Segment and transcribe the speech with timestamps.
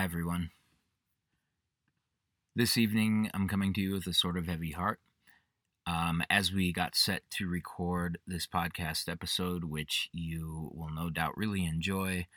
[0.00, 0.48] Hi, everyone.
[2.56, 4.98] This evening, I'm coming to you with a sort of heavy heart.
[5.86, 11.36] Um, as we got set to record this podcast episode, which you will no doubt
[11.36, 12.28] really enjoy,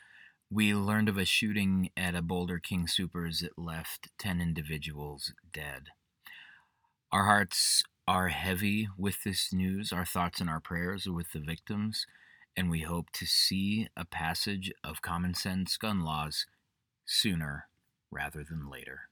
[0.50, 5.84] we learned of a shooting at a Boulder King Supers that left 10 individuals dead.
[7.10, 11.40] Our hearts are heavy with this news, our thoughts and our prayers are with the
[11.40, 12.04] victims,
[12.54, 16.44] and we hope to see a passage of common sense gun laws
[17.06, 17.68] sooner
[18.10, 19.08] rather than later.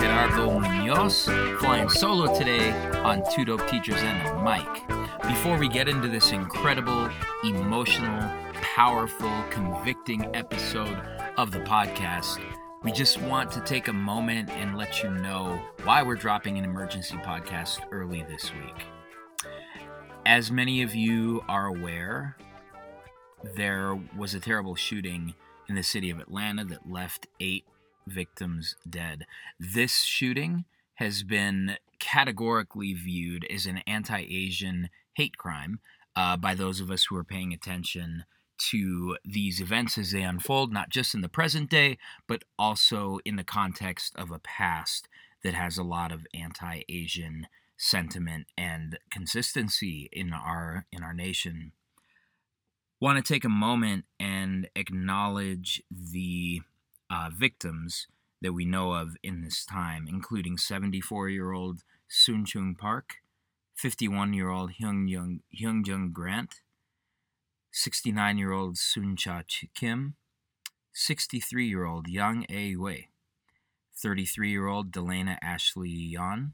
[0.00, 1.24] Gerardo Munoz
[1.58, 4.86] flying solo today on Two Dope Teachers and a Mic.
[5.22, 7.10] Before we get into this incredible,
[7.42, 10.96] emotional, powerful, convicting episode
[11.36, 12.40] of the podcast,
[12.84, 16.64] we just want to take a moment and let you know why we're dropping an
[16.64, 18.86] emergency podcast early this week.
[20.24, 22.36] As many of you are aware,
[23.56, 25.34] there was a terrible shooting
[25.68, 27.64] in the city of Atlanta that left eight
[28.10, 29.26] victims dead.
[29.58, 30.64] This shooting
[30.94, 35.80] has been categorically viewed as an anti Asian hate crime
[36.16, 38.24] uh, by those of us who are paying attention
[38.70, 43.36] to these events as they unfold, not just in the present day, but also in
[43.36, 45.08] the context of a past
[45.44, 51.72] that has a lot of anti Asian sentiment and consistency in our in our nation
[53.00, 56.60] want to take a moment and acknowledge the
[57.10, 58.06] uh, victims
[58.40, 63.16] that we know of in this time, including 74 year old Soon Chung Park,
[63.74, 66.62] 51 year old Hyun Jung, Grant,
[67.72, 69.42] 69 year old Soon Cha
[69.74, 70.14] Kim,
[70.92, 73.08] 63 year old Yang A Wei,
[73.96, 76.52] 33 year old Delaina Ashley Yaun,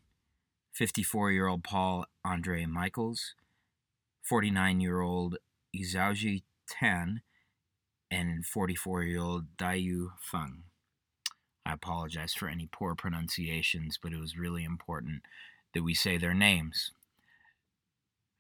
[0.73, 3.35] 54 year old Paul Andre Michels,
[4.23, 5.37] 49 year old
[5.77, 7.21] Xiaojie Tan,
[8.15, 10.65] and 44 year old Daoyou Feng.
[11.67, 15.23] I apologize for any poor pronunciations, but it was really important
[15.73, 16.93] that we say their names.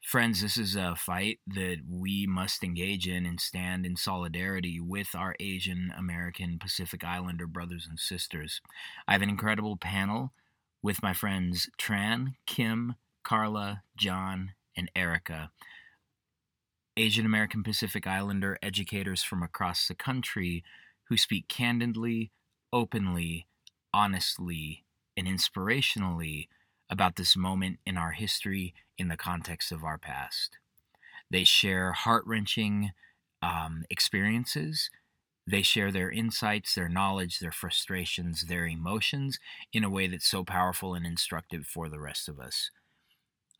[0.02, 5.14] Friends, this is a fight that we must engage in and stand in solidarity with
[5.14, 8.60] our Asian American Pacific Islander brothers and sisters.
[9.08, 10.32] I have an incredible panel
[10.82, 15.50] with my friends Tran, Kim, Carla, John, and Erica.
[16.96, 20.62] Asian American Pacific Islander educators from across the country
[21.08, 22.30] who speak candidly,
[22.72, 23.46] openly,
[23.92, 24.84] honestly,
[25.16, 26.48] and inspirationally
[26.88, 30.58] about this moment in our history in the context of our past.
[31.30, 32.92] They share heart wrenching
[33.42, 34.88] um, experiences.
[35.46, 39.38] They share their insights, their knowledge, their frustrations, their emotions
[39.72, 42.70] in a way that's so powerful and instructive for the rest of us.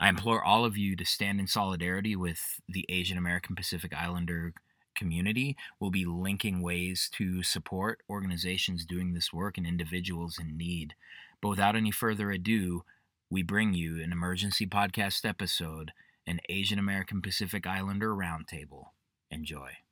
[0.00, 4.53] I implore all of you to stand in solidarity with the Asian American Pacific Islander
[4.94, 5.56] community.
[5.78, 10.94] We'll be linking ways to support organizations doing this work and individuals in need.
[11.41, 12.84] But without any further ado,
[13.31, 15.93] we bring you an emergency podcast episode,
[16.27, 18.87] an Asian American Pacific Islander Roundtable.
[19.31, 19.84] Enjoy.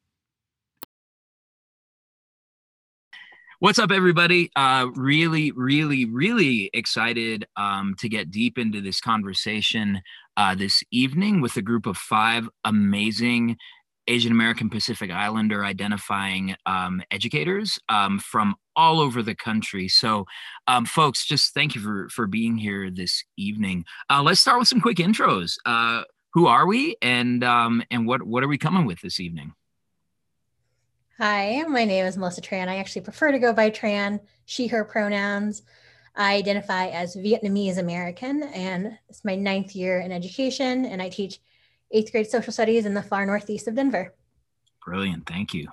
[3.62, 4.50] What's up, everybody?
[4.56, 10.00] Uh, really, really, really excited um, to get deep into this conversation
[10.36, 13.56] uh, this evening with a group of five amazing
[14.08, 19.86] Asian American Pacific Islander identifying um, educators um, from all over the country.
[19.86, 20.26] So,
[20.66, 23.84] um, folks, just thank you for for being here this evening.
[24.10, 25.54] Uh, let's start with some quick intros.
[25.64, 26.02] Uh,
[26.32, 29.54] who are we, and um, and what what are we coming with this evening?
[31.24, 32.66] Hi, my name is Melissa Tran.
[32.66, 35.62] I actually prefer to go by Tran, she, her pronouns.
[36.16, 41.38] I identify as Vietnamese American, and it's my ninth year in education, and I teach
[41.92, 44.12] eighth grade social studies in the far northeast of Denver.
[44.84, 45.24] Brilliant.
[45.28, 45.68] Thank you.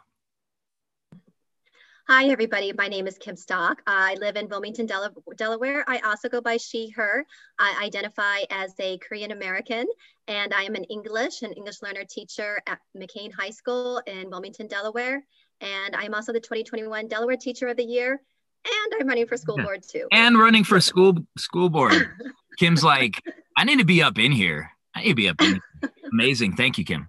[2.12, 2.74] Hi, everybody.
[2.76, 3.84] My name is Kim Stock.
[3.86, 5.84] I live in Wilmington, Del- Delaware.
[5.88, 7.24] I also go by she, her.
[7.60, 9.86] I identify as a Korean American,
[10.28, 14.66] and I am an English and English learner teacher at McKean High School in Wilmington,
[14.66, 15.24] Delaware.
[15.62, 19.60] And I'm also the 2021 Delaware Teacher of the Year, and I'm running for school
[19.60, 19.66] Yeah.
[19.66, 20.08] board too.
[20.12, 22.10] And running for school school board.
[22.58, 23.22] Kim's like,
[23.56, 24.72] I need to be up in here.
[24.96, 25.62] I need to be up in.
[25.82, 25.92] Here.
[26.12, 26.56] Amazing.
[26.56, 27.08] Thank you, Kim.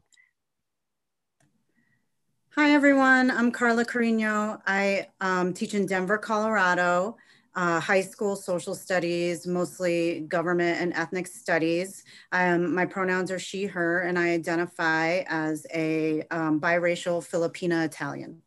[2.56, 3.30] Hi, everyone.
[3.30, 4.60] I'm Carla Carino.
[4.66, 7.16] I um, teach in Denver, Colorado.
[7.54, 12.04] uh, high school social studies, mostly government and ethnic studies.
[12.32, 18.42] Um, my pronouns are she, her, and I identify as a um, biracial Filipina Italian.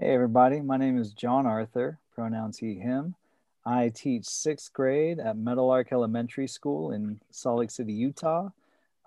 [0.00, 3.16] Hey everybody, my name is John Arthur, pronouns he, him.
[3.66, 8.50] I teach sixth grade at Meadowlark Elementary School in Salt Lake City, Utah.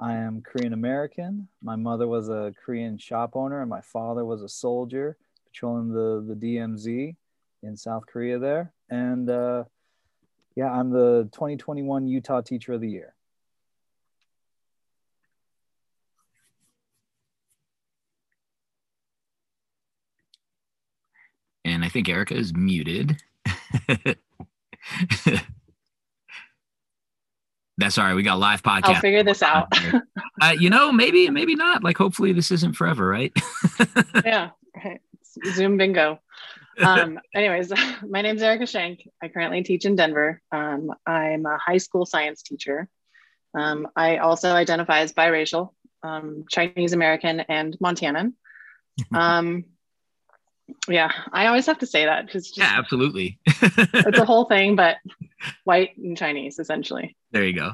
[0.02, 1.48] I am Korean American.
[1.62, 5.16] My mother was a Korean shop owner and my father was a soldier
[5.46, 7.16] patrolling the, the DMZ
[7.62, 8.74] in South Korea there.
[8.90, 9.66] And uh,
[10.56, 13.14] yeah, I'm the 2021 Utah Teacher of the Year.
[21.64, 23.22] And I think Erica is muted.
[27.82, 28.14] That's all right.
[28.14, 28.84] We got live podcast.
[28.84, 29.68] I'll figure this out.
[30.42, 31.84] uh, you know, maybe, maybe not.
[31.84, 33.34] Like, hopefully, this isn't forever, right?
[34.26, 34.52] yeah.
[34.86, 35.02] Right.
[35.54, 36.20] Zoom bingo.
[36.80, 37.74] Um, anyways,
[38.08, 39.10] my name is Erica Shank.
[39.22, 40.42] I currently teach in Denver.
[40.52, 42.88] Um, I'm a high school science teacher.
[43.58, 45.72] Um, I also identify as biracial,
[46.04, 48.34] um, Chinese American, and Montanan.
[49.12, 49.66] Um,
[50.88, 54.98] yeah, I always have to say that because yeah, absolutely, it's a whole thing, but
[55.64, 57.18] white and Chinese essentially.
[57.32, 57.72] There you go.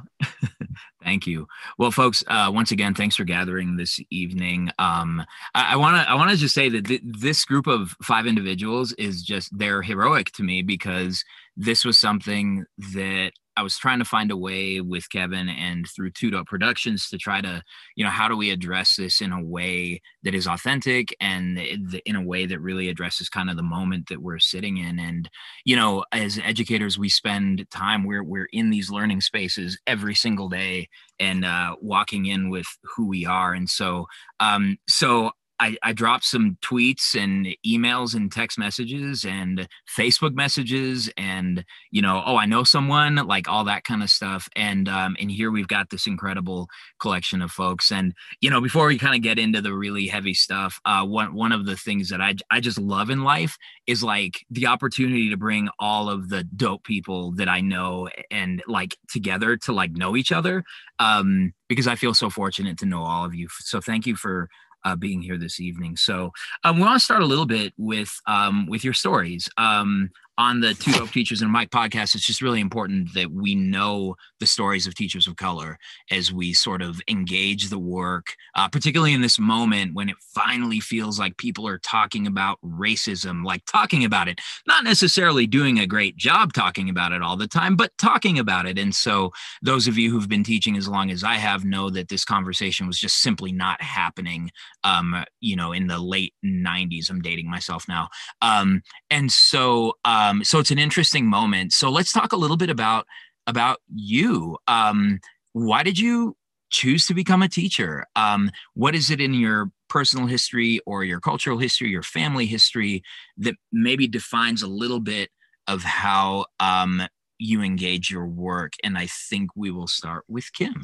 [1.03, 1.47] Thank you.
[1.77, 4.69] Well, folks, uh, once again, thanks for gathering this evening.
[4.77, 5.23] Um,
[5.55, 8.91] I want to I want to just say that th- this group of five individuals
[8.93, 11.23] is just they're heroic to me because
[11.55, 16.11] this was something that I was trying to find a way with Kevin and through
[16.11, 17.63] Tudo Productions to try to,
[17.95, 22.15] you know, how do we address this in a way that is authentic and in
[22.15, 24.99] a way that really addresses kind of the moment that we're sitting in.
[24.99, 25.27] And,
[25.65, 30.49] you know, as educators, we spend time we're we're in these learning spaces every single
[30.49, 30.87] day
[31.19, 33.53] and uh, walking in with who we are.
[33.53, 34.05] And so,
[34.39, 39.67] um, so I, I dropped some tweets and emails and text messages and
[39.97, 44.47] Facebook messages and you know oh I know someone like all that kind of stuff
[44.55, 46.67] and um, and here we've got this incredible
[46.99, 50.33] collection of folks and you know before we kind of get into the really heavy
[50.33, 53.57] stuff uh, one one of the things that I I just love in life
[53.87, 58.61] is like the opportunity to bring all of the dope people that I know and
[58.67, 60.63] like together to like know each other
[60.99, 63.47] um, because I feel so fortunate to know all of you.
[63.59, 64.49] So thank you for
[64.87, 65.97] uh, being here this evening.
[65.97, 66.31] So
[66.63, 69.49] um, we want to start a little bit with um, with your stories.
[69.57, 73.55] Um, on the Two Dope Teachers and Mic podcast, it's just really important that we
[73.55, 75.79] know the stories of teachers of color
[76.11, 80.79] as we sort of engage the work, uh, particularly in this moment when it finally
[80.79, 85.87] feels like people are talking about racism, like talking about it, not necessarily doing a
[85.87, 88.77] great job talking about it all the time, but talking about it.
[88.77, 89.31] And so,
[89.63, 92.85] those of you who've been teaching as long as I have know that this conversation
[92.85, 94.51] was just simply not happening,
[94.83, 97.09] um, you know, in the late 90s.
[97.09, 98.09] I'm dating myself now.
[98.41, 101.73] Um, and so, uh, um, so it's an interesting moment.
[101.73, 103.05] So let's talk a little bit about
[103.45, 104.57] about you.
[104.67, 105.19] Um,
[105.53, 106.35] why did you
[106.69, 108.05] choose to become a teacher?
[108.15, 113.03] Um, what is it in your personal history or your cultural history, your family history
[113.37, 115.29] that maybe defines a little bit
[115.65, 117.03] of how um,
[117.39, 118.73] you engage your work?
[118.83, 120.81] And I think we will start with Kim.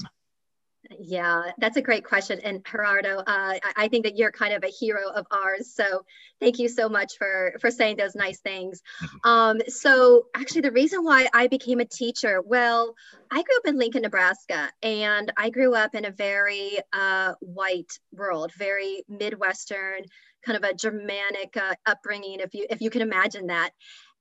[1.00, 2.40] Yeah, that's a great question.
[2.44, 5.74] And Gerardo, uh, I think that you're kind of a hero of ours.
[5.74, 6.06] So
[6.40, 8.81] thank you so much for, for saying those nice things.
[9.24, 12.96] Um, so actually the reason why I became a teacher, well,
[13.32, 18.00] I grew up in Lincoln, Nebraska, and I grew up in a very uh, white
[18.12, 20.03] world, very Midwestern,
[20.46, 23.72] kind of a Germanic uh, upbringing, if you, if you can imagine that.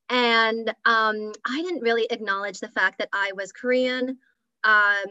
[0.08, 4.18] And um, I didn't really acknowledge the fact that I was Korean.
[4.64, 5.06] Um,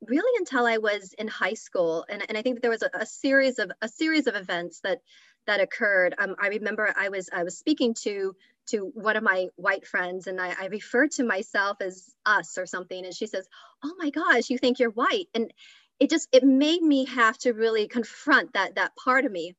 [0.00, 2.04] really until I was in high school.
[2.08, 5.00] And, and I think there was a, a series of a series of events that
[5.46, 6.14] that occurred.
[6.18, 8.34] Um, I remember I was I was speaking to
[8.68, 12.66] to one of my white friends and I, I referred to myself as us or
[12.66, 13.04] something.
[13.04, 13.48] And she says,
[13.84, 15.28] Oh my gosh, you think you're white.
[15.34, 15.52] And
[15.98, 19.54] it just it made me have to really confront that that part of me.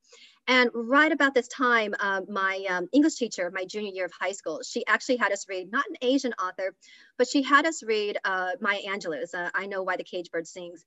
[0.48, 4.32] And right about this time, um, my um, English teacher, my junior year of high
[4.32, 6.74] school, she actually had us read not an Asian author,
[7.18, 10.48] but she had us read uh, Maya Angelou's uh, I Know Why the Cage Bird
[10.48, 10.86] Sings.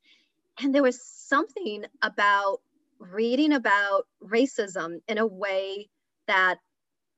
[0.63, 2.61] And there was something about
[2.99, 5.91] reading about racism in a way
[6.27, 6.57] that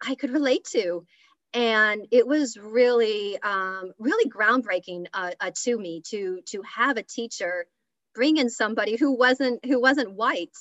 [0.05, 1.07] I could relate to.
[1.55, 7.03] And it was really, um, really groundbreaking uh, uh to me to to have a
[7.03, 7.67] teacher
[8.15, 10.57] bring in somebody who wasn't who wasn't white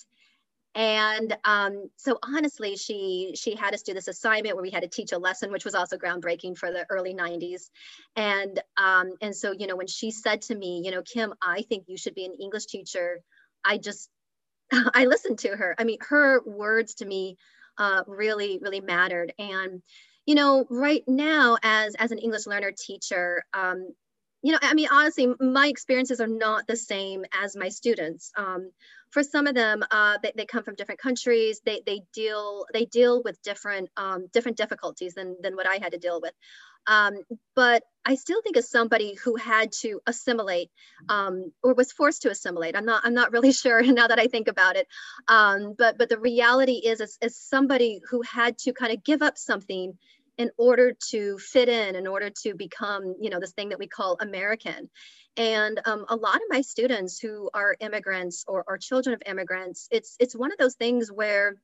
[0.74, 4.90] and um, so honestly she she had us do this assignment where we had to
[4.90, 7.70] teach a lesson which was also groundbreaking for the early 90s
[8.16, 11.62] and um, and so you know when she said to me you know kim i
[11.64, 13.20] think you should be an english teacher
[13.66, 14.10] i just
[14.72, 17.38] i listened to her i mean her words to me
[17.78, 19.34] uh, really, really mattered.
[19.40, 19.82] And,
[20.26, 23.94] you know, right now as, as an English learner teacher, um,
[24.44, 28.32] you know, I mean, honestly, my experiences are not the same as my students.
[28.36, 28.72] Um,
[29.12, 31.62] for some of them, uh, they, they come from different countries.
[31.66, 35.92] They, they deal they deal with different um, different difficulties than, than what I had
[35.92, 36.34] to deal with.
[36.88, 37.20] Um,
[37.56, 40.72] but I still think as somebody who had to assimilate
[41.10, 44.28] um, or was forced to assimilate, I'm not I'm not really sure now that I
[44.28, 44.88] think about it.
[45.28, 49.22] Um, but but the reality is, as, as somebody who had to kind of give
[49.22, 49.98] up something
[50.38, 53.88] in order to fit in, in order to become, you know, this thing that we
[53.88, 54.90] call American.
[55.38, 59.88] And um, a lot of my students who are immigrants or, or children of immigrants,
[59.92, 61.56] it's it's one of those things where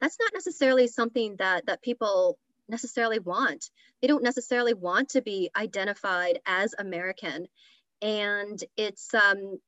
[0.00, 2.38] that's not necessarily something that that people
[2.68, 3.70] necessarily want.
[4.00, 7.46] They don't necessarily want to be identified as American.
[8.00, 9.58] And it's um,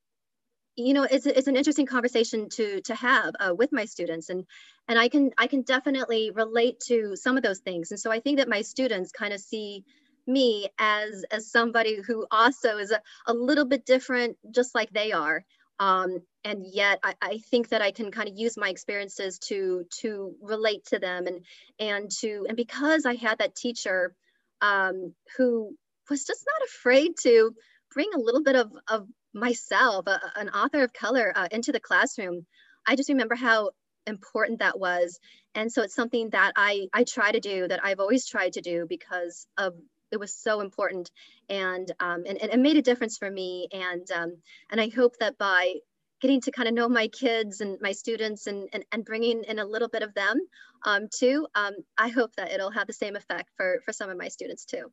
[0.75, 4.45] you know it's, it's an interesting conversation to to have uh, with my students and
[4.87, 7.91] and i can i can definitely relate to some of those things.
[7.91, 9.83] And so i think that my students kind of see
[10.27, 15.11] me as as somebody who also is a, a little bit different just like they
[15.11, 15.43] are.
[15.77, 19.83] Um, and yet I, I think that i can kind of use my experiences to
[19.99, 21.45] to relate to them and
[21.79, 24.15] and to and because i had that teacher
[24.61, 25.75] um, who
[26.09, 27.51] was just not afraid to
[27.93, 31.79] bring a little bit of, of myself, a, an author of color, uh, into the
[31.79, 32.45] classroom,
[32.87, 33.71] I just remember how
[34.07, 35.19] important that was.
[35.53, 38.61] And so it's something that I, I try to do, that I've always tried to
[38.61, 39.73] do because of
[40.11, 41.09] it was so important
[41.49, 43.67] and, um, and, and it made a difference for me.
[43.71, 44.37] And, um,
[44.71, 45.75] and I hope that by
[46.21, 49.59] getting to kind of know my kids and my students and, and, and bringing in
[49.59, 50.39] a little bit of them
[50.85, 54.17] um, too, um, I hope that it'll have the same effect for, for some of
[54.17, 54.91] my students too.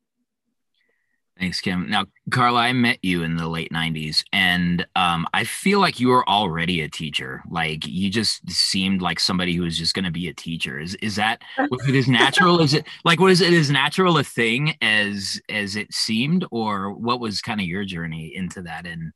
[1.38, 1.88] Thanks, Kim.
[1.88, 6.08] Now, Carla, I met you in the late '90s, and um, I feel like you
[6.08, 7.42] were already a teacher.
[7.50, 10.78] Like you just seemed like somebody who was just going to be a teacher.
[10.78, 12.60] Is is that was it as natural?
[12.60, 17.18] is it like was it as natural a thing as as it seemed, or what
[17.18, 18.86] was kind of your journey into that?
[18.86, 19.12] And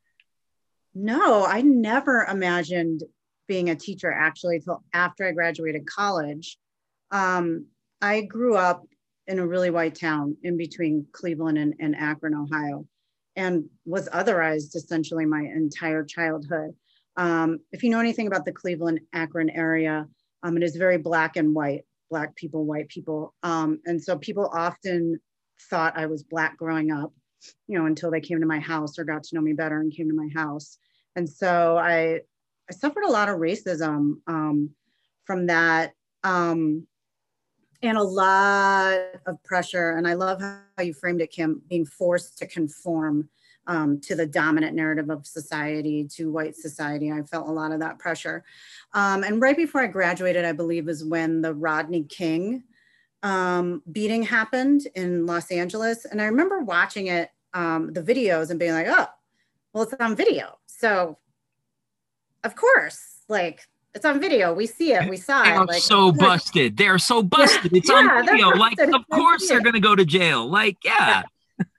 [0.95, 3.03] no, I never imagined
[3.47, 6.57] being a teacher actually until after I graduated college.
[7.11, 7.67] Um,
[8.01, 8.85] I grew up
[9.27, 12.87] in a really white town in between Cleveland and, and Akron, Ohio,
[13.35, 16.75] and was otherized essentially my entire childhood.
[17.17, 20.07] Um, if you know anything about the Cleveland Akron area,
[20.43, 23.35] um, it is very black and white, black people, white people.
[23.43, 25.19] Um, and so people often
[25.71, 27.13] thought I was black growing up,
[27.67, 29.93] you know, until they came to my house or got to know me better and
[29.93, 30.79] came to my house.
[31.17, 32.21] And so I,
[32.71, 34.71] I suffered a lot of racism um,
[35.25, 35.93] from that.
[36.23, 36.87] Um,
[37.89, 39.93] and a lot of pressure.
[39.93, 43.29] And I love how you framed it, Kim, being forced to conform
[43.67, 47.11] um, to the dominant narrative of society, to white society.
[47.11, 48.45] I felt a lot of that pressure.
[48.93, 52.63] Um, and right before I graduated, I believe is when the Rodney King
[53.23, 56.05] um, beating happened in Los Angeles.
[56.05, 59.09] And I remember watching it, um, the videos, and being like, oh,
[59.73, 60.59] well, it's on video.
[60.67, 61.19] So,
[62.45, 63.67] of course, like
[63.97, 64.53] it's on video.
[64.53, 65.09] We see it.
[65.09, 65.57] We saw they it.
[65.57, 66.77] Are like, so busted.
[66.77, 67.75] They're so busted.
[67.75, 68.51] It's yeah, on video.
[68.51, 70.47] Like, of course they're gonna go to jail.
[70.49, 71.23] Like, yeah.
[71.59, 71.65] yeah.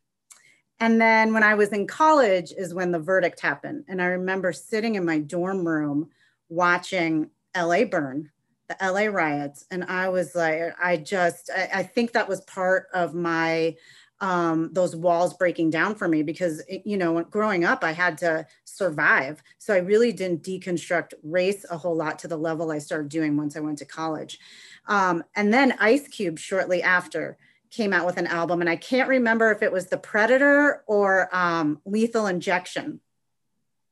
[0.80, 3.86] And then when I was in college is when the verdict happened.
[3.88, 6.10] And I remember sitting in my dorm room
[6.50, 8.30] watching LA burn,
[8.70, 9.66] the LA riots.
[9.72, 13.76] And I was like, I just, I, I think that was part of my
[14.20, 18.18] um, those walls breaking down for me because it, you know growing up i had
[18.18, 19.42] to survive.
[19.58, 23.38] So i really didn't deconstruct race a whole lot to the level i started doing
[23.38, 24.40] once i went to college.
[24.88, 27.38] Um, and then ice cube shortly after
[27.70, 31.34] came out with an album and i can't remember if it was the predator or
[31.36, 33.00] um, lethal injection.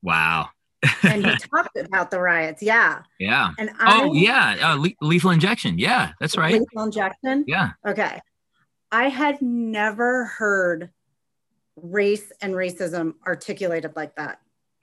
[0.01, 0.49] Wow.
[1.03, 3.03] And he talked about the riots yeah.
[3.19, 3.51] Yeah.
[3.59, 4.57] And I, oh yeah.
[4.61, 5.77] Uh, le- lethal injection.
[5.77, 6.53] Yeah that's right.
[6.53, 7.43] Lethal injection?
[7.47, 7.71] Yeah.
[7.87, 8.19] Okay
[8.95, 10.89] I had never heard
[11.75, 14.39] race and racism articulated like that.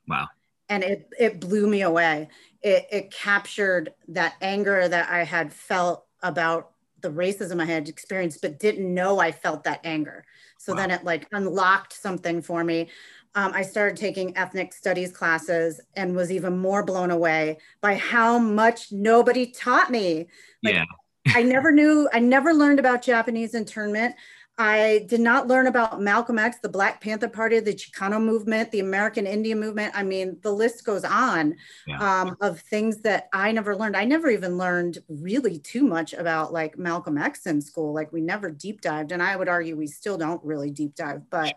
[0.07, 0.29] Wow.
[0.69, 2.29] And it, it blew me away.
[2.61, 8.43] It, it captured that anger that I had felt about the racism I had experienced,
[8.43, 10.27] but didn't know I felt that anger.
[10.59, 10.81] So wow.
[10.81, 12.91] then it like unlocked something for me.
[13.35, 18.39] Um, I started taking ethnic studies classes and was even more blown away by how
[18.39, 20.29] much nobody taught me.
[20.63, 20.85] Like, yeah.
[21.29, 24.15] I never knew, I never learned about Japanese internment.
[24.59, 28.81] I did not learn about Malcolm X, the Black Panther Party, the Chicano movement, the
[28.81, 29.95] American Indian movement.
[29.97, 32.21] I mean, the list goes on yeah.
[32.23, 33.97] um, of things that I never learned.
[33.97, 37.95] I never even learned really too much about like Malcolm X in school.
[37.95, 41.31] Like we never deep dived, and I would argue we still don't really deep dive.
[41.31, 41.57] But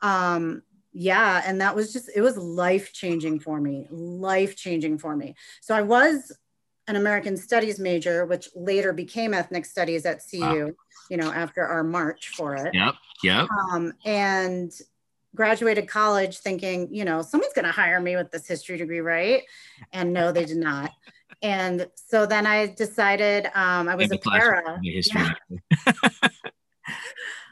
[0.00, 5.14] um, yeah, and that was just it was life changing for me, life changing for
[5.14, 5.34] me.
[5.60, 6.32] So I was
[6.88, 10.70] an American Studies major, which later became ethnic studies at CU, wow.
[11.10, 12.74] you know, after our march for it.
[12.74, 12.94] Yep.
[13.22, 13.48] Yep.
[13.50, 14.72] Um, and
[15.34, 19.42] graduated college thinking, you know, someone's going to hire me with this history degree, right?
[19.92, 20.90] And no, they did not.
[21.40, 24.78] And so then I decided um, I was a para.
[24.82, 25.20] History.
[25.20, 25.92] Yeah.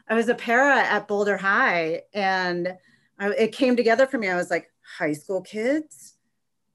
[0.07, 2.75] I was a para at Boulder High, and
[3.17, 4.27] I, it came together for me.
[4.27, 6.15] I was like, high school kids,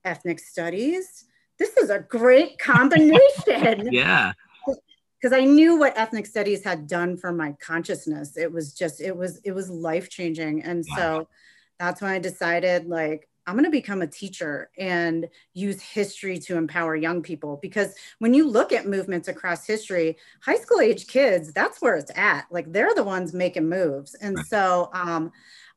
[0.05, 1.26] ethnic studies.
[1.59, 3.89] This is a great combination.
[3.93, 4.33] yeah
[5.21, 8.37] because I knew what ethnic studies had done for my consciousness.
[8.37, 10.63] It was just, it was, it was life changing.
[10.63, 10.97] And wow.
[10.97, 11.29] so
[11.79, 16.57] that's when I decided like, I'm going to become a teacher and use history to
[16.57, 17.59] empower young people.
[17.63, 22.11] Because when you look at movements across history, high school age kids, that's where it's
[22.17, 22.47] at.
[22.51, 24.15] Like they're the ones making moves.
[24.15, 24.47] And right.
[24.47, 25.33] so um,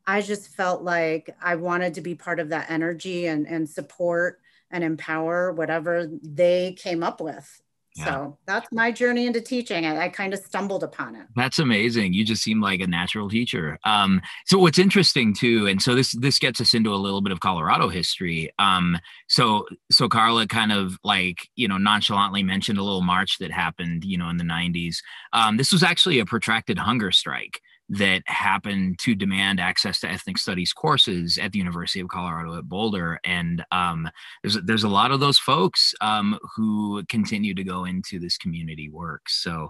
[0.07, 4.41] I just felt like I wanted to be part of that energy and, and support
[4.71, 7.61] and empower whatever they came up with.
[7.95, 8.05] Yeah.
[8.05, 9.85] So that's my journey into teaching.
[9.85, 11.25] I, I, kind of stumbled upon it.
[11.35, 12.13] That's amazing.
[12.13, 13.79] You just seem like a natural teacher.
[13.83, 17.33] Um, so what's interesting too, and so this this gets us into a little bit
[17.33, 18.53] of Colorado history.
[18.59, 18.97] Um,
[19.27, 24.05] so so Carla kind of like you know nonchalantly mentioned a little march that happened
[24.05, 24.97] you know in the 90s.
[25.33, 30.37] Um, this was actually a protracted hunger strike that happened to demand access to ethnic
[30.37, 33.19] studies courses at the University of Colorado at Boulder.
[33.23, 34.09] And um,
[34.43, 38.89] there's there's a lot of those folks um, who continue to go into this community
[38.89, 39.27] work.
[39.27, 39.69] So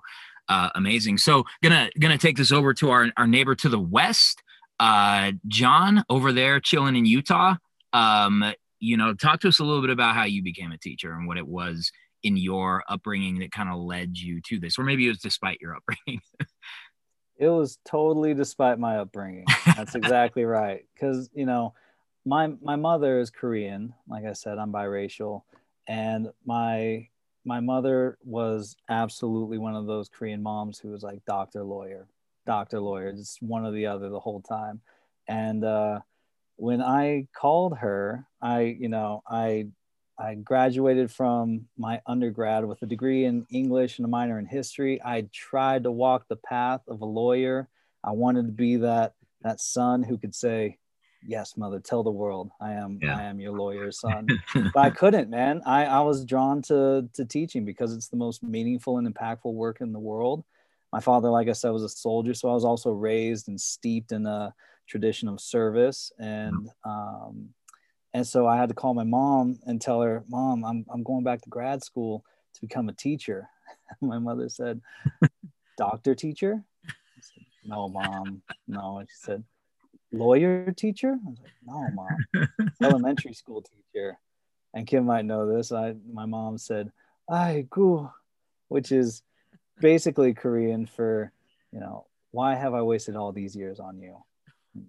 [0.50, 1.18] uh, amazing.
[1.18, 4.42] So gonna gonna take this over to our our neighbor to the west,
[4.80, 7.56] uh, John over there chilling in Utah.
[7.94, 11.14] Um, you know, talk to us a little bit about how you became a teacher
[11.14, 11.92] and what it was
[12.24, 15.60] in your upbringing that kind of led you to this, or maybe it was despite
[15.62, 16.22] your upbringing.
[17.40, 19.46] it was totally despite my upbringing.
[19.76, 20.86] That's exactly right.
[20.94, 21.74] Because you know,
[22.26, 23.94] my my mother is Korean.
[24.08, 25.44] Like I said, I'm biracial,
[25.88, 27.08] and my
[27.46, 32.08] my mother was absolutely one of those Korean moms who was like doctor, lawyer,
[32.46, 34.82] doctor, lawyer, just one or the other the whole time.
[35.28, 36.02] And uh,
[36.58, 39.68] when I called her, I you know I
[40.20, 45.02] I graduated from my undergrad with a degree in English and a minor in history.
[45.04, 47.70] I tried to walk the path of a lawyer.
[48.04, 50.78] I wanted to be that that son who could say,
[51.26, 53.18] "Yes, mother, tell the world I am yeah.
[53.18, 54.28] I am your lawyer's son."
[54.74, 55.62] but I couldn't, man.
[55.66, 59.80] I I was drawn to to teaching because it's the most meaningful and impactful work
[59.80, 60.44] in the world.
[60.92, 64.12] My father, like I said, was a soldier, so I was also raised and steeped
[64.12, 64.54] in a
[64.86, 67.50] tradition of service and um,
[68.14, 71.24] and so I had to call my mom and tell her, Mom, I'm, I'm going
[71.24, 72.24] back to grad school
[72.56, 73.50] to become a teacher.
[74.02, 74.82] my mother said,
[75.78, 76.64] Doctor teacher?
[77.22, 78.42] Said, no, mom.
[78.68, 79.02] No.
[79.08, 79.44] she said,
[80.12, 81.18] Lawyer teacher?
[81.26, 82.70] I was like, No, mom.
[82.82, 84.18] Elementary school teacher.
[84.74, 85.72] And Kim might know this.
[85.72, 86.92] I my mom said,
[87.30, 88.10] I gu,
[88.70, 89.22] which is
[89.80, 91.32] basically Korean for,
[91.72, 94.18] you know, why have I wasted all these years on you?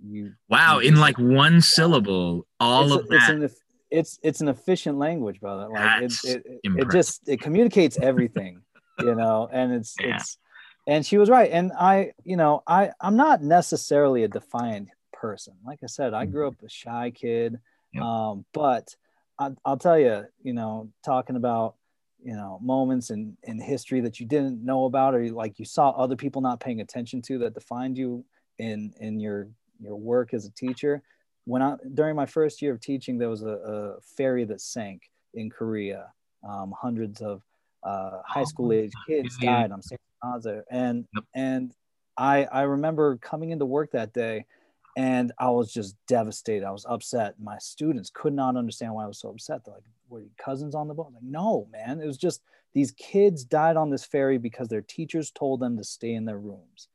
[0.04, 3.50] You wow you in like one syllable all of a, that it's an,
[3.90, 8.60] it's it's an efficient language brother like it, it, it, just it communicates everything
[9.00, 10.16] you know and it's yeah.
[10.16, 10.38] it's
[10.86, 15.54] and she was right and i you know i i'm not necessarily a defiant person
[15.66, 16.56] like i said i grew mm-hmm.
[16.56, 17.58] up a shy kid
[17.92, 18.02] yep.
[18.02, 18.94] um but
[19.38, 21.74] I, i'll tell you you know talking about
[22.22, 25.90] you know moments in in history that you didn't know about or like you saw
[25.90, 28.24] other people not paying attention to that defined you
[28.58, 29.48] in in your
[29.80, 31.02] your work as a teacher.
[31.44, 35.10] When I during my first year of teaching, there was a, a ferry that sank
[35.34, 36.12] in Korea.
[36.46, 37.42] Um, hundreds of
[37.82, 39.98] uh, high school age kids died I'm saying
[40.70, 41.74] and and
[42.16, 44.44] I I remember coming into work that day,
[44.96, 46.64] and I was just devastated.
[46.64, 47.34] I was upset.
[47.40, 49.64] My students could not understand why I was so upset.
[49.64, 52.00] They're like, "Were your cousins on the boat?" I'm like, no, man.
[52.00, 52.42] It was just
[52.74, 56.38] these kids died on this ferry because their teachers told them to stay in their
[56.38, 56.88] rooms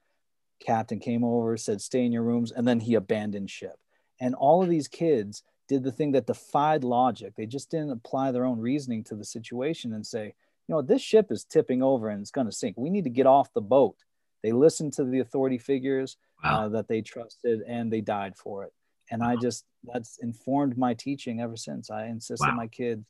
[0.60, 3.78] captain came over, said, stay in your rooms, and then he abandoned ship.
[4.20, 7.34] And all of these kids did the thing that defied logic.
[7.36, 10.34] They just didn't apply their own reasoning to the situation and say,
[10.68, 12.76] you know, this ship is tipping over and it's going to sink.
[12.78, 13.98] We need to get off the boat.
[14.44, 16.66] They listened to the authority figures wow.
[16.66, 18.74] uh, that they trusted and they died for it.
[19.12, 21.92] And I just, that's informed my teaching ever since.
[21.92, 22.56] I insist wow.
[22.56, 23.06] my kids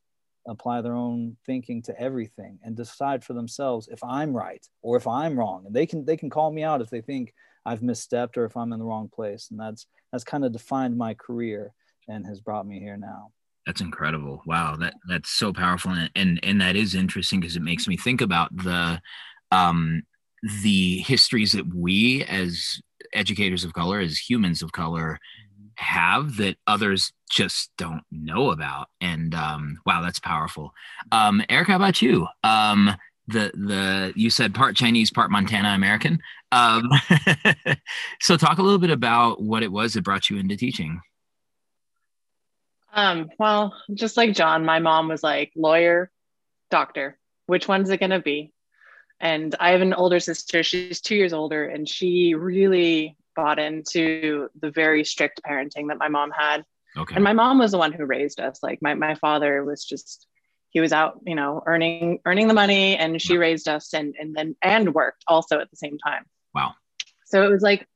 [0.47, 5.07] apply their own thinking to everything and decide for themselves if I'm right or if
[5.07, 5.65] I'm wrong.
[5.65, 7.33] And they can they can call me out if they think
[7.65, 9.49] I've misstepped or if I'm in the wrong place.
[9.51, 11.73] And that's that's kind of defined my career
[12.07, 13.31] and has brought me here now.
[13.65, 14.43] That's incredible.
[14.45, 17.97] Wow, that that's so powerful and and, and that is interesting because it makes me
[17.97, 19.01] think about the
[19.51, 20.03] um
[20.63, 22.79] the histories that we as
[23.13, 25.17] educators of color as humans of color
[25.77, 28.87] have that others just don't know about.
[29.01, 30.73] And um, wow, that's powerful.
[31.11, 32.27] Um, Eric, how about you?
[32.43, 32.95] Um,
[33.27, 36.19] the the you said part Chinese, part Montana American.
[36.51, 36.89] Um,
[38.21, 41.01] so talk a little bit about what it was that brought you into teaching.
[42.93, 46.11] Um, well, just like John, my mom was like lawyer,
[46.69, 47.17] doctor.
[47.47, 48.53] Which one's it gonna be?
[49.19, 50.61] And I have an older sister.
[50.61, 56.07] She's two years older, and she really bought into the very strict parenting that my
[56.07, 56.63] mom had.
[56.97, 57.15] Okay.
[57.15, 58.63] And my mom was the one who raised us.
[58.63, 60.27] Like my my father was just
[60.69, 64.35] he was out, you know, earning earning the money, and she raised us, and and
[64.35, 66.25] then and worked also at the same time.
[66.53, 66.75] Wow.
[67.25, 67.87] So it was like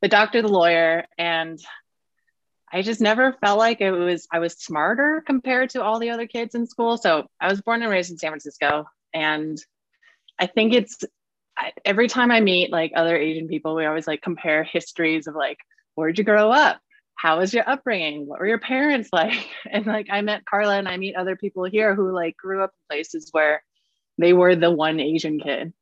[0.00, 1.58] the doctor, the lawyer, and
[2.72, 6.26] I just never felt like it was I was smarter compared to all the other
[6.26, 6.96] kids in school.
[6.96, 9.58] So I was born and raised in San Francisco, and
[10.38, 11.04] I think it's
[11.58, 15.34] I, every time I meet like other Asian people, we always like compare histories of
[15.34, 15.58] like
[15.94, 16.80] where'd you grow up,
[17.16, 20.88] how was your upbringing, what were your parents like, and like I met Carla and
[20.88, 23.62] I meet other people here who like grew up in places where
[24.18, 25.72] they were the one Asian kid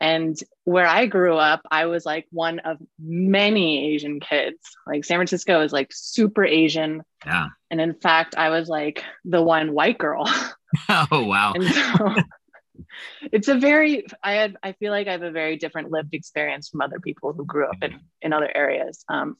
[0.00, 4.58] and where I grew up, I was like one of many Asian kids.
[4.86, 7.02] Like San Francisco is like super Asian.
[7.24, 7.48] Yeah.
[7.70, 10.28] And in fact, I was like the one white girl.
[10.88, 11.52] oh wow.
[11.54, 12.14] and so
[13.32, 16.68] it's a very I had I feel like I have a very different lived experience
[16.68, 19.04] from other people who grew up in in other areas.
[19.08, 19.36] Um,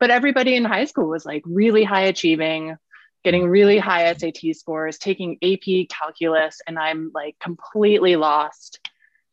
[0.00, 2.76] but everybody in high school was like really high achieving,
[3.24, 8.80] getting really high SAT scores, taking AP calculus, and I'm like completely lost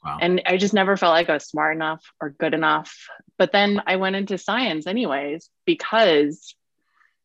[0.03, 0.17] Wow.
[0.21, 2.95] and I just never felt like I was smart enough or good enough.
[3.37, 6.55] But then I went into science anyways, because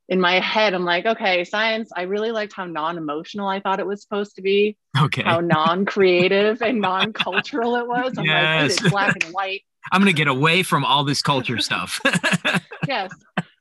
[0.09, 3.81] in my head, I'm like, okay, science, I really liked how non emotional I thought
[3.81, 5.23] it was supposed to be, Okay.
[5.23, 8.13] how non creative and non cultural it was.
[8.19, 8.73] I'm like, Yes.
[8.81, 9.63] it's black and white.
[9.93, 12.01] I'm gonna get away from all this culture stuff.
[12.89, 13.11] yes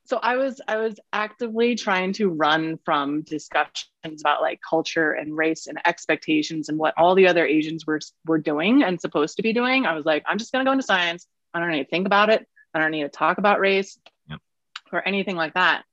[0.05, 3.87] so i was i was actively trying to run from discussions
[4.19, 8.37] about like culture and race and expectations and what all the other asians were were
[8.37, 10.83] doing and supposed to be doing i was like i'm just going to go into
[10.83, 13.97] science i don't need to think about it i don't need to talk about race
[14.29, 14.39] Yep.
[14.91, 15.83] or anything like that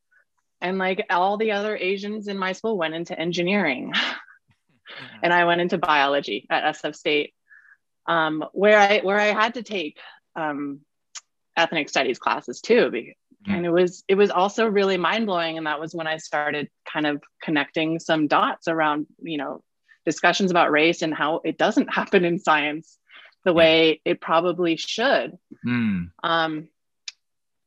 [0.61, 3.93] and like all the other asians in my school went into engineering
[5.23, 7.35] and I went into biology at SF State,
[8.07, 9.99] um, where I where I had to take
[10.37, 10.81] um,
[11.57, 13.17] ethnic studies classes too, be-
[13.49, 13.57] Mm.
[13.57, 16.69] and it was it was also really mind blowing, and that was when I started
[16.85, 19.63] kind of connecting some dots around you know
[20.05, 22.99] discussions about race and how it doesn't happen in science
[23.47, 25.39] the way it probably should.
[25.63, 26.05] Hmm.
[26.23, 26.69] Um,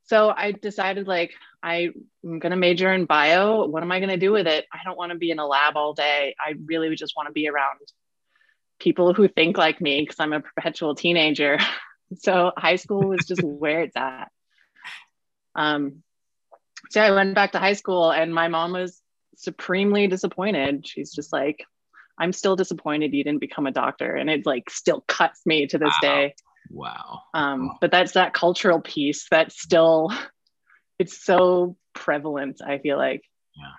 [0.06, 1.94] so I decided like I'm
[2.40, 3.66] gonna major in bio.
[3.66, 4.66] What am I gonna do with it?
[4.74, 6.36] I don't want to be in a lab all day.
[6.40, 7.80] I really just want to be around
[8.80, 11.58] people who think like me because I'm a perpetual teenager.
[12.18, 14.30] so high school was just where it's at.
[15.56, 16.04] Um,
[16.90, 19.02] so I went back to high school and my mom was
[19.36, 20.88] supremely disappointed.
[20.88, 21.64] She's just like,
[22.20, 24.16] I'm still disappointed you didn't become a doctor.
[24.16, 26.02] And it like still cuts me to this Wow.
[26.02, 26.36] day
[26.74, 27.22] Wow.
[27.34, 27.78] um, Wow.
[27.82, 30.10] but that's that cultural piece that still
[31.00, 33.22] it's so prevalent i feel like
[33.56, 33.72] Yeah,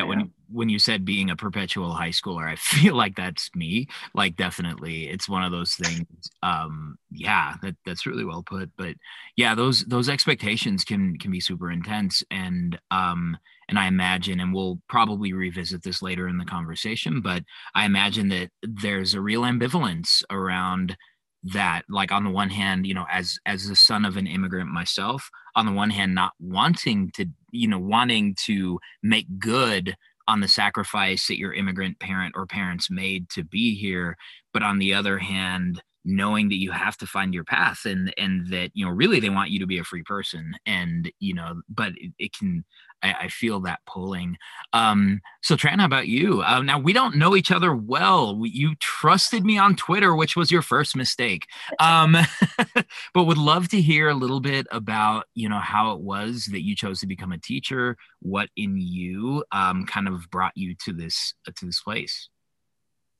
[0.00, 0.24] when Yeah.
[0.48, 3.88] when you said being a perpetual high schooler, I feel like that's me.
[4.14, 6.06] Like definitely, it's one of those things.
[6.42, 8.70] Um, yeah, that that's really well put.
[8.76, 8.94] But
[9.36, 13.36] yeah, those those expectations can can be super intense, and um,
[13.68, 17.42] and I imagine, and we'll probably revisit this later in the conversation, but
[17.74, 20.96] I imagine that there's a real ambivalence around
[21.44, 24.70] that like on the one hand you know as as the son of an immigrant
[24.70, 29.96] myself on the one hand not wanting to you know wanting to make good
[30.28, 34.16] on the sacrifice that your immigrant parent or parents made to be here
[34.52, 38.48] but on the other hand knowing that you have to find your path and and
[38.48, 41.60] that you know really they want you to be a free person and you know
[41.68, 42.64] but it, it can
[43.04, 44.36] I, I feel that pulling.
[44.72, 46.42] Um so Tran, how about you?
[46.42, 48.36] Uh, now we don't know each other well.
[48.36, 51.46] We- you trusted me on twitter which was your first mistake.
[51.78, 52.16] Um
[53.14, 56.62] but would love to hear a little bit about you know how it was that
[56.62, 60.92] you chose to become a teacher what in you um kind of brought you to
[60.92, 62.28] this uh, to this place.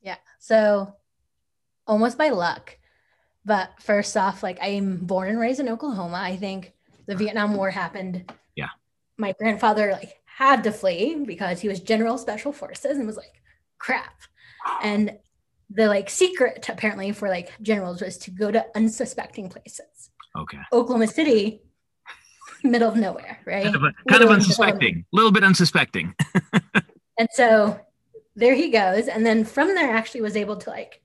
[0.01, 0.17] Yeah.
[0.41, 0.95] So
[1.87, 2.79] almost by luck.
[3.45, 6.19] But first off, like I'm born and raised in Oklahoma.
[6.19, 6.73] I think
[7.07, 8.33] the Vietnam War happened.
[8.55, 8.69] Yeah.
[9.19, 13.43] My grandfather like had to flee because he was general special forces and was like,
[13.79, 14.15] crap.
[14.83, 15.19] And
[15.71, 20.11] the like secret apparently for like generals was to go to unsuspecting places.
[20.37, 21.63] okay Oklahoma City,
[22.63, 23.65] middle of nowhere, right?
[23.65, 26.15] kind of, kind of unsuspecting a little bit unsuspecting
[27.19, 27.79] And so
[28.35, 29.09] there he goes.
[29.09, 31.03] And then from there, actually was able to like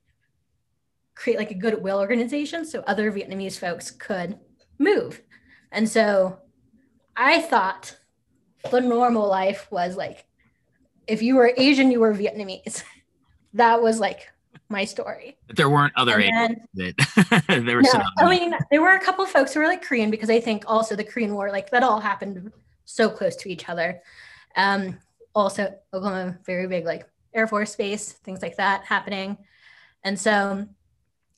[1.18, 4.38] create like a goodwill organization so other Vietnamese folks could
[4.78, 5.22] move.
[5.72, 6.40] And so
[7.16, 7.98] I thought
[8.70, 10.26] the normal life was like
[11.08, 12.84] if you were Asian, you were Vietnamese.
[13.54, 14.30] That was like
[14.70, 15.38] my story.
[15.48, 18.04] But there weren't other Asians that they were No.
[18.20, 20.66] I mean, there were a couple of folks who were like Korean because I think
[20.68, 22.52] also the Korean War, like that all happened
[22.86, 24.02] so close to each other.
[24.56, 25.00] Um,
[25.34, 29.38] also, Oklahoma, very big, like Air Force Base, things like that happening.
[30.04, 30.68] And so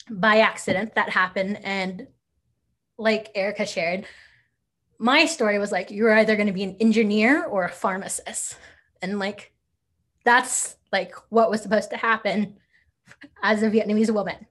[0.09, 1.59] by accident, that happened.
[1.63, 2.07] And
[2.97, 4.05] like Erica shared,
[4.97, 8.57] my story was like, you're either going to be an engineer or a pharmacist.
[9.01, 9.53] And like,
[10.25, 12.57] that's like what was supposed to happen
[13.41, 14.45] as a Vietnamese woman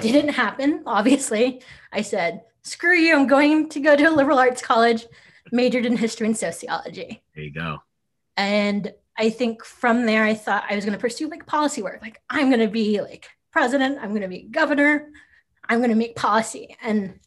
[0.00, 1.62] didn't happen, obviously.
[1.92, 5.06] I said, screw you, I'm going to go to a liberal arts college,
[5.50, 7.22] majored in history and sociology.
[7.34, 7.78] there you go.
[8.36, 12.00] And I think from there, I thought I was going to pursue like policy work.
[12.00, 15.08] Like, I'm going to be like president, I'm going to be governor,
[15.68, 16.76] I'm going to make policy.
[16.82, 17.20] And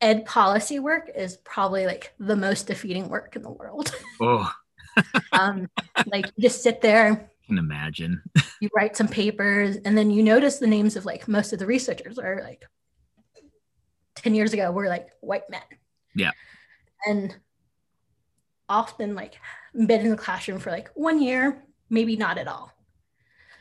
[0.00, 3.92] ed policy work is probably like the most defeating work in the world.
[4.20, 4.50] Oh,
[5.32, 5.68] um,
[6.06, 8.22] like, you just sit there, I can imagine.
[8.60, 11.66] you write some papers and then you notice the names of like most of the
[11.66, 12.64] researchers are like
[14.16, 15.60] 10 years ago were like white men
[16.14, 16.30] Yeah.
[17.06, 17.36] and
[18.68, 19.34] often like
[19.74, 22.72] been in the classroom for like one year maybe not at all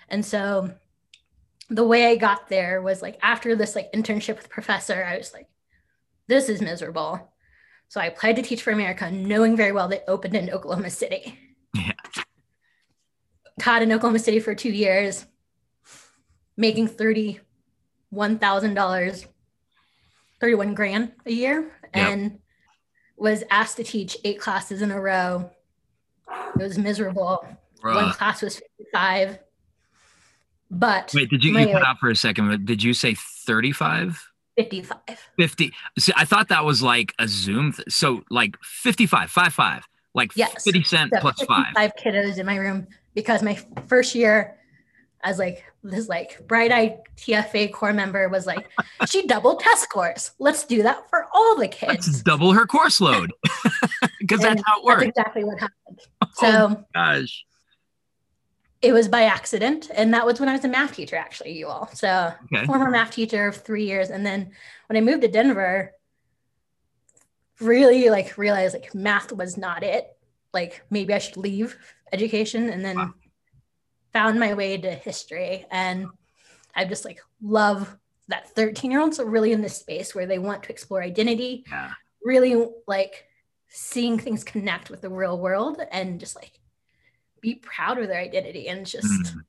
[0.08, 0.73] and so
[1.75, 5.33] the way i got there was like after this like internship with professor i was
[5.33, 5.47] like
[6.27, 7.31] this is miserable
[7.88, 11.38] so i applied to teach for america knowing very well they opened in oklahoma city
[11.73, 11.91] Yeah.
[13.59, 15.25] taught in Oklahoma City for two years,
[16.57, 19.25] making $31,000,
[20.41, 22.39] 31 grand a year, and
[23.17, 25.49] was asked to teach eight classes in a row.
[26.59, 27.45] It was miserable.
[27.81, 29.39] One class was 55.
[30.71, 32.49] But Wait, did you, you cut out for a second?
[32.49, 34.30] but Did you say 35?
[34.58, 34.99] 55.
[35.38, 35.71] 50.
[35.99, 37.73] See, I thought that was like a Zoom.
[37.73, 40.63] Th- so like 55, 5 5, like Yes.
[40.63, 41.65] 50 cent So plus five.
[41.76, 44.58] 55 kiddos in my room because my first year
[45.23, 48.69] as like this like bright-eyed TFA corps member was like,
[49.08, 50.32] she doubled test scores.
[50.39, 52.08] Let's do that for all the kids.
[52.08, 53.32] Let's double her course load
[54.19, 54.99] because that's how it works.
[55.04, 55.99] That's exactly what happened.
[56.21, 57.45] oh So gosh.
[58.84, 59.89] It was by accident.
[59.96, 61.88] And that was when I was a math teacher, actually, you all.
[61.93, 62.65] So Okay.
[62.65, 64.10] former math teacher of three years.
[64.10, 64.52] And then
[64.88, 65.93] when I moved to Denver,
[67.62, 70.06] really like realized like math was not it.
[70.54, 71.78] Like maybe I should leave
[72.12, 73.13] education and then Wow.
[74.12, 75.65] found my way to history.
[75.72, 76.08] And
[76.76, 80.39] I just like love that 13 year olds are really in this space where they
[80.39, 81.91] want to explore identity, Yeah.
[82.22, 83.28] really like
[83.69, 86.60] seeing things connect with the real world and just like
[87.43, 89.43] be proud of their identity and just Mm.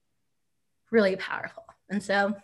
[0.90, 1.64] really powerful.
[1.88, 2.36] And so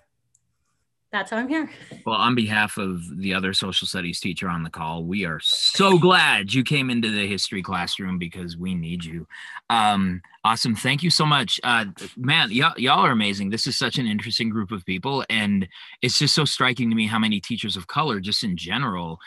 [1.10, 1.68] that's how I'm here.
[2.06, 5.98] Well, on behalf of the other social studies teacher on the call, we are so
[5.98, 9.26] glad you came into the history classroom because we need you.
[9.70, 10.76] Um, awesome.
[10.76, 11.58] Thank you so much.
[11.64, 11.86] Uh,
[12.16, 13.50] man, y'all, y'all are amazing.
[13.50, 15.24] This is such an interesting group of people.
[15.28, 15.66] And
[16.00, 19.18] it's just so striking to me how many teachers of color, just in general,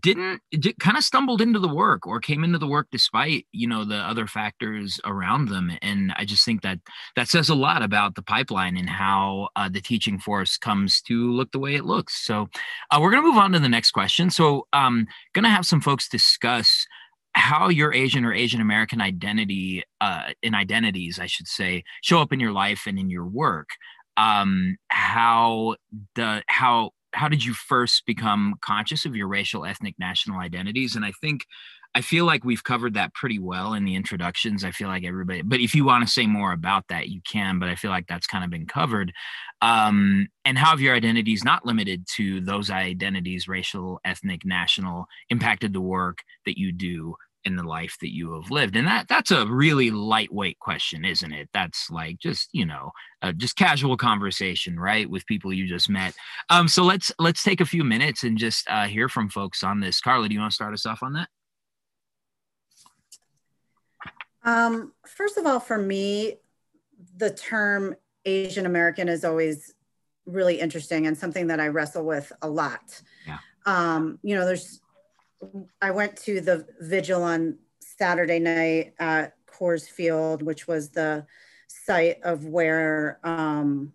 [0.00, 3.66] didn't did, kind of stumbled into the work or came into the work despite you
[3.66, 5.72] know the other factors around them.
[5.82, 6.78] And i just think that
[7.16, 11.32] that says a lot about the pipeline and how uh, the teaching force comes to
[11.32, 12.24] look the way it looks.
[12.24, 12.48] So
[12.90, 14.30] uh, we're going to move on to the next question.
[14.30, 16.86] So um going to have some folks discuss
[17.34, 22.30] how your asian or asian american identity uh in identities i should say show up
[22.30, 23.70] in your life and in your work.
[24.16, 25.76] Um how
[26.14, 30.96] the how how did you first become conscious of your racial ethnic national identities?
[30.96, 31.46] And i think
[31.94, 34.64] i feel like we've covered that pretty well in the introductions.
[34.64, 37.58] I feel like everybody but if you want to say more about that you can
[37.58, 39.12] but i feel like that's kind of been covered.
[39.60, 45.72] Um, and how have your identities not limited to those identities racial ethnic national impacted
[45.72, 49.30] the work that you do in the life that you have lived and that that's
[49.30, 52.90] a really lightweight question isn't it that's like just you know
[53.22, 56.14] uh, just casual conversation right with people you just met
[56.50, 59.80] um so let's let's take a few minutes and just uh hear from folks on
[59.80, 61.28] this carla do you want to start us off on that
[64.44, 66.36] Um, first of all, for me,
[67.16, 69.74] the term Asian American is always
[70.26, 73.00] really interesting and something that I wrestle with a lot.
[73.26, 73.38] Yeah.
[73.66, 74.80] Um, you know, there's,
[75.80, 81.26] I went to the vigil on Saturday night at Coors Field, which was the
[81.68, 83.92] site of where um,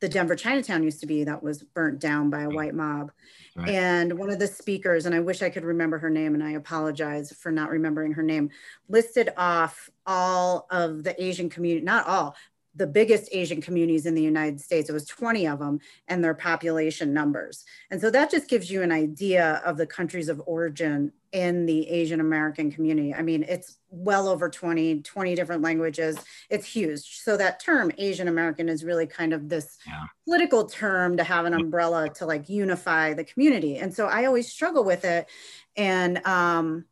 [0.00, 3.10] the Denver Chinatown used to be that was burnt down by a white mob.
[3.56, 3.70] Right.
[3.70, 6.52] And one of the speakers, and I wish I could remember her name, and I
[6.52, 8.50] apologize for not remembering her name,
[8.88, 12.36] listed off all of the Asian community, not all,
[12.74, 14.88] the biggest Asian communities in the United States.
[14.88, 17.64] It was 20 of them and their population numbers.
[17.90, 21.88] And so that just gives you an idea of the countries of origin in the
[21.88, 23.12] Asian American community.
[23.12, 26.16] I mean, it's well over 20, 20 different languages.
[26.48, 27.22] It's huge.
[27.22, 30.04] So that term Asian American is really kind of this yeah.
[30.24, 33.78] political term to have an umbrella to like unify the community.
[33.78, 35.28] And so I always struggle with it.
[35.76, 36.84] And um,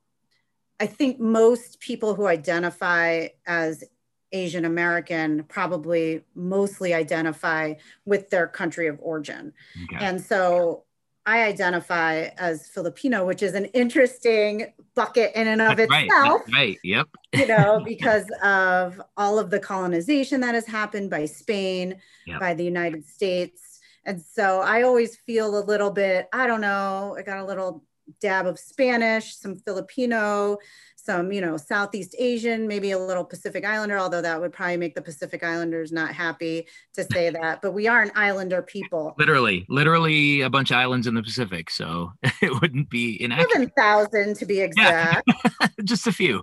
[0.81, 3.85] I think most people who identify as
[4.33, 9.53] Asian American probably mostly identify with their country of origin.
[9.85, 10.05] Okay.
[10.05, 10.85] And so
[11.25, 16.43] I identify as Filipino, which is an interesting bucket in and of That's itself.
[16.49, 16.53] Right.
[16.53, 16.79] right.
[16.83, 17.09] Yep.
[17.35, 22.41] you know, because of all of the colonization that has happened by Spain, yep.
[22.41, 23.79] by the United States.
[24.05, 27.85] And so I always feel a little bit, I don't know, I got a little
[28.21, 30.59] dab of Spanish, some Filipino,
[31.05, 34.95] some, you know, Southeast Asian, maybe a little Pacific Islander, although that would probably make
[34.95, 37.61] the Pacific Islanders not happy to say that.
[37.61, 39.15] But we are an islander people.
[39.19, 41.71] Literally, literally a bunch of islands in the Pacific.
[41.71, 43.51] So it wouldn't be inaccurate.
[43.53, 45.29] Seven thousand to be exact.
[45.29, 45.69] Yeah.
[45.85, 46.43] Just a few.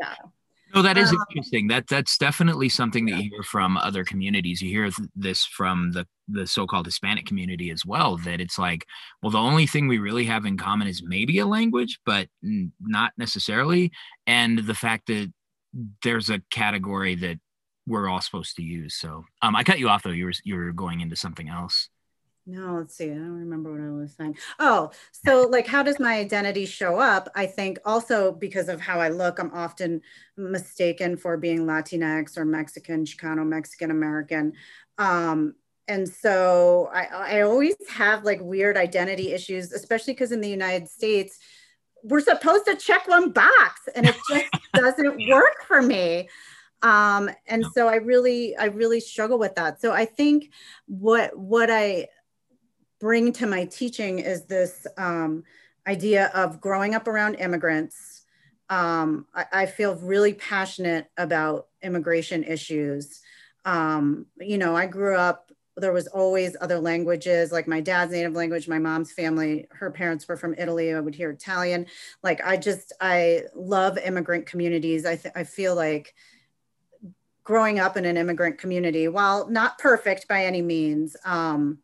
[0.00, 0.14] yeah.
[0.74, 1.68] No, that is um, interesting.
[1.68, 4.60] That that's definitely something that you hear from other communities.
[4.60, 8.16] You hear th- this from the the so-called Hispanic community as well.
[8.18, 8.86] That it's like,
[9.22, 12.72] well, the only thing we really have in common is maybe a language, but n-
[12.80, 13.92] not necessarily.
[14.26, 15.32] And the fact that
[16.02, 17.38] there's a category that
[17.86, 18.94] we're all supposed to use.
[18.94, 20.10] So, um, I cut you off though.
[20.10, 21.88] You were you were going into something else.
[22.46, 23.06] No, let's see.
[23.06, 24.36] I don't remember what I was saying.
[24.58, 27.28] Oh, so like, how does my identity show up?
[27.34, 30.02] I think also because of how I look, I'm often
[30.36, 34.52] mistaken for being Latinx or Mexican, Chicano, Mexican American.
[34.98, 35.54] Um,
[35.88, 40.88] and so I, I always have like weird identity issues, especially because in the United
[40.88, 41.38] States,
[42.02, 46.28] we're supposed to check one box and it just doesn't work for me
[46.82, 50.50] um, and so i really i really struggle with that so i think
[50.86, 52.06] what what i
[53.00, 55.44] bring to my teaching is this um,
[55.86, 58.22] idea of growing up around immigrants.
[58.70, 63.20] Um, I, I, feel really passionate about immigration issues.
[63.66, 68.32] Um, you know, I grew up, there was always other languages, like my dad's native
[68.32, 70.94] language, my mom's family, her parents were from Italy.
[70.94, 71.86] I would hear Italian.
[72.22, 75.04] Like, I just, I love immigrant communities.
[75.04, 76.14] I, I feel like
[77.42, 81.78] growing up in an immigrant community, while not perfect by any means, um,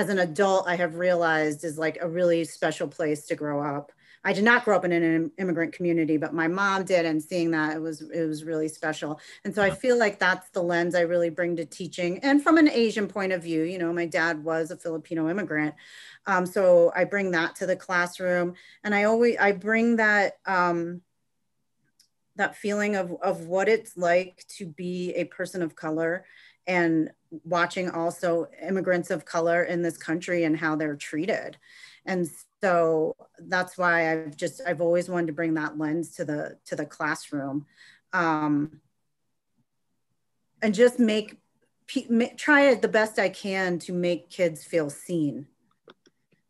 [0.00, 3.92] as an adult, I have realized is like a really special place to grow up.
[4.24, 7.50] I did not grow up in an immigrant community, but my mom did, and seeing
[7.50, 9.20] that it was it was really special.
[9.44, 12.56] And so I feel like that's the lens I really bring to teaching, and from
[12.56, 15.74] an Asian point of view, you know, my dad was a Filipino immigrant,
[16.26, 21.02] um, so I bring that to the classroom, and I always I bring that um,
[22.36, 26.24] that feeling of of what it's like to be a person of color
[26.70, 27.10] and
[27.44, 31.56] watching also immigrants of color in this country and how they're treated.
[32.06, 32.30] And
[32.62, 36.76] so that's why i've just i've always wanted to bring that lens to the to
[36.76, 37.66] the classroom.
[38.12, 38.80] Um,
[40.62, 41.38] and just make
[42.36, 45.46] try it the best i can to make kids feel seen.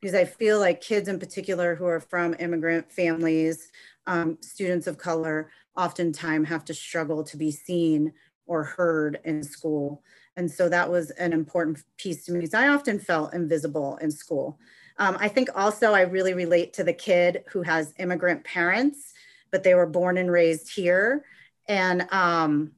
[0.01, 3.71] Because i feel like kids in particular who are from immigrant families
[4.07, 8.13] um, students of color oftentimes have to struggle to be seen
[8.51, 10.03] or heard in school.
[10.37, 14.11] And so that was an important piece to me because I often felt invisible in
[14.11, 14.59] school.
[14.99, 19.15] Um, I think also I really relate to the kid who has immigrant parents,
[19.53, 21.25] but they were born and raised here.
[21.69, 22.73] And um,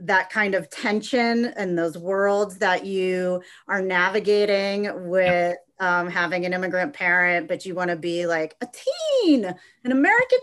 [0.00, 6.52] that kind of tension and those worlds that you are navigating with um, having an
[6.52, 10.38] immigrant parent, but you want to be like a teen, an American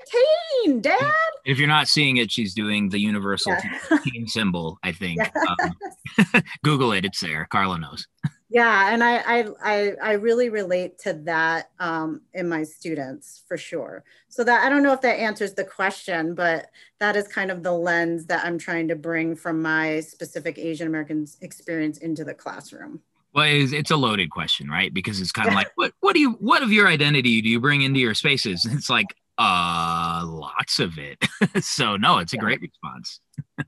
[0.64, 1.12] teen, dad.
[1.46, 3.98] If you're not seeing it, she's doing the universal yeah.
[4.04, 5.22] teen symbol, I think.
[5.46, 7.46] Um, Google it, it's there.
[7.52, 8.08] Carla knows.
[8.50, 13.58] Yeah, and I, I I I really relate to that um, in my students for
[13.58, 14.04] sure.
[14.30, 16.68] So that I don't know if that answers the question, but
[17.00, 20.88] that is kind of the lens that I'm trying to bring from my specific Asian
[20.88, 23.02] American experience into the classroom.
[23.34, 24.94] Well, it's, it's a loaded question, right?
[24.94, 27.60] Because it's kind of like, what what do you what of your identity do you
[27.60, 28.66] bring into your spaces?
[28.70, 29.08] It's like,
[29.40, 31.18] uh, lots of it.
[31.64, 32.42] so no, it's a yeah.
[32.42, 33.20] great response.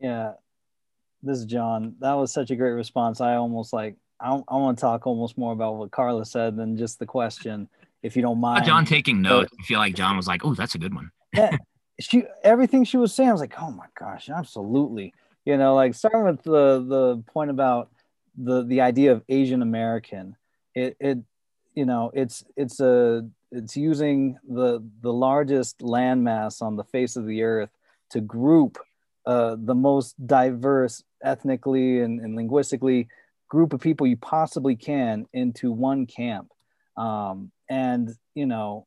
[0.00, 0.32] yeah,
[1.24, 1.96] this is John.
[2.00, 3.20] That was such a great response.
[3.20, 6.76] I almost like I, I want to talk almost more about what Carla said than
[6.76, 7.68] just the question,
[8.02, 8.64] if you don't mind.
[8.64, 9.52] John taking notes.
[9.60, 11.56] I feel like John was like, "Oh, that's a good one." yeah,
[12.00, 15.12] she everything she was saying, I was like, "Oh my gosh, absolutely."
[15.44, 17.90] you know like starting with the the point about
[18.36, 20.36] the the idea of asian american
[20.74, 21.18] it it
[21.74, 27.26] you know it's it's a it's using the the largest landmass on the face of
[27.26, 27.70] the earth
[28.10, 28.78] to group
[29.26, 33.08] uh, the most diverse ethnically and, and linguistically
[33.48, 36.50] group of people you possibly can into one camp.
[36.96, 38.86] Um, and you know,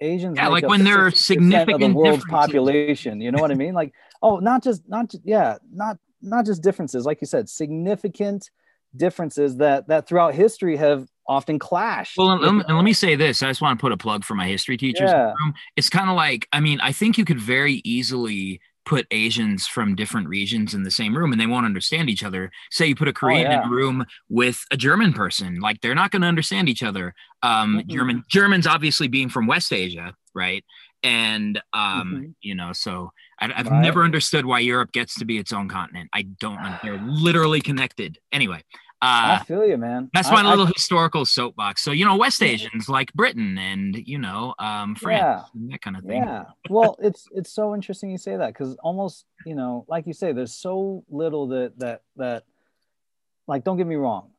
[0.00, 3.20] Asians yeah, like when there are significant of the world's population.
[3.20, 3.74] You know what I mean?
[3.74, 8.50] Like, oh, not just not just, yeah, not not just differences, like you said, significant
[8.96, 12.16] differences that that throughout history have often clashed.
[12.16, 14.34] Well, and, and let me say this: I just want to put a plug for
[14.34, 15.10] my history teachers.
[15.10, 15.32] Yeah.
[15.76, 19.94] It's kind of like, I mean, I think you could very easily put Asians from
[19.94, 22.50] different regions in the same room and they won't understand each other.
[22.70, 23.62] Say you put a Korean oh, yeah.
[23.62, 27.14] in a room with a German person, like they're not going to understand each other.
[27.42, 27.90] Um, mm-hmm.
[27.90, 30.64] German Germans obviously being from West Asia, right?
[31.02, 32.30] And um, mm-hmm.
[32.42, 33.82] you know, so I, have right.
[33.82, 36.10] never understood why Europe gets to be its own continent.
[36.12, 36.60] I don't.
[36.82, 38.18] They're literally connected.
[38.32, 38.62] Anyway,
[39.02, 40.10] uh, I feel you, man.
[40.12, 41.82] That's my I, little I, historical soapbox.
[41.82, 45.96] So you know, West Asians like Britain and you know, um, France, yeah, that kind
[45.96, 46.22] of thing.
[46.22, 46.44] Yeah.
[46.68, 50.32] well, it's it's so interesting you say that because almost you know, like you say,
[50.32, 52.44] there's so little that that that,
[53.46, 54.32] like, don't get me wrong,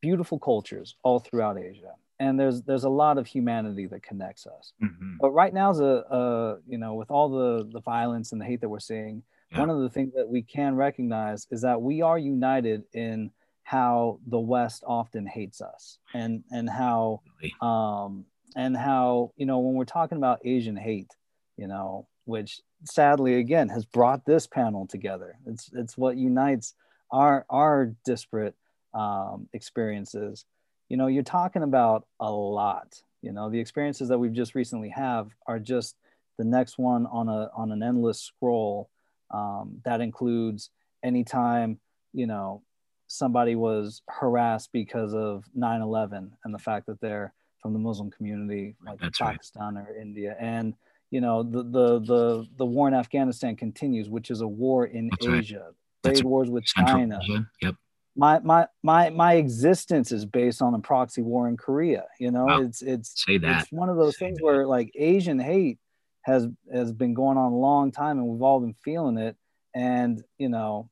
[0.00, 4.72] beautiful cultures all throughout Asia, and there's there's a lot of humanity that connects us.
[4.82, 5.16] Mm-hmm.
[5.20, 8.46] But right now, is a, a you know, with all the the violence and the
[8.46, 9.22] hate that we're seeing,
[9.52, 9.60] yeah.
[9.60, 13.30] one of the things that we can recognize is that we are united in
[13.70, 17.20] how the West often hates us and and how
[17.62, 18.24] um
[18.56, 21.12] and how you know when we're talking about Asian hate,
[21.56, 25.38] you know, which sadly again has brought this panel together.
[25.46, 26.74] It's it's what unites
[27.12, 28.56] our our disparate
[28.92, 30.46] um, experiences.
[30.88, 33.00] You know, you're talking about a lot.
[33.22, 35.94] You know, the experiences that we've just recently have are just
[36.38, 38.90] the next one on a on an endless scroll
[39.30, 40.70] um, that includes
[41.04, 41.78] anytime
[42.12, 42.62] you know
[43.10, 48.76] somebody was harassed because of 9-11 and the fact that they're from the muslim community
[48.86, 49.86] like That's pakistan right.
[49.88, 50.74] or india and
[51.10, 55.08] you know the, the the the war in afghanistan continues which is a war in
[55.10, 55.72] That's asia
[56.04, 56.14] right.
[56.14, 57.46] trade wars with Central china Asia.
[57.60, 57.74] yep
[58.16, 62.44] my my my my existence is based on a proxy war in korea you know
[62.44, 62.62] wow.
[62.62, 63.62] it's it's Say that.
[63.62, 64.44] it's one of those Say things that.
[64.44, 65.78] where like asian hate
[66.22, 69.36] has has been going on a long time and we've all been feeling it
[69.74, 70.88] and you know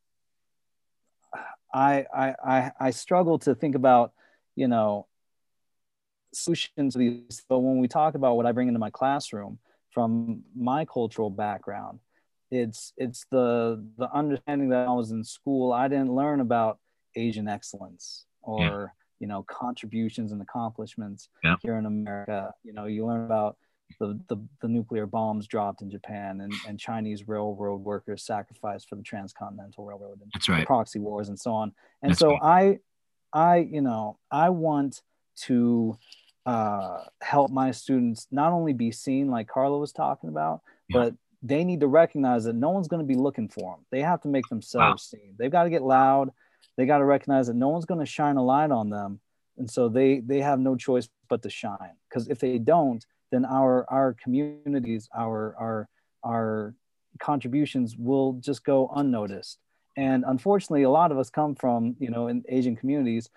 [1.72, 4.12] I, I, I, struggle to think about,
[4.56, 5.06] you know,
[6.32, 7.42] solutions to these.
[7.48, 9.58] But when we talk about what I bring into my classroom
[9.90, 12.00] from my cultural background,
[12.50, 15.72] it's it's the the understanding that I was in school.
[15.72, 16.78] I didn't learn about
[17.14, 18.86] Asian excellence or yeah.
[19.20, 21.56] you know contributions and accomplishments yeah.
[21.62, 22.52] here in America.
[22.64, 23.56] You know, you learn about
[23.98, 28.96] the, the, the nuclear bombs dropped in Japan and, and Chinese railroad workers sacrificed for
[28.96, 30.66] the transcontinental railroad and That's right.
[30.66, 31.72] proxy wars and so on.
[32.02, 32.78] And That's so right.
[33.32, 35.02] I, I, you know, I want
[35.44, 35.96] to
[36.46, 41.00] uh, help my students not only be seen like Carla was talking about, yeah.
[41.00, 43.84] but they need to recognize that no one's going to be looking for them.
[43.90, 45.18] They have to make themselves wow.
[45.18, 45.34] seen.
[45.38, 46.30] They've got to get loud.
[46.76, 49.20] They got to recognize that no one's going to shine a light on them.
[49.56, 51.96] And so they, they have no choice but to shine.
[52.08, 55.88] Because if they don't, then our our communities, our our
[56.24, 56.74] our
[57.18, 59.58] contributions will just go unnoticed.
[59.96, 63.30] And unfortunately, a lot of us come from you know in Asian communities,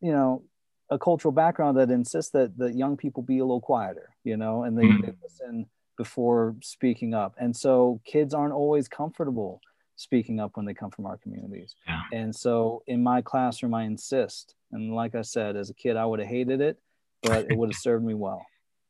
[0.00, 0.42] you know,
[0.90, 4.64] a cultural background that insists that that young people be a little quieter, you know,
[4.64, 5.06] and they, mm-hmm.
[5.06, 7.34] they listen before speaking up.
[7.38, 9.60] And so kids aren't always comfortable
[9.96, 11.74] speaking up when they come from our communities.
[11.86, 12.00] Yeah.
[12.12, 14.54] And so in my classroom, I insist.
[14.72, 16.78] And like I said, as a kid, I would have hated it,
[17.22, 18.44] but it would have served me well.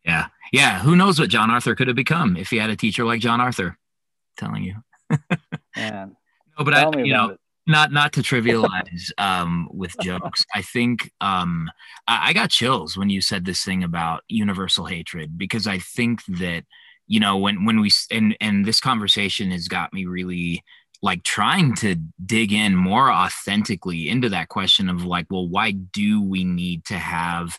[0.04, 0.26] Yeah.
[0.52, 0.80] Yeah.
[0.80, 3.40] Who knows what John Arthur could have become if he had a teacher like John
[3.40, 3.76] Arthur I'm
[4.36, 4.76] telling you.
[5.76, 6.16] Man.
[6.58, 7.40] No, but I, you know, it.
[7.66, 10.44] not not to trivialize um, with jokes.
[10.54, 11.70] I think um,
[12.06, 16.24] I, I got chills when you said this thing about universal hatred because I think
[16.26, 16.64] that
[17.06, 20.62] you know when when we and and this conversation has got me really
[21.02, 26.22] like trying to dig in more authentically into that question of like well why do
[26.22, 27.58] we need to have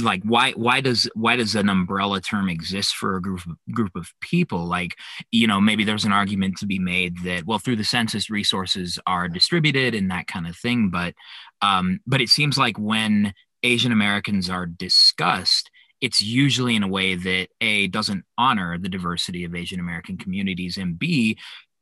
[0.00, 4.12] like why why does why does an umbrella term exist for a group group of
[4.20, 4.66] people?
[4.66, 4.96] Like
[5.30, 8.98] you know maybe there's an argument to be made that well through the census resources
[9.06, 11.14] are distributed and that kind of thing but
[11.62, 15.70] um but it seems like when asian americans are discussed
[16.00, 20.76] it's usually in a way that a doesn't honor the diversity of asian american communities
[20.76, 21.36] and b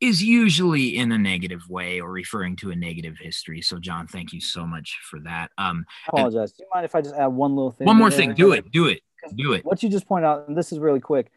[0.05, 3.63] is usually in a negative way or referring to a negative history.
[3.63, 5.51] So, John, thank you so much for that.
[5.57, 6.53] Um, I apologize.
[6.53, 7.87] Do you mind if I just add one little thing?
[7.87, 8.35] One more thing.
[8.35, 8.71] Do it.
[8.71, 9.01] Do it.
[9.35, 9.65] Do it.
[9.65, 11.31] What you just pointed out, and this is really quick.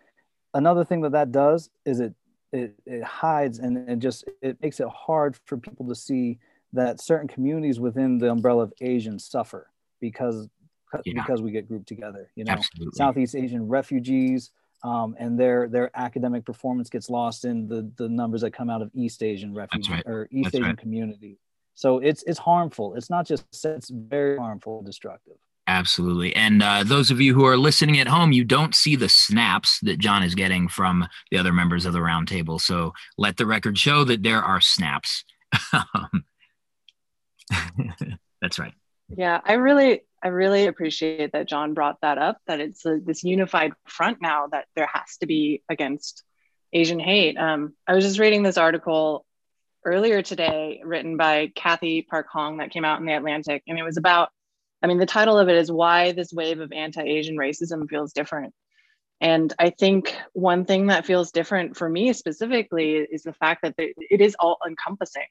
[0.54, 2.14] Another thing that that does is it
[2.52, 6.40] it, it hides and it just it makes it hard for people to see
[6.74, 9.68] that certain communities within the umbrella of Asian suffer
[10.02, 10.50] because
[11.06, 11.14] yeah.
[11.22, 12.32] because we get grouped together.
[12.36, 12.98] You know, Absolutely.
[12.98, 14.52] Southeast Asian refugees
[14.84, 18.82] um, and their their academic performance gets lost in the the numbers that come out
[18.82, 20.04] of East Asian refugee right.
[20.06, 20.78] or East That's Asian right.
[20.78, 21.40] community.
[21.76, 22.96] So it's it's harmful.
[22.96, 25.38] It's not just it's very harmful, and destructive.
[25.68, 26.34] Absolutely.
[26.34, 29.80] And uh, those of you who are listening at home, you don't see the snaps
[29.82, 32.60] that John is getting from the other members of the roundtable.
[32.62, 35.24] So let the record show that there are snaps.
[35.94, 36.24] Um,
[38.42, 38.74] That's right.
[39.16, 42.38] Yeah, I really, I really appreciate that John brought that up.
[42.48, 46.22] That it's a, this unified front now that there has to be against
[46.74, 47.38] Asian hate.
[47.38, 49.26] Um, I was just reading this article
[49.86, 53.84] earlier today, written by Cathy Park Hong, that came out in the Atlantic, and it
[53.84, 54.28] was about.
[54.84, 58.54] I mean, the title of it is "Why This Wave of Anti-Asian Racism Feels Different."
[59.22, 63.76] And I think one thing that feels different for me specifically is the fact that
[63.78, 65.24] it is all encompassing.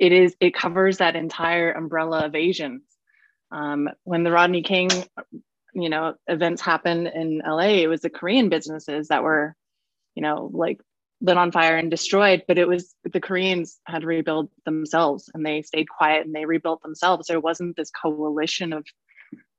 [0.00, 2.82] It is it covers that entire umbrella of Asians.
[3.50, 4.90] Um, when the Rodney King,
[5.74, 9.54] you know, events happened in LA, it was the Korean businesses that were,
[10.14, 10.80] you know, like
[11.20, 12.44] lit on fire and destroyed.
[12.48, 16.44] But it was the Koreans had to rebuild themselves, and they stayed quiet and they
[16.44, 17.28] rebuilt themselves.
[17.28, 18.84] There wasn't this coalition of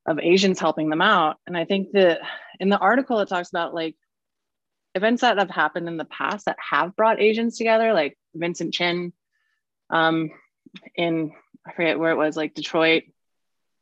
[0.08, 1.38] of Asians helping them out.
[1.46, 2.22] And I think that
[2.60, 3.96] in the article it talks about like
[4.96, 9.12] events that have happened in the past that have brought Asians together, like Vincent Chin
[9.90, 10.32] um,
[10.96, 11.32] in
[11.68, 13.04] I forget where it was, like Detroit.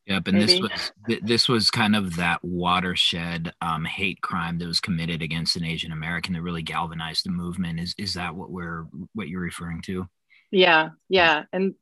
[0.08, 4.68] Yep, and this was th- this was kind of that watershed um, hate crime that
[4.68, 7.80] was committed against an Asian American that really galvanized the movement.
[7.80, 10.08] Is is that what we're what you're referring to?
[10.52, 11.44] Yeah, yeah.
[11.52, 11.74] And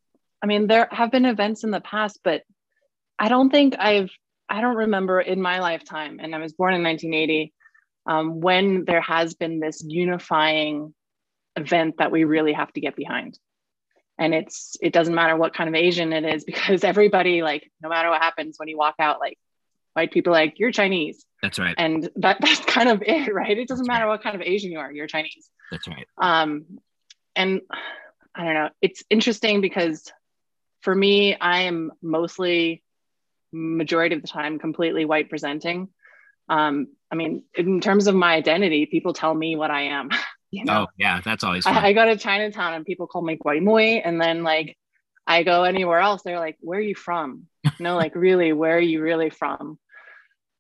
[0.42, 2.44] I mean, there have been events in the past, but
[3.18, 4.10] I don't think I've,
[4.50, 7.54] I don't remember in my lifetime, and I was born in 1980,
[8.06, 10.94] um, when there has been this unifying
[11.56, 13.40] event that we really have to get behind.
[14.20, 17.90] And it's, it doesn't matter what kind of Asian it is because everybody, like, no
[17.90, 19.38] matter what happens when you walk out, like,
[19.94, 21.26] white people, are like, you're Chinese.
[21.42, 21.76] That's right.
[21.78, 23.58] And that, that's kind of it, right?
[23.58, 24.12] It doesn't That's matter right.
[24.12, 26.08] what kind of Asian you are, you're Chinese That's right.
[26.18, 26.66] um
[27.36, 27.62] and
[28.36, 30.12] i don't know it's interesting because
[30.82, 32.84] for me i am mostly
[33.52, 35.88] majority of the time completely white presenting
[36.50, 40.10] um i mean in terms of my identity people tell me what i am
[40.54, 41.76] you know Oh yeah, that's always fun.
[41.76, 44.78] I, I go to chinatown and people call me guaimoy and then like
[45.26, 47.48] i go anywhere else they're like where are you from
[47.80, 49.80] no like really where are you really from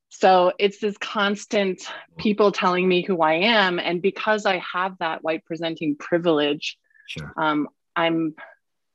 [0.10, 1.82] so it's this constant
[2.18, 6.78] people telling me who i am and because i have that white presenting privilege
[7.08, 7.32] sure.
[7.38, 8.34] um, i'm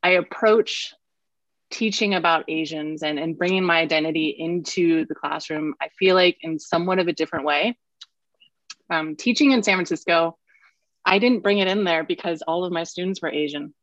[0.03, 0.94] i approach
[1.70, 6.59] teaching about asians and, and bringing my identity into the classroom i feel like in
[6.59, 7.76] somewhat of a different way
[8.90, 10.36] um, teaching in san francisco
[11.09, 13.74] i didn't bring it in there because all of my students were asian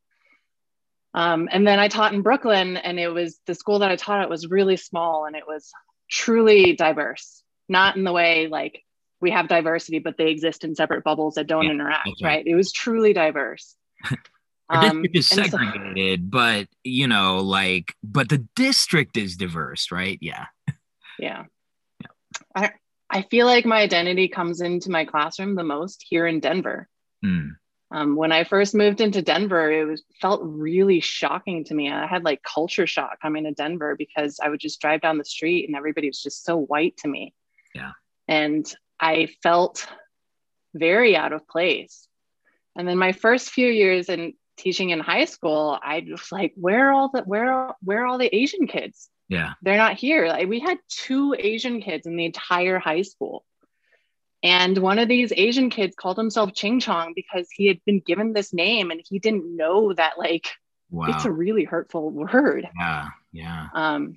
[1.13, 4.21] um, and then i taught in brooklyn and it was the school that i taught
[4.21, 5.71] at was really small and it was
[6.09, 8.81] truly diverse not in the way like
[9.21, 12.37] we have diversity but they exist in separate bubbles that don't Yeah, interact right.
[12.37, 13.75] right it was truly diverse
[14.67, 19.37] Our Um, district is and so- segregated, but you know, like, but the district is
[19.37, 20.17] diverse, right?
[20.21, 20.45] Yeah.
[21.19, 21.43] yeah
[22.55, 22.71] i
[23.11, 26.89] i feel like my identity comes into my classroom the most here in denver
[27.25, 27.47] Hmm.
[27.97, 32.05] um, when i first moved into denver it was felt really shocking to me i
[32.05, 35.65] had like culture shock coming to denver because i would just drive down the street
[35.67, 37.33] and everybody was just so white to me
[37.73, 37.91] Yeah.
[38.27, 38.65] and
[38.99, 39.87] i felt
[40.73, 42.07] very out of place
[42.75, 46.89] and then my first few years in teaching in high school i was like where
[46.89, 49.53] are all the where are, where are all the asian kids Yeah.
[49.63, 50.27] they're not here.
[50.27, 53.43] Like we had two Asian kids in the entire high school.
[54.45, 58.31] And one of these Asian kids called himself Ching Chong because he had been given
[58.31, 60.47] this name and he didn't know that like
[60.91, 61.07] Wow.
[61.09, 62.69] it's a really hurtful word.
[62.79, 63.07] yeah.
[63.31, 63.67] Yeah.
[63.73, 64.15] Um,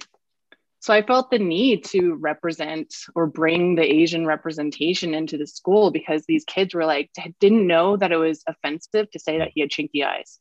[0.80, 5.90] so I felt the need to represent or bring the Asian representation into the school
[5.90, 7.10] because these kids were like
[7.40, 10.38] didn't know that it was offensive to say that he had chinky eyes.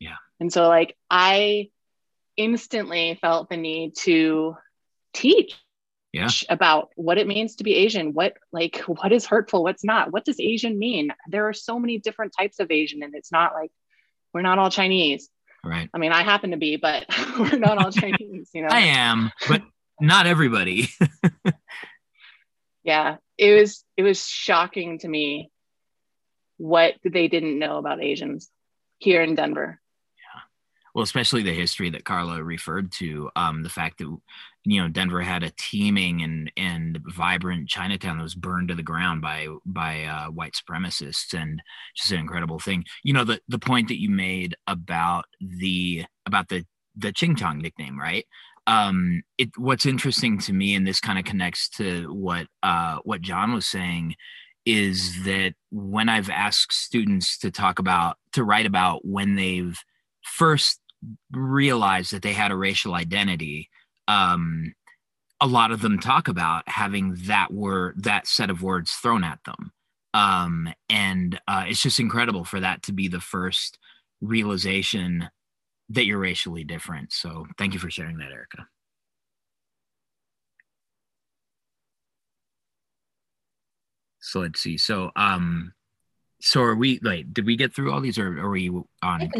[0.00, 0.16] Yeah.
[0.40, 1.68] And so like I
[2.36, 4.56] instantly felt the need to
[5.14, 5.54] teach
[6.16, 6.28] Yeah.
[6.48, 10.24] about what it means to be Asian, what like what is hurtful, what's not, what
[10.24, 11.10] does Asian mean?
[11.28, 13.70] There are so many different types of Asian, and it's not like
[14.32, 15.28] we're not all Chinese.
[15.64, 15.90] Right.
[15.92, 17.06] I mean, I happen to be, but
[17.38, 18.68] we're not all Chinese, you know.
[18.68, 19.62] I am, but
[20.00, 20.90] not everybody.
[22.84, 25.50] yeah, it was it was shocking to me
[26.58, 28.50] what they didn't know about Asians
[28.98, 29.80] here in Denver.
[30.96, 34.16] Well, especially the history that Carla referred to, um, the fact that
[34.64, 38.82] you know Denver had a teeming and and vibrant Chinatown that was burned to the
[38.82, 41.60] ground by by uh, white supremacists, and
[41.94, 42.82] just an incredible thing.
[43.04, 46.64] You know the the point that you made about the about the
[46.96, 48.24] the Ching Chong nickname, right?
[48.66, 53.20] Um, it what's interesting to me, and this kind of connects to what uh, what
[53.20, 54.14] John was saying,
[54.64, 59.78] is that when I've asked students to talk about, to write about when they've
[60.22, 60.80] first
[61.32, 63.70] realized that they had a racial identity,
[64.08, 64.74] um,
[65.40, 69.40] a lot of them talk about having that word, that set of words thrown at
[69.44, 69.72] them.
[70.14, 73.78] Um, and uh, it's just incredible for that to be the first
[74.20, 75.28] realization
[75.90, 77.12] that you're racially different.
[77.12, 78.66] So thank you for sharing that, Erica.
[84.20, 84.76] So let's see.
[84.76, 85.72] So um
[86.40, 88.68] so are we like did we get through all these or are we
[89.02, 89.30] on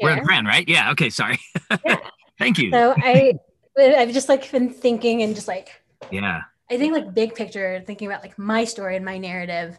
[0.00, 0.68] we're on Tran, right?
[0.68, 1.38] Yeah, okay, sorry.
[1.84, 1.96] Yeah.
[2.38, 2.70] Thank you.
[2.70, 3.34] So I
[3.78, 6.42] I've just like been thinking and just like yeah.
[6.70, 9.78] I think like big picture, thinking about like my story and my narrative,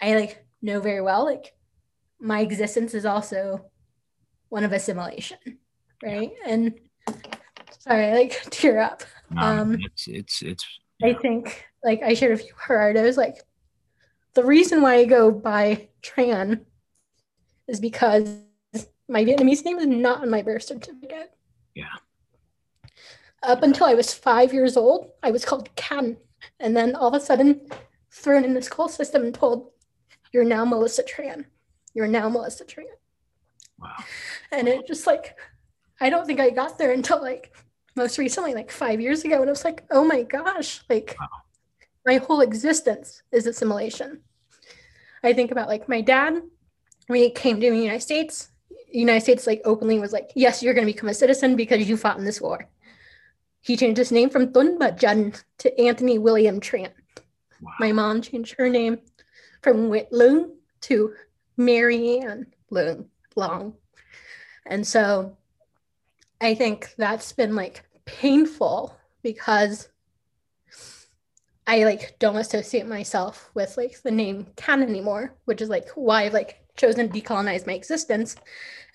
[0.00, 1.54] I like know very well like
[2.22, 3.66] my existence is also
[4.48, 5.38] one of assimilation,
[6.02, 6.30] right?
[6.44, 6.52] Yeah.
[6.52, 6.74] And
[7.78, 9.02] sorry, I like tear up.
[9.30, 10.64] No, um, it's it's it's.
[11.02, 13.42] I think like I shared a few Gerardo's like
[14.34, 16.60] the reason why I go by Tran
[17.68, 18.38] is because
[19.08, 21.32] my Vietnamese name is not on my birth certificate.
[21.74, 21.84] Yeah.
[23.42, 26.16] Up until I was five years old, I was called Can.
[26.60, 27.60] And then all of a sudden,
[28.10, 29.70] thrown in the school system and told,
[30.32, 31.44] You're now Melissa Tran.
[31.94, 32.84] You're now Melissa Tran.
[33.78, 33.96] Wow.
[34.50, 35.36] And it just like,
[36.00, 37.54] I don't think I got there until like
[37.96, 39.36] most recently, like five years ago.
[39.36, 41.26] And it was like, oh my gosh, like wow
[42.04, 44.20] my whole existence is assimilation.
[45.22, 46.42] I think about like my dad
[47.06, 48.48] when he came to the United States.
[48.92, 51.88] The United States like openly was like, yes, you're going to become a citizen because
[51.88, 52.68] you fought in this war.
[53.60, 56.90] He changed his name from Thun Jan to Anthony William Tran.
[57.60, 57.72] Wow.
[57.78, 58.98] My mom changed her name
[59.62, 61.14] from Whit Lung to
[61.56, 63.74] Mary Ann Lung Long.
[64.66, 65.36] And so
[66.40, 69.88] I think that's been like painful because
[71.66, 76.24] I like don't associate myself with like the name Can anymore, which is like why
[76.24, 78.36] I've like chosen to decolonize my existence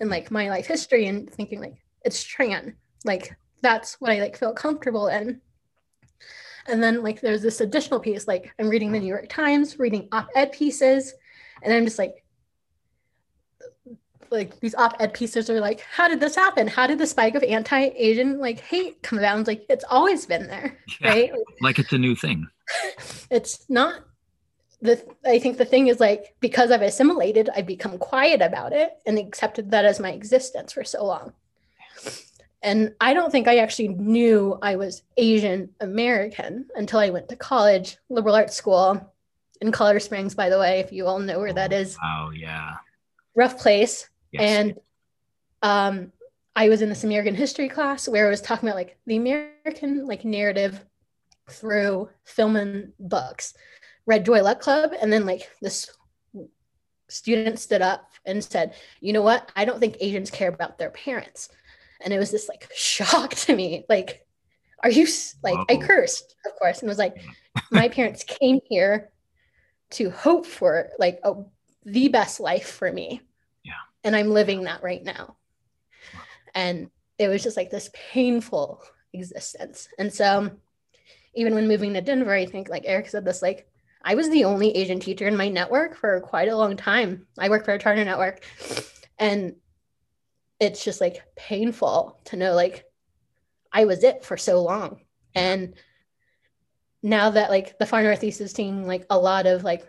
[0.00, 2.74] and like my life history and thinking like it's Tran.
[3.04, 5.40] Like that's what I like feel comfortable in.
[6.66, 10.08] And then like there's this additional piece, like I'm reading the New York Times, reading
[10.12, 11.14] op-ed pieces,
[11.62, 12.22] and I'm just like,
[14.30, 16.66] like these op-ed pieces are like, how did this happen?
[16.66, 19.38] How did the spike of anti-Asian like hate come about?
[19.38, 21.32] It's like it's always been there, yeah, right?
[21.62, 22.46] Like it's a new thing.
[23.30, 24.00] It's not
[24.80, 28.90] the I think the thing is like because I've assimilated, I've become quiet about it
[29.06, 31.32] and accepted that as my existence for so long.
[32.62, 37.36] And I don't think I actually knew I was Asian American until I went to
[37.36, 39.14] college, liberal arts school
[39.60, 41.96] in Colorado Springs, by the way, if you all know where that is.
[42.04, 42.76] Oh yeah.
[43.34, 44.08] Rough place.
[44.32, 44.42] Yes.
[44.42, 44.74] And
[45.62, 46.12] um
[46.54, 50.06] I was in this American history class where I was talking about like the American
[50.06, 50.84] like narrative
[51.50, 53.54] through film and books,
[54.06, 55.90] read Joy Luck Club, and then like this
[57.08, 59.50] student stood up and said, "You know what?
[59.56, 61.48] I don't think Asians care about their parents."
[62.00, 63.84] And it was this like shock to me.
[63.88, 64.26] Like,
[64.82, 65.06] are you
[65.42, 65.58] like.
[65.68, 67.16] I cursed, of course, and was like,
[67.70, 69.10] my parents came here
[69.90, 71.34] to hope for like a,
[71.84, 73.20] the best life for me.
[73.64, 73.72] Yeah.
[74.04, 75.36] And I'm living that right now.
[76.54, 78.82] And it was just like this painful
[79.12, 79.88] existence.
[79.98, 80.52] And so
[81.34, 83.68] even when moving to Denver, I think like Eric said this, like
[84.02, 87.26] I was the only Asian teacher in my network for quite a long time.
[87.38, 88.44] I work for a charter network.
[89.18, 89.56] And
[90.60, 92.84] it's just like painful to know like
[93.72, 95.00] I was it for so long.
[95.34, 95.74] And
[97.02, 99.86] now that like the far northeast is seeing like a lot of like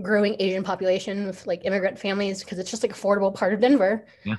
[0.00, 4.06] growing Asian population with like immigrant families because it's just like affordable part of Denver.
[4.24, 4.36] Yeah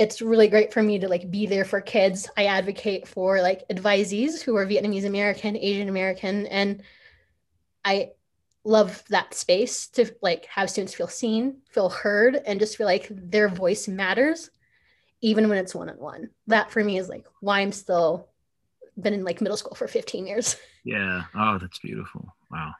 [0.00, 2.26] it's really great for me to like be there for kids.
[2.34, 6.82] I advocate for like advisees who are Vietnamese American, Asian American, and
[7.84, 8.12] I
[8.64, 13.08] love that space to like have students feel seen, feel heard, and just feel like
[13.10, 14.50] their voice matters,
[15.20, 16.30] even when it's one on one.
[16.46, 18.26] That for me is like why I'm still
[18.98, 20.56] been in like middle school for 15 years.
[20.82, 21.24] Yeah.
[21.34, 22.34] Oh, that's beautiful.
[22.50, 22.72] Wow.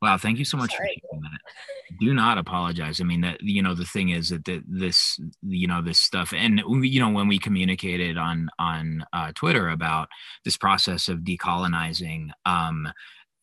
[0.00, 1.02] Wow, thank you so much Sorry.
[1.10, 1.98] for that.
[2.00, 3.00] Do not apologize.
[3.00, 6.32] I mean, that you know, the thing is that the, this, you know, this stuff,
[6.32, 10.08] and you know, when we communicated on on uh, Twitter about
[10.44, 12.88] this process of decolonizing, um,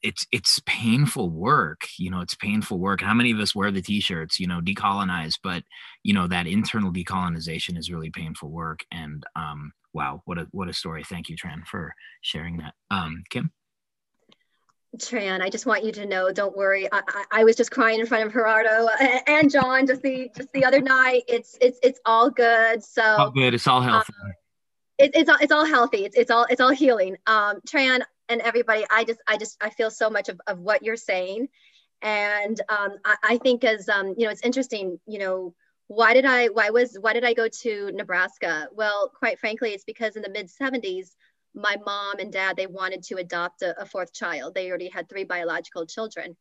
[0.02, 1.88] it's it's painful work.
[1.98, 3.02] You know, it's painful work.
[3.02, 4.40] How many of us wear the T-shirts?
[4.40, 5.64] You know, decolonize, but
[6.04, 8.86] you know that internal decolonization is really painful work.
[8.92, 11.04] And um, wow, what a what a story.
[11.04, 12.76] Thank you, Tran, for sharing that.
[12.92, 13.52] Um, Kim.
[14.98, 16.92] Tran, I just want you to know, don't worry.
[16.92, 18.88] I, I, I, was just crying in front of Gerardo
[19.28, 21.24] and John just the just the other night.
[21.28, 22.84] It's it's it's all good.
[22.84, 23.54] So all good.
[23.54, 24.14] It's all healthy.
[24.24, 24.34] Um,
[24.98, 26.06] it, it's all it's all healthy.
[26.06, 27.18] It's it's all it's all healing.
[27.28, 30.84] Um, Tran and everybody, I just I just I feel so much of, of what
[30.84, 31.48] you're saying,
[32.02, 35.00] And um, I, I, think as um, you know, it's interesting.
[35.06, 35.56] You know,
[35.88, 36.48] why did I?
[36.48, 36.98] Why was?
[37.00, 38.68] Why did I go to Nebraska?
[38.74, 41.12] Well, quite frankly, it's because in the mid '70s,
[41.56, 44.54] my mom and dad they wanted to adopt a, a fourth child.
[44.54, 46.36] They already had three biological children,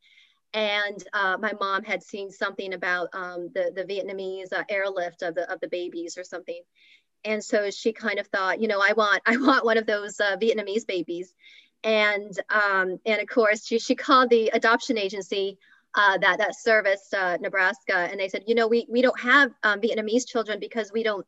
[0.53, 5.35] and uh, my mom had seen something about um, the the Vietnamese uh, airlift of
[5.35, 6.61] the of the babies or something,
[7.25, 10.21] and so she kind of thought, you know, I want I want one of those
[10.21, 11.35] uh, Vietnamese babies,
[11.83, 15.59] and um, and of course she she called the adoption agency
[15.95, 19.53] uh, that that serviced uh, Nebraska, and they said, you know, we we don't have
[19.63, 21.27] um, Vietnamese children because we don't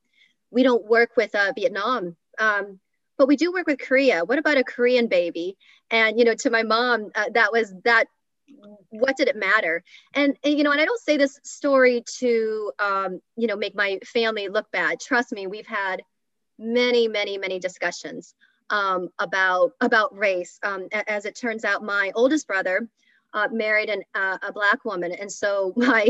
[0.51, 2.16] we don't work with uh, Vietnam.
[2.39, 2.80] Um,
[3.19, 4.25] but we do work with Korea.
[4.25, 5.57] What about a Korean baby?
[5.91, 8.07] And you know, to my mom, uh, that was that
[8.91, 9.83] what did it matter
[10.14, 13.75] and, and, you know and i don't say this story to um, you know make
[13.75, 16.01] my family look bad trust me we've had
[16.59, 18.35] many many many discussions
[18.71, 22.89] um, about about race um, as it turns out my oldest brother
[23.37, 26.09] uh, married an, uh, a black woman and so my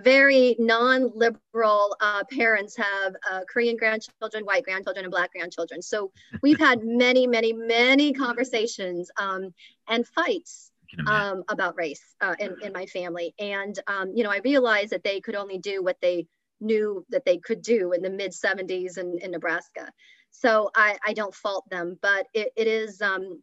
[0.00, 6.58] very non-liberal uh, parents have uh, korean grandchildren white grandchildren and black grandchildren so we've
[6.58, 9.54] had many many many conversations um,
[9.88, 10.70] and fights
[11.06, 13.34] um, about race uh, in, in my family.
[13.38, 16.26] And, um, you know, I realized that they could only do what they
[16.60, 19.92] knew that they could do in the mid 70s in, in Nebraska.
[20.30, 23.42] So I, I don't fault them, but it, it is, um,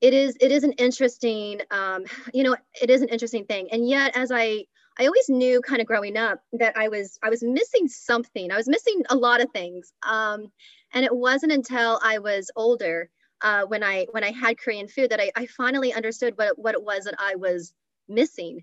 [0.00, 3.68] it is, it is an interesting, um, you know, it is an interesting thing.
[3.72, 4.64] And yet, as I,
[4.98, 8.50] I always knew kind of growing up that I was, I was missing something.
[8.50, 9.92] I was missing a lot of things.
[10.06, 10.46] Um,
[10.92, 13.10] and it wasn't until I was older
[13.42, 16.74] uh, when I when I had Korean food that I, I finally understood what what
[16.74, 17.74] it was that I was
[18.08, 18.62] missing.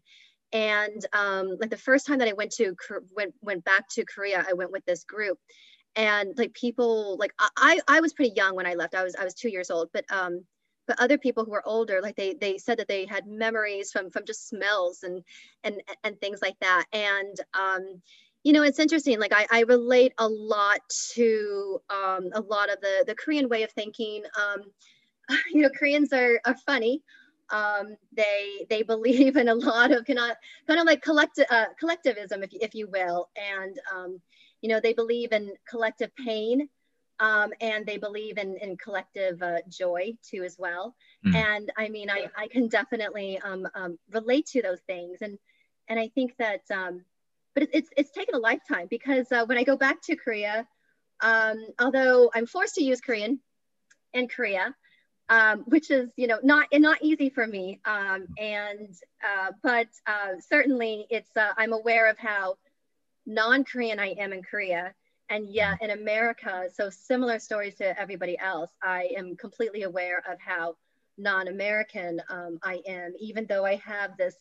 [0.51, 2.75] And um, like the first time that I went to
[3.15, 5.37] went went back to Korea, I went with this group,
[5.95, 8.95] and like people like I I was pretty young when I left.
[8.95, 10.45] I was I was two years old, but um
[10.87, 14.09] but other people who were older like they they said that they had memories from
[14.09, 15.23] from just smells and
[15.63, 16.85] and and things like that.
[16.91, 18.01] And um
[18.43, 20.81] you know it's interesting like i, I relate a lot
[21.13, 24.23] to um, a lot of the the korean way of thinking.
[24.37, 24.63] Um,
[25.53, 27.01] you know koreans are, are funny.
[27.49, 30.31] Um, they they believe in a lot of kind of
[30.67, 33.29] kind of like collective uh, collectivism if, if you will.
[33.37, 34.21] And um,
[34.61, 36.67] you know they believe in collective pain
[37.19, 40.95] um, and they believe in, in collective uh, joy too as well.
[41.25, 41.35] Mm.
[41.35, 45.19] and i mean i, I can definitely um, um, relate to those things.
[45.21, 45.37] And
[45.87, 47.05] and i think that um,
[47.53, 50.67] but it's it's taken a lifetime because uh, when I go back to Korea,
[51.21, 53.39] um, although I'm forced to use Korean
[54.13, 54.75] in Korea,
[55.29, 58.89] um, which is you know not not easy for me, um, and
[59.23, 62.55] uh, but uh, certainly it's uh, I'm aware of how
[63.25, 64.93] non-Korean I am in Korea,
[65.33, 70.37] and yet in America, so similar stories to everybody else, I am completely aware of
[70.39, 70.75] how
[71.17, 74.35] non-American um, I am, even though I have this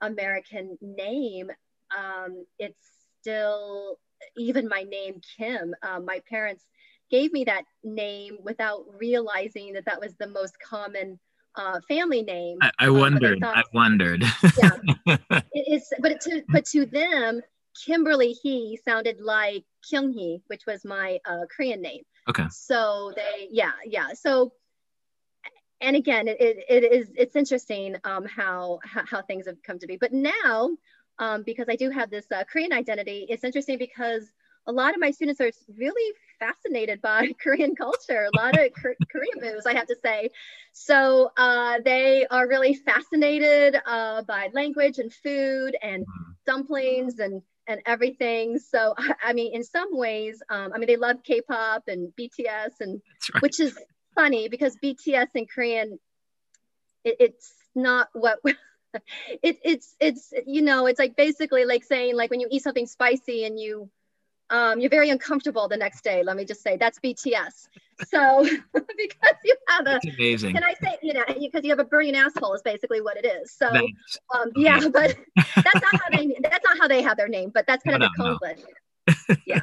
[0.00, 1.50] American name
[1.96, 2.86] um, it's
[3.20, 3.98] still
[4.36, 5.74] even my name Kim.
[5.82, 6.64] Um, my parents
[7.10, 11.18] gave me that name without realizing that that was the most common
[11.56, 12.58] uh, family name.
[12.62, 13.42] I, I wondered.
[13.42, 14.24] Um, I, thought, I, wondered.
[14.58, 15.92] yeah, it is.
[16.00, 17.42] But to but to them,
[17.84, 22.02] Kimberly He sounded like Kyung Hee, which was my uh, Korean name.
[22.28, 22.44] Okay.
[22.50, 24.08] So they, yeah, yeah.
[24.14, 24.52] So,
[25.80, 29.86] and again, it, it, is it's interesting um, how, how how things have come to
[29.86, 29.96] be.
[29.96, 30.70] But now
[31.18, 33.26] um, because I do have this uh, Korean identity.
[33.28, 34.30] It's interesting because
[34.66, 38.72] a lot of my students are really fascinated by Korean culture, a lot of
[39.10, 40.30] Korean moves, I have to say.
[40.72, 46.32] So uh, they are really fascinated uh, by language and food and mm-hmm.
[46.46, 48.58] dumplings and and everything.
[48.58, 48.94] So
[49.24, 53.00] I mean, in some ways, um, I mean, they love K-pop and BTS, and
[53.34, 53.42] right.
[53.42, 53.78] which is
[54.14, 55.98] funny because BTS in Korean,
[57.04, 58.38] it, it's not what
[59.42, 62.86] it, it's it's you know it's like basically like saying like when you eat something
[62.86, 63.90] spicy and you
[64.52, 66.76] um, you're very uncomfortable the next day let me just say.
[66.76, 67.68] That's bts
[68.06, 70.54] so because you have a that's amazing.
[70.54, 73.24] can i say you know because you have a burning asshole is basically what it
[73.26, 73.52] is.
[73.52, 77.50] So um, yeah but that's not how they that's not how they have their name
[77.52, 78.38] but that's kind no, of the no,
[79.28, 79.36] no.
[79.46, 79.60] yeah.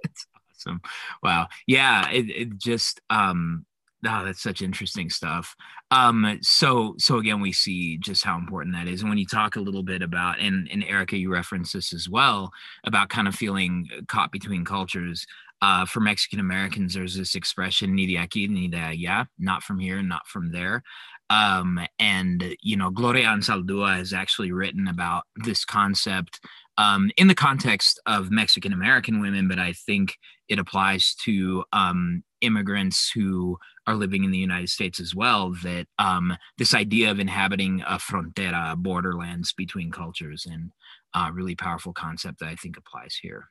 [0.00, 0.80] It's awesome.
[1.22, 1.48] Wow.
[1.66, 3.64] Yeah it, it just um
[4.06, 5.54] Oh, that's such interesting stuff.
[5.90, 9.02] Um, so so again, we see just how important that is.
[9.02, 12.08] And when you talk a little bit about, and and Erica, you referenced this as
[12.08, 12.50] well
[12.84, 15.26] about kind of feeling caught between cultures.
[15.62, 19.78] Uh, for Mexican Americans, there's this expression "ni de aquí ni de allá," not from
[19.78, 20.82] here, not from there.
[21.28, 26.40] Um, and you know, Gloria Anzaldúa has actually written about this concept
[26.78, 30.16] um, in the context of Mexican American women, but I think
[30.48, 35.86] it applies to um, immigrants who are living in the United States as well that
[35.98, 40.70] um, this idea of inhabiting a frontera, borderlands between cultures, and
[41.14, 43.48] uh, really powerful concept that I think applies here.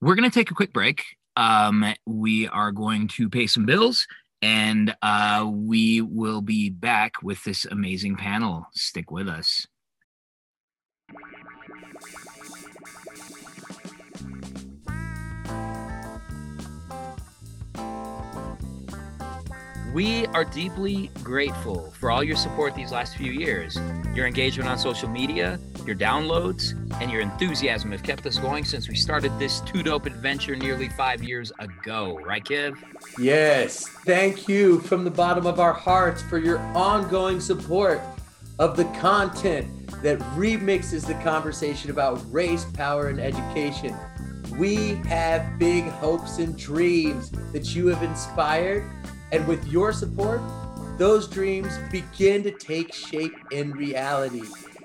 [0.00, 1.04] We're going to take a quick break.
[1.36, 4.06] Um, we are going to pay some bills
[4.42, 8.66] and uh, we will be back with this amazing panel.
[8.72, 9.66] Stick with us.
[19.98, 23.76] We are deeply grateful for all your support these last few years.
[24.14, 26.70] Your engagement on social media, your downloads,
[27.00, 30.88] and your enthusiasm have kept us going since we started this two dope adventure nearly
[30.88, 32.16] five years ago.
[32.24, 32.78] Right, Kev?
[33.18, 33.88] Yes.
[33.88, 38.00] Thank you from the bottom of our hearts for your ongoing support
[38.60, 43.96] of the content that remixes the conversation about race, power, and education.
[44.56, 48.88] We have big hopes and dreams that you have inspired
[49.32, 50.40] and with your support,
[50.98, 54.42] those dreams begin to take shape in reality.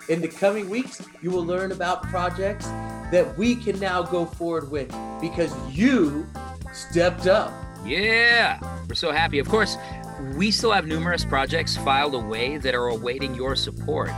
[0.09, 2.65] In the coming weeks, you will learn about projects
[3.11, 6.27] that we can now go forward with because you
[6.73, 7.53] stepped up.
[7.85, 9.39] Yeah, we're so happy.
[9.39, 9.77] Of course,
[10.35, 14.09] we still have numerous projects filed away that are awaiting your support.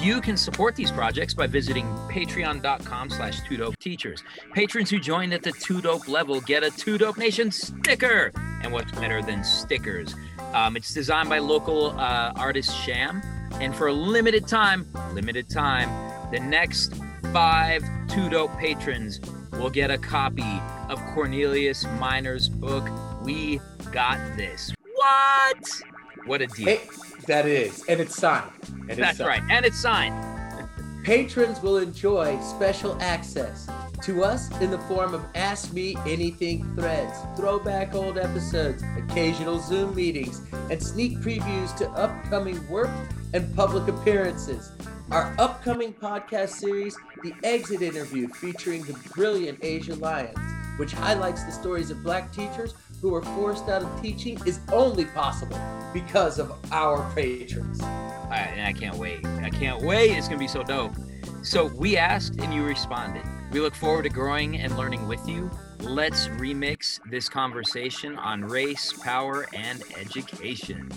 [0.00, 3.40] You can support these projects by visiting patreon.com slash
[3.80, 4.22] teachers.
[4.52, 8.30] Patrons who join at the 2dope level get a 2dope Nation sticker.
[8.62, 10.14] And what's better than stickers?
[10.52, 13.22] Um, it's designed by local uh, artist Sham.
[13.54, 15.88] And for a limited time, limited time,
[16.30, 16.94] the next
[17.32, 19.18] five 2dope patrons
[19.52, 22.86] will get a copy of Cornelius Minor's book,
[23.22, 23.60] We
[23.92, 24.74] Got This.
[24.94, 25.82] What?
[26.26, 26.66] What a deal.
[26.66, 26.80] Hey,
[27.26, 27.84] that is.
[27.88, 28.50] And it's signed.
[28.88, 29.42] And That's right.
[29.50, 30.14] And it's signed.
[31.04, 33.68] Patrons will enjoy special access
[34.02, 39.94] to us in the form of Ask Me Anything threads, throwback old episodes, occasional Zoom
[39.94, 42.90] meetings, and sneak previews to upcoming work
[43.34, 44.72] and public appearances.
[45.12, 50.36] Our upcoming podcast series, The Exit Interview, featuring the brilliant Asia Lyons,
[50.76, 55.04] which highlights the stories of Black teachers who were forced out of teaching, is only
[55.04, 55.60] possible
[55.92, 57.80] because of our patrons.
[57.82, 59.24] I, I can't wait.
[59.24, 60.12] I can't wait.
[60.12, 60.94] It's going to be so dope.
[61.42, 63.22] So we asked and you responded.
[63.52, 65.50] We look forward to growing and learning with you.
[65.80, 70.88] Let's remix this conversation on race, power, and education.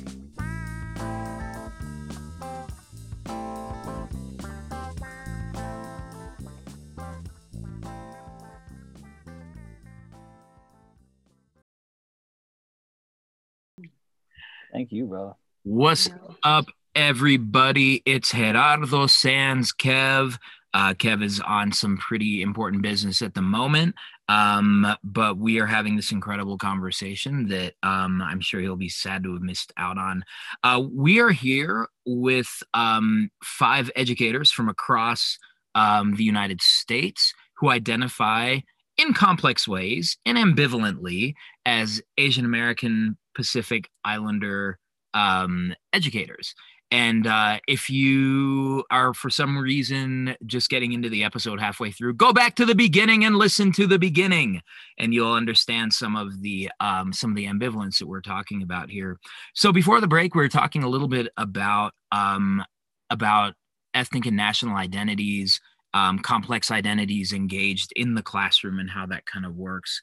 [14.71, 15.35] Thank you, bro.
[15.63, 16.09] What's
[16.43, 16.65] up,
[16.95, 18.01] everybody?
[18.05, 20.37] It's Gerardo Sands Kev.
[20.73, 23.95] Uh, Kev is on some pretty important business at the moment,
[24.27, 29.23] um, but we are having this incredible conversation that um, I'm sure he'll be sad
[29.23, 30.23] to have missed out on.
[30.63, 35.39] Uh, we are here with um, five educators from across
[35.73, 38.59] um, the United States who identify
[38.97, 41.33] in complex ways and ambivalently
[41.65, 44.77] as Asian American Pacific Islander
[45.13, 46.53] um, educators.
[46.91, 52.15] And uh, if you are for some reason just getting into the episode halfway through,
[52.15, 54.61] go back to the beginning and listen to the beginning,
[54.97, 58.89] and you'll understand some of the um, some of the ambivalence that we're talking about
[58.89, 59.19] here.
[59.53, 62.65] So before the break, we were talking a little bit about um,
[63.09, 63.53] about
[63.93, 65.61] ethnic and national identities,
[65.93, 70.01] um, complex identities engaged in the classroom, and how that kind of works.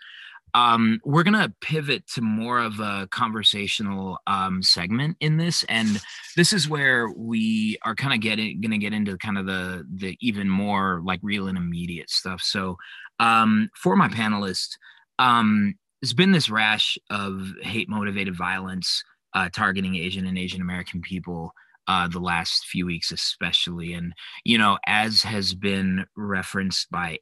[0.57, 6.01] Um, we're gonna pivot to more of a conversational um, segment in this, and
[6.35, 10.17] this is where we are kind of getting gonna get into kind of the the
[10.23, 12.41] even more like real and immediate stuff.
[12.41, 12.79] So,
[13.21, 14.79] um, for my panelists,
[15.19, 19.05] um, there's been this rash of hate motivated violence
[19.35, 21.53] uh, targeting Asian and Asian American people
[21.89, 23.93] uh, the last few weeks, especially.
[23.93, 27.19] And, you know, as has been referenced by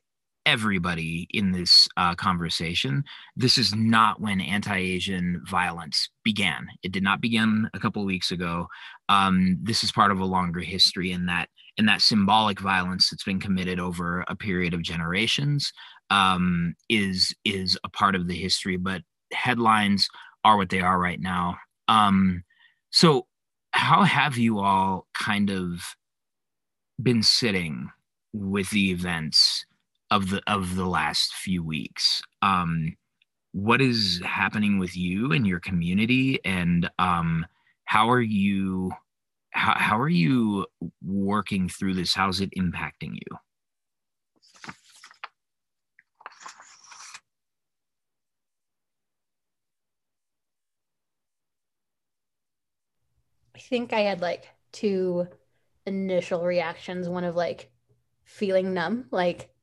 [0.46, 3.04] everybody in this uh, conversation.
[3.36, 6.66] This is not when anti-Asian violence began.
[6.82, 8.66] It did not begin a couple of weeks ago.
[9.08, 13.24] Um, this is part of a longer history in that in that symbolic violence that's
[13.24, 15.72] been committed over a period of generations
[16.10, 18.76] um, is is a part of the history.
[18.76, 20.08] But headlines
[20.44, 21.56] are what they are right now.
[21.88, 22.44] Um,
[22.90, 23.26] so,
[23.72, 25.80] how have you all kind of
[27.02, 27.90] been sitting
[28.32, 29.66] with the events?
[30.14, 32.22] of the of the last few weeks.
[32.40, 32.96] Um,
[33.50, 37.44] what is happening with you and your community, and um,
[37.84, 38.92] how are you
[39.50, 40.66] how, how are you
[41.02, 42.14] working through this?
[42.14, 43.38] How's it impacting you?
[53.56, 55.26] I think I had like two
[55.86, 57.08] initial reactions.
[57.08, 57.72] One of like
[58.24, 59.53] feeling numb, like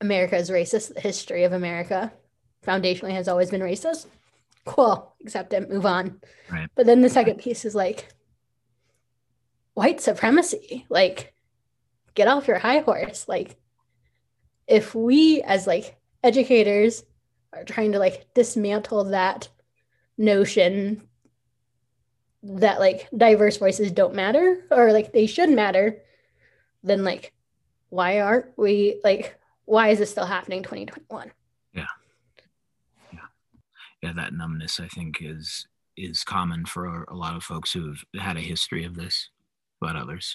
[0.00, 2.12] America is racist, the history of America
[2.66, 4.06] foundationally has always been racist.
[4.64, 6.20] Cool, accept it, move on.
[6.50, 6.68] Right.
[6.74, 8.08] But then the second piece is like
[9.74, 10.86] white supremacy.
[10.88, 11.34] Like,
[12.14, 13.26] get off your high horse.
[13.28, 13.56] Like,
[14.66, 17.04] if we as like educators
[17.52, 19.48] are trying to like dismantle that
[20.18, 21.06] notion
[22.42, 26.02] that like diverse voices don't matter or like they should matter,
[26.82, 27.32] then like
[27.88, 29.35] why aren't we like
[29.66, 31.32] why is this still happening 2021?
[31.74, 31.84] Yeah.
[33.12, 33.18] Yeah.
[34.02, 38.36] Yeah, that numbness I think is is common for a lot of folks who've had
[38.36, 39.30] a history of this,
[39.80, 40.34] but others.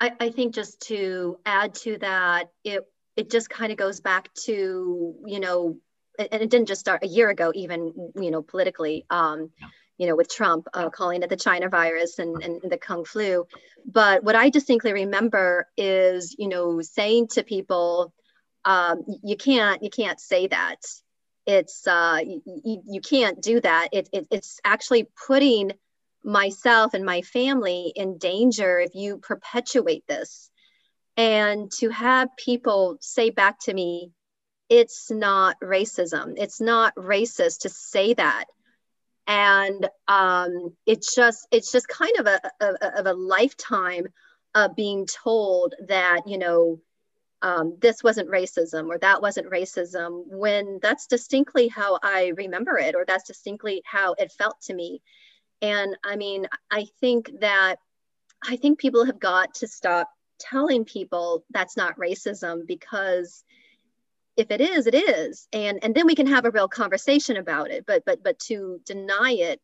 [0.00, 2.84] I, I think just to add to that, it
[3.16, 5.78] it just kind of goes back to you know,
[6.18, 9.06] and it didn't just start a year ago, even you know, politically.
[9.10, 9.68] Um, Yeah.
[10.02, 13.46] You know, with Trump uh, calling it the China virus and, and the Kung flu.
[13.86, 18.12] But what I distinctly remember is, you know, saying to people,
[18.64, 20.80] um, you can't, you can't say that.
[21.46, 23.90] It's, uh, you, you can't do that.
[23.92, 25.70] It, it, it's actually putting
[26.24, 30.50] myself and my family in danger if you perpetuate this.
[31.16, 34.10] And to have people say back to me,
[34.68, 36.34] it's not racism.
[36.44, 38.46] It's not racist to say that.
[39.26, 44.06] And um, it's just it's just kind of a, a of a lifetime
[44.54, 46.80] of being told that you know
[47.42, 52.94] um, this wasn't racism or that wasn't racism when that's distinctly how I remember it
[52.94, 55.02] or that's distinctly how it felt to me.
[55.60, 57.76] And I mean, I think that
[58.46, 60.08] I think people have got to stop
[60.38, 63.44] telling people that's not racism because
[64.36, 65.48] if it is, it is.
[65.52, 67.84] And and then we can have a real conversation about it.
[67.86, 69.60] But but but to deny it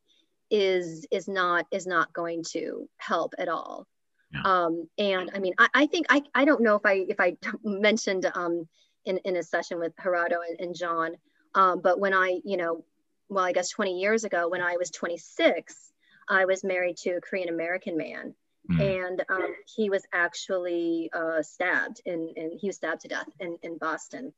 [0.50, 3.86] is is not is not going to help at all.
[4.32, 4.42] Yeah.
[4.44, 7.36] Um, and I mean, I, I think I, I don't know if I if I
[7.64, 8.68] mentioned um,
[9.04, 11.12] in, in a session with Gerardo and, and John,
[11.54, 12.84] um, but when I, you know,
[13.28, 15.92] well, I guess 20 years ago, when I was 26,
[16.28, 18.34] I was married to a Korean American man.
[18.70, 19.06] Mm.
[19.06, 23.78] And um, he was actually uh, stabbed, and, he was stabbed to death in, in
[23.78, 24.34] Boston.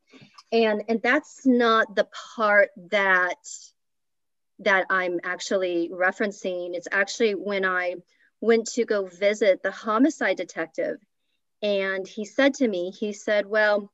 [0.53, 3.39] And and that's not the part that
[4.61, 6.75] that I'm actually referencing.
[6.75, 7.97] It's actually when I
[8.41, 10.99] went to go visit the homicide detective,
[11.61, 13.91] and he said to me, he said, "Well,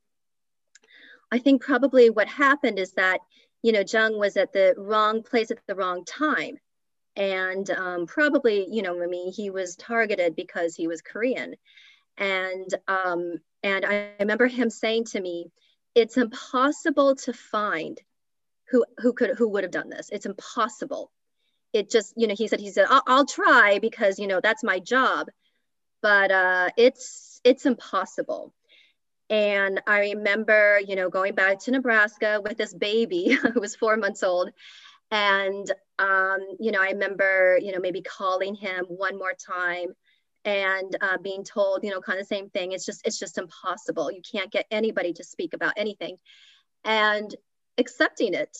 [1.32, 3.20] I think probably what happened is that
[3.62, 6.58] you know Jung was at the wrong place at the wrong time."
[7.16, 11.54] And um, probably you know i mean he was targeted because he was korean.
[12.18, 15.50] And um, and i remember him saying to me
[15.94, 18.00] it's impossible to find
[18.70, 20.10] who who could who would have done this.
[20.10, 21.10] It's impossible.
[21.72, 24.62] It just you know he said he said i'll, I'll try because you know that's
[24.62, 25.28] my job.
[26.02, 28.52] But uh, it's it's impossible.
[29.28, 33.96] And i remember you know going back to nebraska with this baby who was four
[33.96, 34.50] months old.
[35.10, 39.94] And um, you know i remember you know maybe calling him one more time
[40.46, 42.72] and uh, being told you know kind of the same thing.
[42.72, 44.10] It's just it's just impossible.
[44.10, 46.16] You can't get anybody to speak about anything.
[46.84, 47.34] And
[47.78, 48.56] accepting it.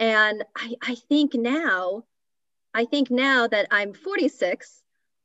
[0.00, 2.04] And i i think now
[2.74, 4.82] i think now that i'm 46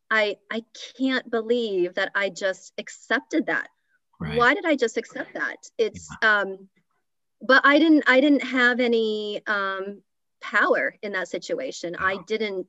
[0.09, 0.63] i i
[0.97, 3.67] can't believe that i just accepted that.
[4.19, 4.37] Right.
[4.37, 5.57] why did i just accept that?
[5.77, 6.69] It's um
[7.41, 10.01] but i didn't i didn't have any um
[10.41, 11.95] power in that situation.
[11.97, 12.67] I didn't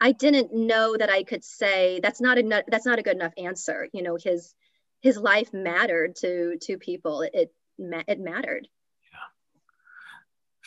[0.00, 3.34] I didn't know that I could say that's not a that's not a good enough
[3.36, 3.88] answer.
[3.92, 4.54] You know, his
[5.00, 7.22] his life mattered to to people.
[7.22, 8.68] It it, ma- it mattered.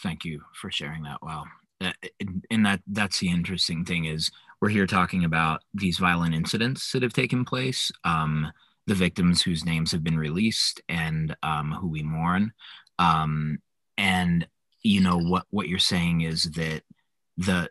[0.03, 1.21] Thank you for sharing that.
[1.21, 1.45] Wow.
[1.81, 4.29] Uh, and- And that that's the interesting thing is
[4.61, 8.51] we're here talking about these violent incidents that have taken place, um,
[8.87, 12.53] the victims whose names have been released, and um, who we mourn.
[12.99, 13.59] Um,
[13.97, 14.47] and
[14.85, 16.83] you know what what you're saying is that
[17.37, 17.69] the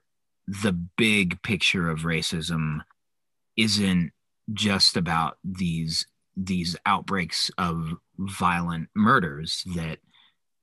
[0.49, 2.81] the big picture of racism
[3.57, 4.13] isn't
[4.53, 6.07] just about these
[6.37, 9.99] these outbreaks of violent murders that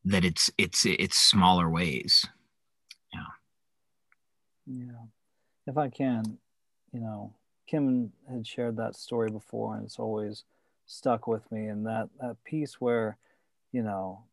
[0.06, 2.26] that it's it's it's smaller ways
[3.14, 3.22] Yeah.
[4.68, 5.06] Yeah.
[5.68, 6.40] If I can,
[6.94, 7.34] you know,
[7.68, 10.46] Kim had shared that story before and it's always
[10.88, 11.68] stuck with me.
[11.68, 13.18] And that, that piece where,
[13.72, 14.24] you know,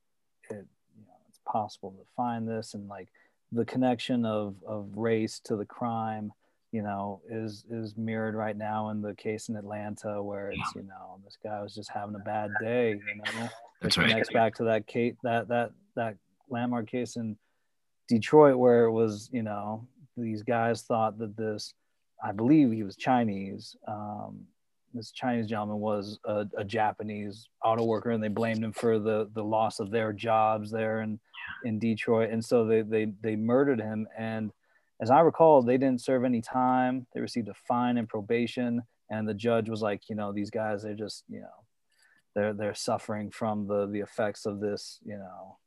[0.51, 0.67] it,
[0.97, 3.09] you know, it's possible to find this and like
[3.53, 6.33] the connection of, of race to the crime,
[6.73, 10.83] you know, is, is mirrored right now in the case in Atlanta where it's, you
[10.83, 13.49] know, this guy was just having a bad day, you know,
[13.81, 14.09] That's it right.
[14.11, 16.17] connects back to that Kate, that, that, that
[16.51, 17.37] landmark case in
[18.09, 19.87] Detroit where it was, you know,
[20.17, 21.73] these guys thought that this,
[22.23, 23.77] I believe he was Chinese.
[23.87, 24.41] Um,
[24.95, 29.31] this Chinese gentleman was a, a, Japanese auto worker, and they blamed him for the
[29.35, 31.21] the loss of their jobs there in
[31.65, 32.31] in Detroit.
[32.31, 34.07] And so they they they murdered him.
[34.17, 34.51] And
[35.01, 37.07] as I recall, they didn't serve any time.
[37.15, 38.83] They received a fine and probation.
[39.11, 41.65] And the judge was like, you know, these guys, they're just, you know,
[42.35, 45.59] they're they're suffering from the the effects of this, you know,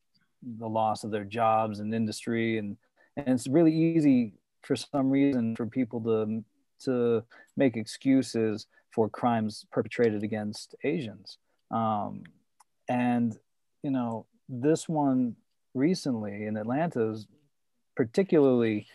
[0.60, 2.78] the loss of their jobs and industry, and
[3.18, 6.44] and it's really easy for some reason for people to
[6.86, 7.24] to
[7.58, 11.38] make excuses for crimes perpetrated against Asians.
[11.72, 12.24] Um,
[12.88, 13.38] and,
[13.84, 15.36] you know, this one
[15.74, 17.28] recently in Atlanta is
[17.96, 18.88] particularly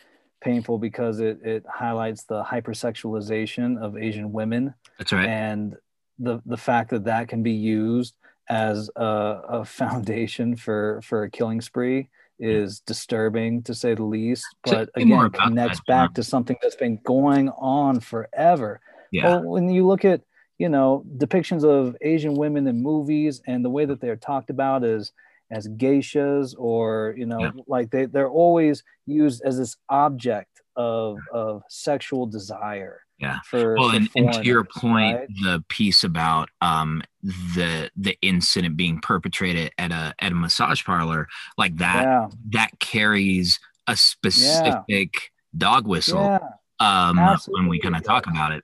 [0.42, 4.74] painful because it, it highlights the hypersexualization of Asian women.
[4.98, 5.26] That's right.
[5.26, 5.76] And
[6.18, 8.16] the, the fact that that can be used
[8.48, 14.44] as a, a foundation for, for a killing spree is disturbing to say the least,
[14.62, 18.78] but again, connects that, back to something that's been going on forever.
[19.16, 19.28] Yeah.
[19.28, 20.22] Well, when you look at,
[20.58, 24.84] you know, depictions of Asian women in movies and the way that they're talked about
[24.84, 25.12] as
[25.50, 27.50] as geishas or, you know, yeah.
[27.68, 33.00] like they, they're always used as this object of of sexual desire.
[33.18, 33.38] Yeah.
[33.46, 35.28] For, well, for and, and, to your point, right?
[35.42, 41.28] the piece about um the the incident being perpetrated at a at a massage parlor
[41.56, 42.28] like that yeah.
[42.50, 45.08] that carries a specific yeah.
[45.56, 46.38] dog whistle
[46.80, 47.06] yeah.
[47.08, 48.62] um when we kind of talk about it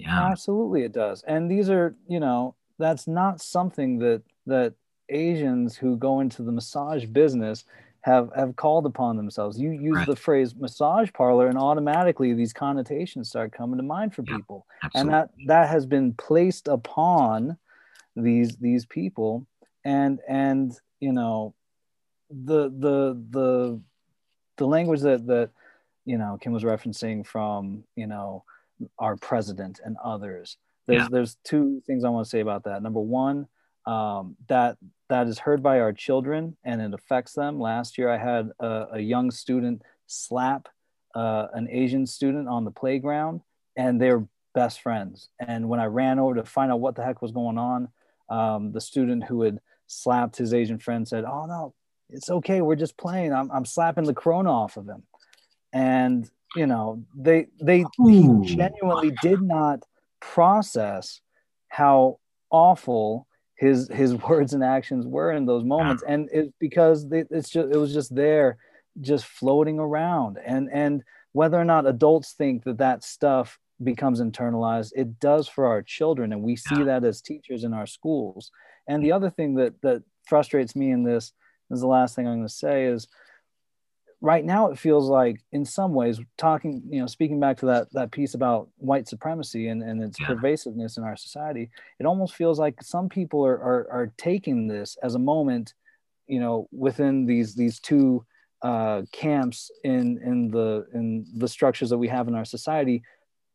[0.00, 0.28] yeah.
[0.30, 1.22] Absolutely it does.
[1.26, 4.74] And these are you know that's not something that that
[5.08, 7.64] asians who go into the massage business
[8.02, 9.60] have have called upon themselves.
[9.60, 10.06] You use right.
[10.06, 14.66] the phrase massage parlor and automatically these connotations start coming to mind for yeah, people.
[14.82, 15.00] Absolutely.
[15.00, 17.58] and that that has been placed upon
[18.16, 19.46] these these people.
[19.84, 21.54] And and you know
[22.30, 23.80] the the the
[24.56, 25.50] the language that that
[26.04, 28.44] you know kim was referencing from you know
[28.98, 30.56] our president and others.
[30.86, 31.08] There's Yeah.
[31.10, 32.82] there's two things I want to say about that.
[32.82, 33.46] Number one,
[33.86, 34.78] um, that
[35.08, 37.58] that is heard by our children and it affects them.
[37.60, 40.68] Last year, I had a, a young student slap
[41.14, 43.40] uh, an Asian student on the playground,
[43.76, 45.28] and they're best friends.
[45.38, 47.88] And when I ran over to find out what the heck was going on,
[48.28, 51.74] um, the student who had slapped his Asian friend said, "Oh no,
[52.08, 52.60] it's okay.
[52.60, 53.32] We're just playing.
[53.32, 55.02] I'm, I'm slapping the corona off of him."
[55.72, 58.42] And you know, they they Ooh.
[58.42, 59.82] he genuinely did not
[60.20, 61.20] process
[61.68, 62.18] how
[62.50, 63.26] awful
[63.56, 67.72] his his words and actions were in those moments, and it's because they, it's just
[67.72, 68.58] it was just there,
[69.00, 74.92] just floating around, and and whether or not adults think that that stuff becomes internalized
[74.94, 76.32] it does for our children.
[76.32, 76.84] And we see Yeah.
[76.84, 78.50] that as teachers in our schools.
[78.86, 81.32] And the other thing that that frustrates me in this
[81.70, 83.08] is the last thing i'm going to say is
[84.20, 87.88] right now it feels like in some ways talking you know speaking back to that
[87.92, 90.26] that piece about white supremacy and, and its Yeah.
[90.26, 94.96] pervasiveness in our society it almost feels like some people are, are are taking this
[95.02, 95.74] as a moment
[96.26, 98.24] you know within these these two
[98.62, 103.02] uh, camps in in the in the structures that we have in our society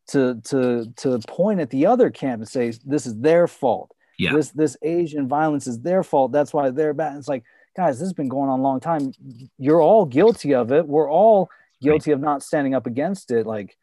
[0.07, 4.34] to to to point at the other camp and say this is their fault Yeah.
[4.34, 7.43] this this asian violence is their fault that's why they're bad it's like
[7.76, 9.11] guys this has been going on a long time
[9.57, 11.49] you're all guilty of it we're all
[11.82, 13.78] guilty of not standing up against it like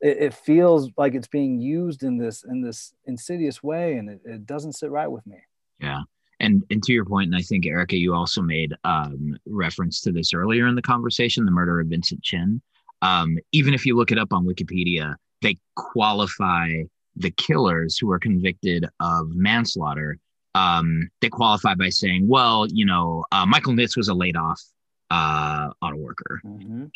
[0.00, 4.20] it, it feels like it's being used in this in this insidious way and it,
[4.24, 5.38] it doesn't sit right with me
[5.80, 6.00] Yeah.
[6.40, 10.12] And and to your point, and I think Erica, you also made um, reference to
[10.12, 12.60] this earlier in the conversation, the murder of Vincent Chin.
[13.02, 16.82] Um, even if you look it up on Wikipedia, they qualify
[17.14, 20.18] the killers who are convicted of manslaughter.
[20.56, 24.60] Um, they qualify by saying, well, you know, uh, Michael Nitz was a laid off
[25.10, 26.40] uh, auto worker.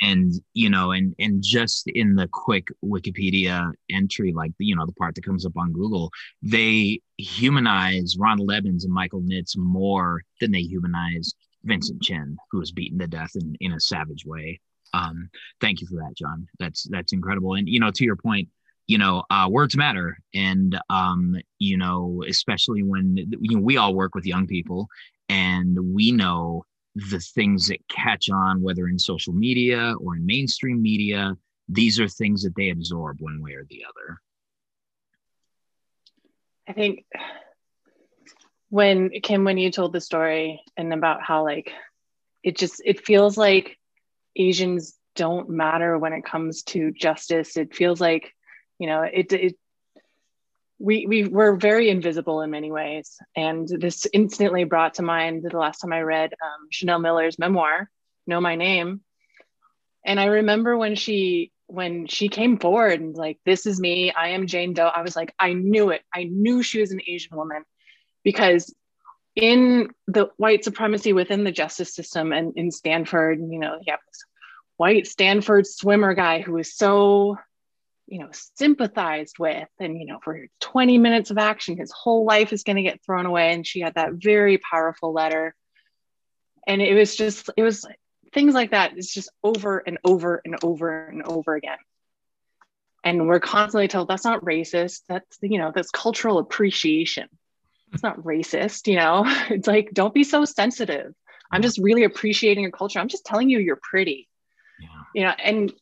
[0.00, 4.86] And you know and and just in the quick wikipedia entry like the you know
[4.86, 6.10] the part that comes up on google
[6.42, 11.34] they humanize ronald evans and michael nitz more than they humanize
[11.64, 14.60] vincent chin who was beaten to death in, in a savage way.
[14.92, 15.30] Um
[15.60, 16.48] thank you for that john.
[16.58, 17.54] That's that's incredible.
[17.54, 18.48] And you know to your point
[18.90, 23.94] you know uh words matter and um you know especially when you know we all
[23.94, 24.88] work with young people
[25.28, 26.64] and we know
[26.94, 31.36] the things that catch on, whether in social media or in mainstream media,
[31.68, 34.18] these are things that they absorb one way or the other.
[36.68, 37.04] I think
[38.68, 41.72] when Kim, when you told the story and about how like
[42.42, 43.78] it just it feels like
[44.36, 47.56] Asians don't matter when it comes to justice.
[47.56, 48.32] It feels like,
[48.80, 49.56] you know, it it
[50.80, 55.56] we we were very invisible in many ways, and this instantly brought to mind the
[55.56, 57.88] last time I read um, Chanel Miller's memoir,
[58.26, 59.02] "Know My Name,"
[60.04, 64.30] And I remember when she when she came forward and like, this is me, I
[64.30, 66.02] am Jane Doe, I was like, I knew it.
[66.12, 67.62] I knew she was an Asian woman.
[68.24, 68.74] Because
[69.36, 74.00] in the white supremacy within the justice system and in Stanford, you know, you have
[74.04, 74.24] this
[74.78, 77.36] white Stanford swimmer guy who was so,
[78.10, 82.52] you know, sympathized with, and you know, for 20 minutes of action, his whole life
[82.52, 83.52] is going to get thrown away.
[83.52, 85.54] And she had that very powerful letter.
[86.66, 87.86] And it was just, it was
[88.34, 88.92] things like that.
[88.96, 91.78] It's just over and over and over and over again.
[93.02, 95.02] And we're constantly told that's not racist.
[95.08, 97.28] That's, you know, that's cultural appreciation
[97.92, 99.24] it's not racist, you know?
[99.50, 101.14] It's like, don't be so sensitive.
[101.50, 103.00] I'm just really appreciating your culture.
[103.00, 104.28] I'm just telling you you're pretty.
[104.80, 104.88] Yeah.
[105.14, 105.72] You know, and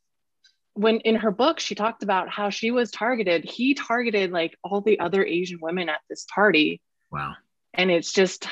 [0.79, 4.81] when in her book she talked about how she was targeted, he targeted like all
[4.81, 6.81] the other Asian women at this party.
[7.11, 7.35] Wow.
[7.75, 8.47] And it's just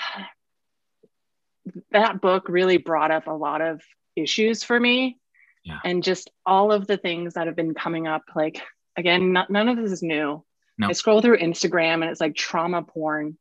[1.90, 3.80] that book really brought up a lot of
[4.14, 5.18] issues for me.
[5.64, 5.78] Yeah.
[5.84, 8.62] And just all of the things that have been coming up like
[8.96, 10.44] again, not, none of this is new.
[10.78, 10.88] No.
[10.88, 13.36] I scroll through Instagram and it's like trauma porn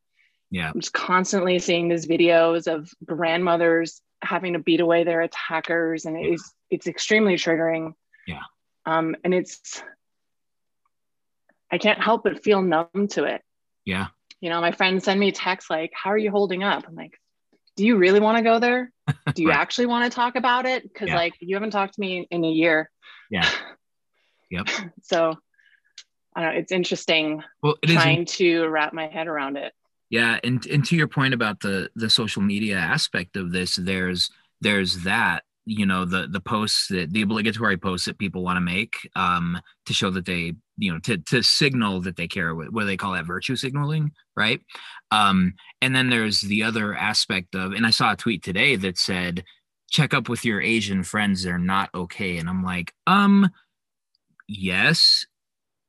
[0.51, 0.71] yeah.
[0.73, 6.17] I'm just constantly seeing these videos of grandmothers having to beat away their attackers and
[6.17, 7.93] it's it's extremely triggering.
[8.27, 8.41] Yeah.
[8.85, 9.81] Um and it's
[11.71, 13.41] I can't help but feel numb to it.
[13.83, 14.07] Yeah.
[14.39, 16.85] You know, my friends send me texts like, How are you holding up?
[16.87, 17.19] I'm like,
[17.75, 18.91] Do you really want to go there?
[19.33, 19.57] Do you right.
[19.57, 20.83] actually want to talk about it?
[20.83, 21.15] Because yeah.
[21.15, 22.89] like you haven't talked to me in a year.
[23.29, 23.49] Yeah.
[24.51, 24.67] Yep.
[25.01, 25.33] so
[26.35, 28.31] I don't know, it's interesting well, it trying is...
[28.33, 29.73] to wrap my head around it.
[30.11, 34.29] Yeah, and and to your point about the the social media aspect of this, there's
[34.61, 38.61] there's that you know the the posts that the obligatory posts that people want to
[38.61, 42.73] make um, to show that they you know to to signal that they care what,
[42.73, 44.61] do they call that virtue signaling right?
[45.11, 48.97] Um, and then there's the other aspect of and i saw a tweet today that
[48.97, 49.43] said
[49.89, 52.37] check up with your asian friends they're not okay.
[52.37, 53.49] And i'm like um
[54.47, 55.25] yes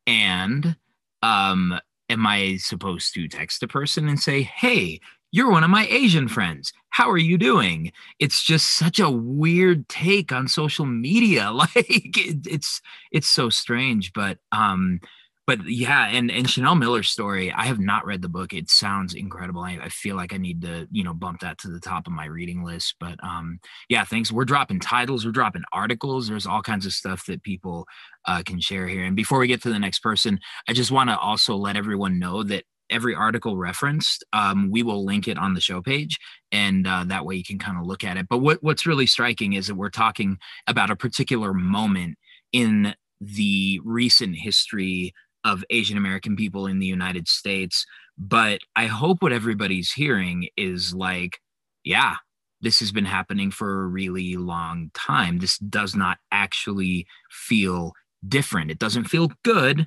[0.06, 0.76] and
[1.22, 1.78] um
[2.08, 5.00] am I supposed to text a person and say, hey,
[5.32, 6.72] you're one of my Asian friends.
[6.90, 7.92] How are you doing?
[8.18, 11.50] It's just such a weird take on social media.
[11.56, 12.80] Like it, it's
[13.12, 15.00] it's so strange, but um
[15.46, 18.52] but yeah, and and Chanel Miller's story, I have not read the book.
[18.52, 19.62] It sounds incredible.
[19.62, 22.12] I, I, feel like I need to, you know, bump that to the top of
[22.12, 22.96] my reading list.
[22.98, 24.32] But um, yeah, thanks.
[24.32, 26.26] We're dropping titles, we're dropping articles.
[26.26, 27.86] There's all kinds of stuff that people
[28.26, 29.04] uh, can share here.
[29.04, 32.18] And before we get to the next person, I just want to also let everyone
[32.18, 36.18] know that every article referenced, um, we will link it on the show page,
[36.52, 38.26] and uh, that way you can kind of look at it.
[38.28, 42.16] But what what's really striking is that we're talking about a particular moment
[42.52, 45.14] in the recent history
[45.44, 47.86] of Asian American people in the United States.
[48.18, 51.38] But I hope what everybody's hearing is like,
[51.84, 52.16] yeah,
[52.60, 55.38] this has been happening for a really long time.
[55.38, 57.92] This does not actually feel
[58.26, 58.70] different.
[58.70, 59.86] It doesn't feel good.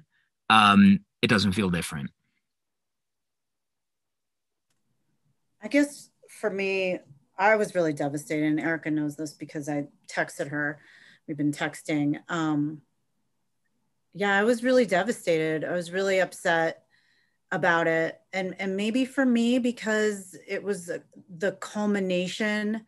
[0.49, 2.11] Um, it doesn't feel different.
[5.61, 6.99] I guess for me,
[7.37, 10.79] I was really devastated, and Erica knows this because I texted her.
[11.27, 12.19] We've been texting.
[12.29, 12.81] Um,
[14.13, 15.63] yeah, I was really devastated.
[15.63, 16.83] I was really upset
[17.51, 18.19] about it.
[18.33, 20.91] And and maybe for me because it was
[21.37, 22.85] the culmination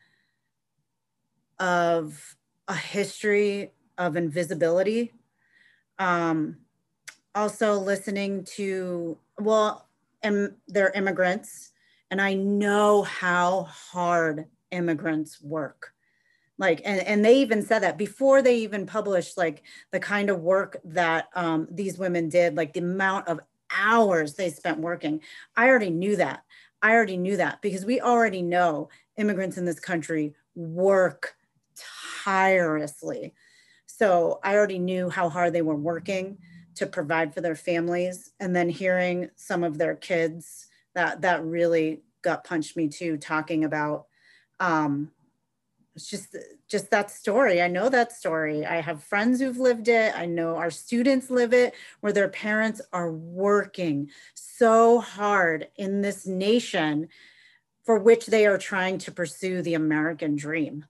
[1.60, 2.36] of
[2.68, 5.14] a history of invisibility.
[6.00, 6.58] Um
[7.34, 9.88] also listening to well,
[10.24, 11.71] Im- they're immigrants
[12.12, 15.94] and I know how hard immigrants work.
[16.58, 20.42] Like and, and they even said that before they even published like the kind of
[20.42, 23.40] work that um, these women did like the amount of
[23.76, 25.22] hours they spent working.
[25.56, 26.44] I already knew that.
[26.82, 31.36] I already knew that because we already know immigrants in this country work
[32.24, 33.34] tirelessly.
[33.86, 36.38] So i already knew how hard they were working
[36.76, 38.32] to provide for their families.
[38.40, 43.64] And then hearing some of their kids that that really gut punched me too talking
[43.64, 44.06] about
[44.60, 45.12] um,
[45.96, 46.36] it's just
[46.70, 47.62] just that story.
[47.62, 48.66] I know that story.
[48.66, 50.18] I have friends who've lived it.
[50.18, 56.26] I know our students live it where their parents are working so hard in this
[56.26, 57.10] nation
[57.84, 60.86] for which they are trying to pursue the american dream.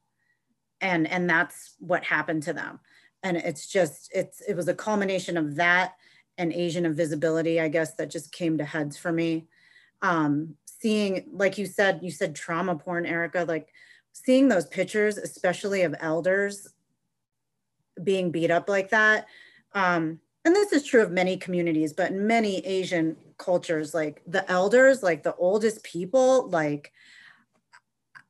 [0.82, 2.80] And and that's what happened to them.
[3.23, 5.94] And it's just it's it was a culmination of that
[6.38, 9.48] and asian invisibility i guess that just came to heads for me
[10.02, 13.72] um seeing like you said you said trauma porn erica like
[14.14, 16.68] seeing those pictures, especially of elders
[18.03, 19.28] being beat up like that.
[19.73, 24.49] Um, and this is true of many communities, but in many Asian cultures, like the
[24.49, 26.91] elders, like the oldest people, like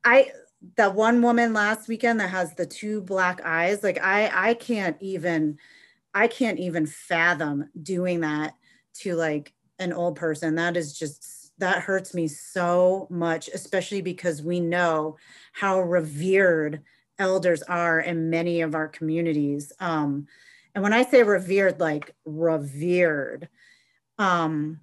[0.04, 0.32] I
[0.76, 4.96] that one woman last weekend that has the two black eyes like i i can't
[5.00, 5.58] even
[6.14, 8.54] i can't even fathom doing that
[8.94, 14.42] to like an old person that is just that hurts me so much especially because
[14.42, 15.16] we know
[15.52, 16.82] how revered
[17.18, 19.72] elders are in many of our communities.
[19.80, 20.26] Um
[20.74, 23.48] and when i say revered like revered
[24.18, 24.80] um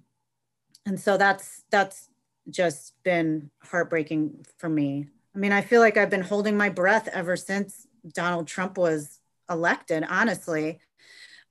[0.86, 2.08] and so that's that's
[2.48, 5.08] just been heartbreaking for me.
[5.34, 9.20] I mean, I feel like I've been holding my breath ever since Donald Trump was
[9.48, 10.80] elected, honestly,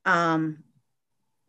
[0.05, 0.63] um,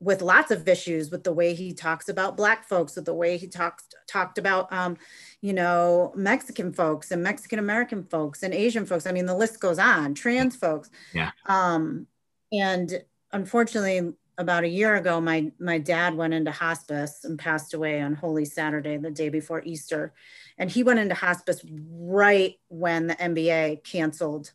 [0.00, 3.36] with lots of issues with the way he talks about Black folks, with the way
[3.36, 4.96] he talks talked about, um,
[5.42, 9.06] you know, Mexican folks and Mexican American folks and Asian folks.
[9.06, 10.14] I mean, the list goes on.
[10.14, 10.90] Trans folks.
[11.12, 11.30] Yeah.
[11.46, 12.06] Um,
[12.50, 13.02] and
[13.32, 18.14] unfortunately, about a year ago, my my dad went into hospice and passed away on
[18.14, 20.14] Holy Saturday, the day before Easter,
[20.56, 24.52] and he went into hospice right when the NBA canceled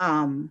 [0.00, 0.50] um,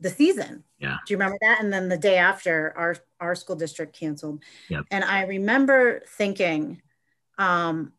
[0.00, 0.64] the season.
[0.78, 0.98] Yeah.
[1.06, 1.60] Do you remember that?
[1.62, 4.42] And then the day after, our our school district canceled.
[4.68, 4.84] Yep.
[4.90, 6.82] And I remember thinking,
[7.38, 7.92] um,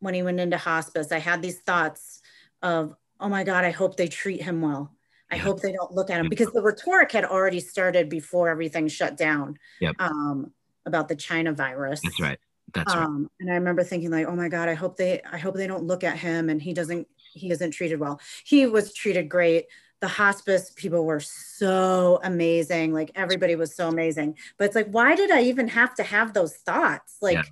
[0.00, 2.20] when he went into hospice, I had these thoughts
[2.60, 4.94] of, oh my God, I hope they treat him well.
[5.30, 5.44] I Yep.
[5.44, 9.16] hope they don't look at him because the rhetoric had already started before everything shut
[9.16, 9.96] down Yep.
[9.98, 10.52] um,
[10.84, 12.00] about the China virus.
[12.02, 12.38] That's right.
[12.74, 13.04] That's right.
[13.04, 15.66] Um, and I remember thinking like, oh my God, I hope they, I hope they
[15.66, 18.20] don't look at him and he doesn't, he isn't treated well.
[18.44, 19.66] He was treated great.
[20.02, 22.92] The hospice people were so amazing.
[22.92, 24.36] Like everybody was so amazing.
[24.58, 27.16] But it's like, why did I even have to have those thoughts?
[27.22, 27.42] Like, Yeah.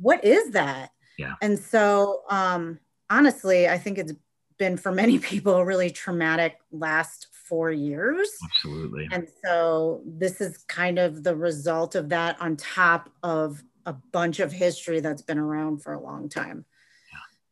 [0.00, 0.92] what is that?
[1.18, 1.34] Yeah.
[1.42, 2.78] And so, um,
[3.10, 4.14] honestly, I think it's
[4.58, 8.30] been for many people a really traumatic last four years.
[8.44, 9.08] Absolutely.
[9.12, 14.40] And so this is kind of the result of that on top of a bunch
[14.40, 16.64] of history that's been around for a long time.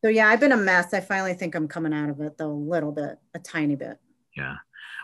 [0.03, 0.93] So yeah, I've been a mess.
[0.93, 3.99] I finally think I'm coming out of it though a little bit, a tiny bit.
[4.37, 4.57] Yeah.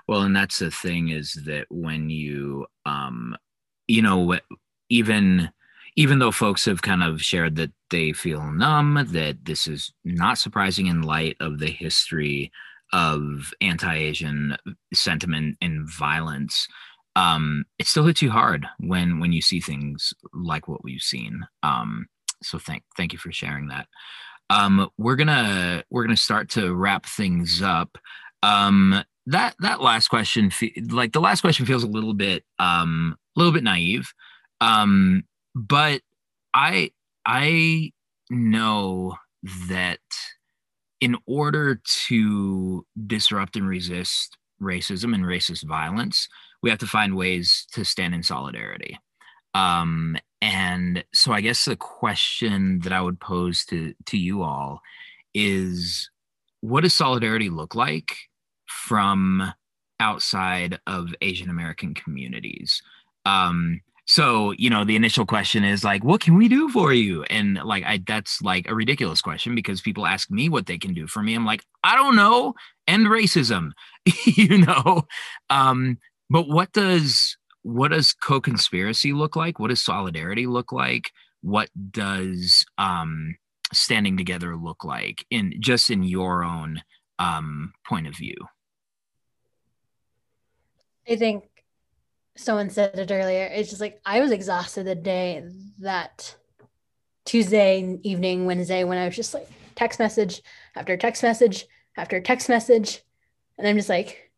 [0.08, 3.36] Well, and that's the thing is that when you, um,
[3.86, 4.38] you know,
[4.88, 5.50] even
[5.96, 10.38] even though folks have kind of shared that they feel numb, that this is not
[10.38, 12.50] surprising in light of the history
[12.92, 14.56] of anti-Asian
[14.94, 16.66] sentiment and violence,
[17.16, 21.46] um, it still hits you hard when when you see things like what we've seen.
[21.62, 22.06] Um,
[22.42, 23.88] so thank thank you for sharing that.
[24.48, 27.98] Um, we're gonna we're gonna start to wrap things up.
[28.42, 30.50] Um, that that last question,
[30.90, 34.12] like the last question, feels a little bit um, a little bit naive,
[34.60, 35.24] um,
[35.54, 36.00] but
[36.54, 36.90] I
[37.26, 37.92] I
[38.30, 39.16] know
[39.68, 39.98] that
[41.00, 46.28] in order to disrupt and resist racism and racist violence,
[46.62, 48.98] we have to find ways to stand in solidarity.
[49.54, 54.80] Um, and so I guess the question that I would pose to to you all
[55.34, 56.10] is
[56.60, 58.16] what does solidarity look like
[58.70, 59.52] from
[59.98, 62.82] outside of Asian American communities?
[63.26, 63.80] Um,
[64.10, 67.22] so you know the initial question is like what can we do for you?
[67.30, 70.94] And like i that's like a ridiculous question because people ask me what they can
[70.94, 71.32] do for me.
[71.34, 72.54] I'm like i don't know.
[72.88, 73.70] End racism
[74.24, 75.02] you know?
[75.48, 75.98] Um
[76.28, 79.60] but what does what does co-conspiracy look like?
[79.60, 81.12] What does solidarity look like?
[81.42, 83.36] What does um
[83.72, 86.82] standing together look like in just in your own
[87.20, 88.34] um point of view
[91.10, 91.44] I think
[92.36, 93.44] someone said it earlier.
[93.44, 95.44] It's just like I was exhausted the day
[95.80, 96.36] that
[97.24, 100.40] Tuesday evening, Wednesday, when I was just like text message
[100.76, 101.66] after text message
[101.96, 103.02] after text message.
[103.58, 104.30] And I'm just like,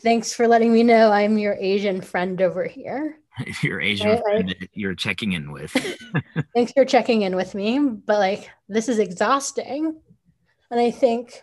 [0.00, 3.18] thanks for letting me know I'm your Asian friend over here.
[3.62, 5.72] your asian Right, friend that you're checking in with
[6.54, 7.78] Thanks for checking in with me.
[7.78, 9.98] But like, this is exhausting.
[10.70, 11.42] And I think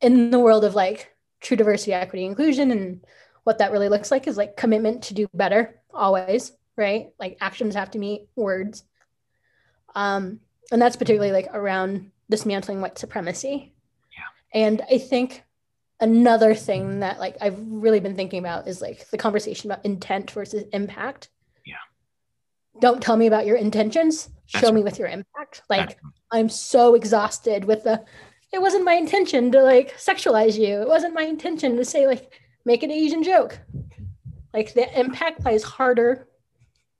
[0.00, 1.11] in the world of like
[1.42, 3.04] true diversity, equity, inclusion, and
[3.44, 7.10] what that really looks like is like commitment to do better always, right?
[7.18, 8.84] Like actions have to meet words.
[9.94, 10.40] Um,
[10.70, 13.74] and that's particularly like around dismantling white supremacy.
[14.12, 14.60] Yeah.
[14.60, 15.42] And I think
[16.00, 20.30] another thing that like I've really been thinking about is like the conversation about intent
[20.30, 21.28] versus impact.
[21.66, 21.74] Yeah.
[22.80, 24.30] Don't tell me about your intentions.
[24.52, 25.62] That's Show me with your impact.
[25.68, 25.98] Like
[26.30, 28.04] I'm so exhausted with the
[28.52, 30.82] it wasn't my intention to like sexualize you.
[30.82, 32.32] It wasn't my intention to say like
[32.64, 33.58] make an Asian joke.
[34.52, 36.28] Like the impact lies harder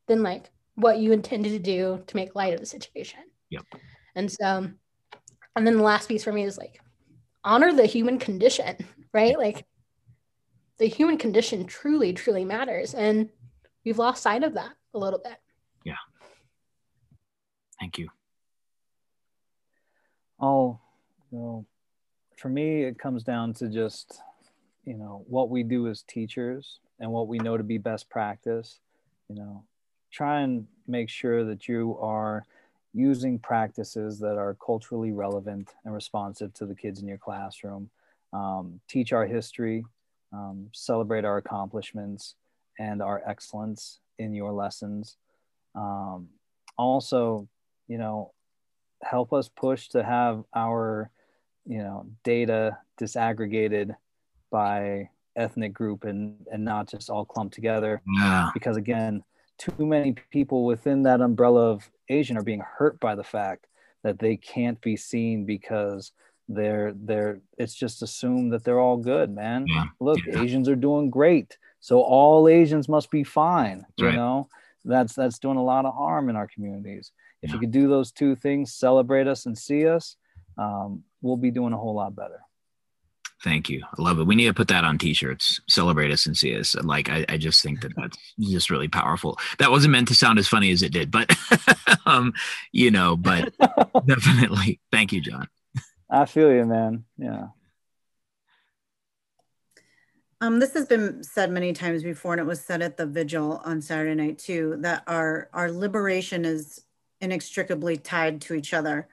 [0.06, 3.20] than like what you intended to do to make light of the situation.
[3.50, 3.60] Yeah.
[4.14, 4.70] And so,
[5.54, 6.80] and then the last piece for me is like
[7.44, 8.76] honor the human condition,
[9.12, 9.38] right?
[9.38, 9.66] Like
[10.78, 12.94] the human condition truly, truly matters.
[12.94, 13.28] And
[13.84, 15.36] we've lost sight of that a little bit.
[15.84, 15.96] Yeah.
[17.78, 18.08] Thank you
[20.42, 20.81] I'll
[21.38, 21.66] know,
[22.36, 24.20] for me, it comes down to just,
[24.84, 28.80] you know, what we do as teachers and what we know to be best practice.
[29.28, 29.64] You know,
[30.10, 32.44] try and make sure that you are
[32.92, 37.88] using practices that are culturally relevant and responsive to the kids in your classroom.
[38.32, 39.84] Um, teach our history,
[40.32, 42.34] um, celebrate our accomplishments
[42.78, 45.16] and our excellence in your lessons.
[45.74, 46.28] Um,
[46.76, 47.48] also,
[47.88, 48.32] you know,
[49.02, 51.10] help us push to have our,
[51.66, 53.94] you know, data disaggregated
[54.50, 58.02] by ethnic group and and not just all clumped together.
[58.16, 58.50] Yeah.
[58.54, 59.22] Because again,
[59.58, 63.66] too many people within that umbrella of Asian are being hurt by the fact
[64.02, 66.12] that they can't be seen because
[66.48, 69.66] they're they're it's just assumed that they're all good, man.
[69.68, 69.84] Yeah.
[70.00, 70.40] Look, Yeah.
[70.42, 71.56] Asians are doing great.
[71.80, 73.86] So all Asians must be fine.
[73.96, 74.14] You Right.
[74.14, 74.48] know,
[74.84, 77.12] that's that's doing a lot of harm in our communities.
[77.42, 80.16] If you could do those two things, celebrate us and see us,
[80.58, 82.40] um, we'll be doing a whole lot better.
[83.42, 83.82] Thank you.
[83.98, 84.26] I love it.
[84.26, 85.60] We need to put that on t-shirts.
[85.68, 86.74] Celebrate us and see us.
[86.74, 89.36] And, Like I, I just think that that's just really powerful.
[89.58, 91.34] That wasn't meant to sound as funny as it did, but
[92.06, 92.32] um,
[92.70, 93.52] you know, but
[94.06, 94.80] definitely.
[94.92, 95.48] Thank you, John.
[96.08, 97.04] I feel you, man.
[97.18, 97.48] Yeah.
[100.40, 103.62] Um, this has been said many times before, and it was said at the vigil
[103.64, 106.84] on Saturday night too, that our our liberation is
[107.20, 109.08] inextricably tied to each other.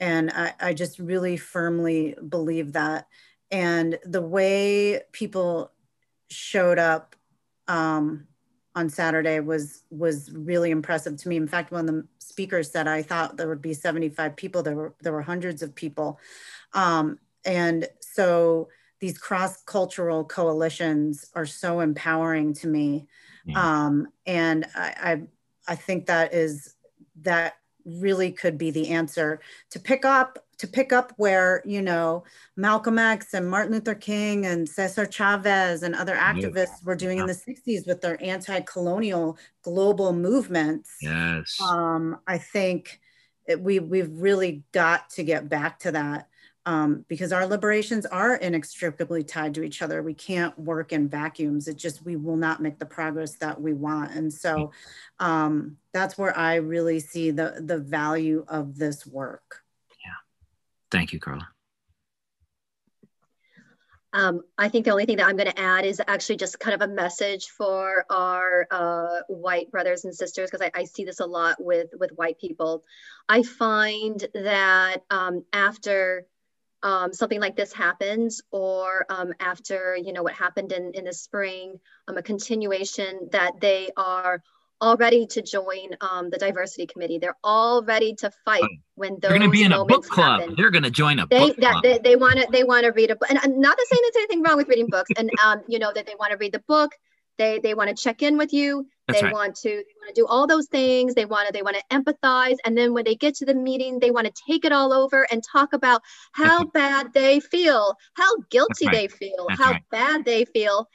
[0.00, 3.06] And I, I just really firmly believe that.
[3.50, 5.72] And the way people
[6.30, 7.16] showed up
[7.68, 8.26] um,
[8.74, 11.36] on Saturday was was really impressive to me.
[11.36, 14.62] In fact, one of the speakers said I thought there would be 75 people.
[14.62, 16.20] There were there were hundreds of people.
[16.74, 18.68] Um, and so
[19.00, 23.06] these cross-cultural coalitions are so empowering to me
[23.44, 23.86] Yeah.
[23.86, 24.94] um, and I,
[25.68, 26.74] I i think that is
[27.22, 27.54] that
[27.86, 29.40] really could be the answer
[29.70, 32.24] to pick up to pick up where you know
[32.56, 37.26] malcolm x and martin luther king and cesar chavez and other activists were doing in
[37.26, 40.96] the 60s with their anti-colonial global movements.
[41.00, 41.60] Yes.
[41.60, 43.00] um, I think
[43.46, 46.28] it, we we've really got to get back to that
[46.66, 50.02] um, because our liberations are inextricably tied to each other.
[50.02, 51.68] We can't work in vacuums.
[51.68, 54.72] It just we will not make the progress that we want, and so
[55.20, 59.62] um, that's where I really see the the value of this work.
[60.04, 60.12] Yeah.
[60.90, 61.48] Thank you, Carla.
[64.12, 66.80] Um, I think the only thing that I'm going to add is actually just kind
[66.80, 71.20] of a message for our uh, white brothers and sisters, because I, I see this
[71.20, 72.82] a lot with with white people.
[73.28, 76.26] I find that um, after
[76.82, 81.12] um, something like this happens, or um, after you know what happened in in the
[81.12, 84.42] spring, um, a continuation that they are
[84.80, 87.18] all ready to join um, the diversity committee.
[87.18, 88.62] They're all ready to fight
[88.94, 90.40] when those They're going to be in a book club.
[90.40, 92.02] happen They're going to join a they book that club.
[92.02, 94.42] they, want to they want to read a book and I'm not saying there's anything
[94.42, 96.92] wrong with reading books and um you know that they want to read the book
[97.38, 99.32] they they want to check in with you That's they right.
[99.32, 101.96] want to they want to do all those things they want to they want to
[101.96, 104.92] empathize and then when they get to the meeting they want to take it all
[104.92, 106.02] over and talk about
[106.32, 106.72] how right.
[106.72, 108.94] bad they feel how guilty right.
[108.94, 109.82] they feel That's how right.
[109.90, 110.88] bad they feel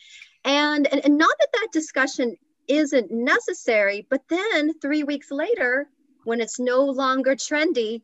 [0.43, 2.35] and, and and not that that discussion
[2.67, 5.87] isn't necessary but then 3 weeks later
[6.25, 8.01] when it's no longer trendy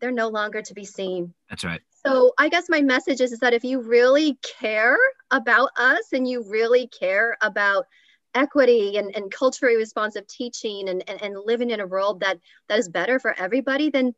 [0.00, 1.80] they're no longer to be seen That's right.
[2.04, 4.98] so I guess my message is, is that if you really care
[5.30, 7.86] about us and you really care about
[8.34, 12.38] equity and, and culturally responsive teaching and, and, and living in a world that
[12.68, 14.14] that is better for everybody, then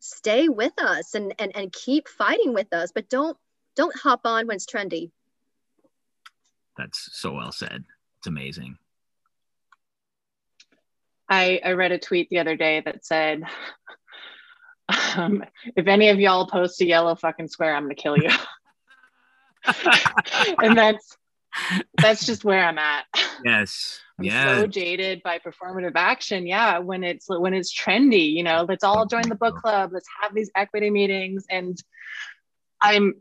[0.00, 2.92] stay with us and, and, and keep fighting with us.
[2.94, 3.36] But don't
[3.76, 5.10] don't hop on when it's trendy.
[6.76, 7.84] That's so well said.
[8.18, 8.78] It's amazing.
[11.28, 13.42] I, I read a tweet the other day that said,
[15.16, 15.44] um,
[15.76, 18.30] if any of y'all post a yellow fucking square, I'm gonna kill you.
[20.62, 21.16] and that's
[22.00, 23.04] that's just where I'm at.
[23.44, 24.00] Yes.
[24.18, 24.60] I'm Yeah.
[24.60, 26.46] so jaded by performative action.
[26.46, 29.90] Yeah, when it's when it's trendy, you know, let's all join the book club.
[29.92, 31.46] Let's have these equity meetings.
[31.48, 31.80] And
[32.80, 33.14] I'm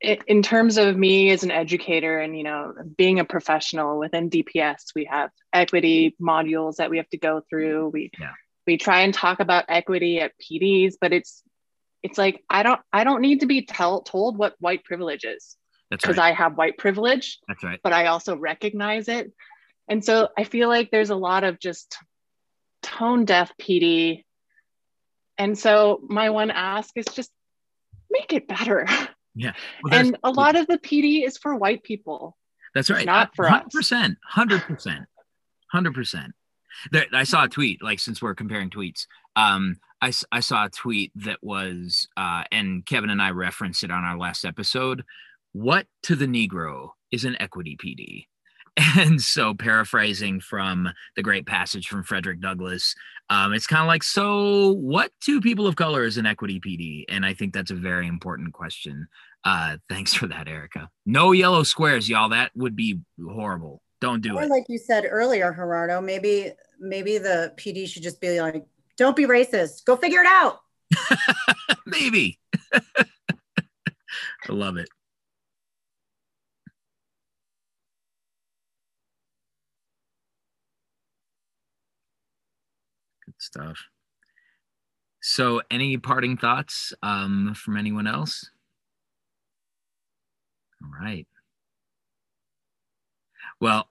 [0.00, 4.94] in terms of me as an educator and you know being a professional within DPS,
[4.94, 7.88] we have equity modules that we have to go through.
[7.88, 8.32] We Yeah.
[8.66, 11.42] we try and talk about equity at PDs, but it's
[12.04, 15.56] it's like I don't I don't need to be tell, told what white privilege is
[15.90, 16.30] because right.
[16.30, 17.80] I have white privilege That's right.
[17.82, 19.32] but I also recognize it.
[19.88, 21.96] And so I feel like there's a lot of just
[22.82, 24.24] tone deaf PD.
[25.38, 27.30] And so my one ask is just
[28.10, 28.86] make it better.
[29.34, 29.52] Yeah.
[29.84, 32.36] Well, and a lot of the PD is for white people.
[32.74, 33.06] That's right.
[33.06, 33.62] not for us.
[33.72, 34.16] 100%.
[34.34, 35.06] 100%.
[35.72, 36.30] 100%.
[36.90, 39.06] There, I saw a tweet, like, since we're comparing tweets,
[39.36, 43.92] Um, I, I saw a tweet that was, uh, and Kevin and I referenced it
[43.92, 45.04] on our last episode.
[45.52, 48.26] What to the Negro is an equity PD?
[48.96, 52.94] And so, paraphrasing from the great passage from Frederick Douglass,
[53.28, 57.04] um, it's kind of like, so what to people of color is an equity PD?
[57.08, 59.08] And I think that's a very important question.
[59.42, 60.88] Uh, thanks for that, Erica.
[61.06, 62.28] No yellow squares, y'all.
[62.28, 63.82] That would be horrible.
[64.00, 64.42] Don't do it.
[64.42, 64.50] or it.
[64.50, 68.64] like you said earlier, Gerardo, maybe maybe the PD should just be like,
[68.96, 69.84] don't be racist.
[69.84, 70.60] Go figure it out.
[71.86, 72.38] Maybe.
[72.74, 72.92] I
[74.48, 74.88] love it.
[83.48, 83.78] Stuff.
[85.20, 88.48] So, any parting thoughts um, from anyone else?
[90.82, 91.26] All right.
[93.60, 93.88] Well,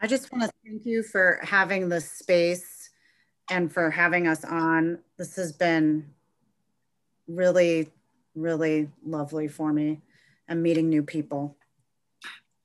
[0.00, 2.90] I just want to thank you for having this space
[3.50, 4.98] and for having us on.
[5.18, 6.10] This has been
[7.26, 7.90] really,
[8.34, 10.02] really lovely for me
[10.46, 11.56] and meeting new people.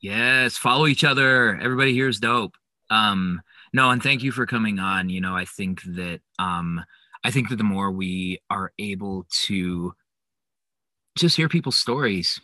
[0.02, 1.56] Yes, follow each other.
[1.62, 2.56] Everybody here is dope.
[2.90, 3.42] Um,
[3.74, 5.10] no, and thank you for coming on.
[5.10, 6.84] You know, I think that um,
[7.24, 9.94] I think that the more we are able to
[11.18, 12.40] just hear people's stories,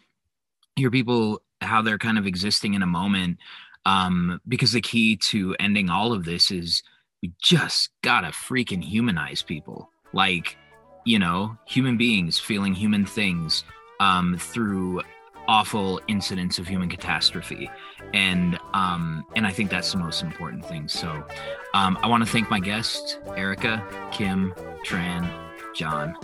[0.76, 3.38] hear people how they're kind of existing in a moment,
[3.86, 6.84] um, because the key to ending all of this is
[7.22, 10.58] we just gotta freaking humanize people, like
[11.06, 13.64] you know, human beings feeling human things
[14.00, 15.02] um, through
[15.48, 17.70] awful incidents of human catastrophe.
[18.14, 20.88] And um and i think that's the most important thing.
[20.88, 21.24] So
[21.74, 24.54] um i want to thank my guests erica kim
[24.86, 25.45] tran
[25.76, 26.16] john.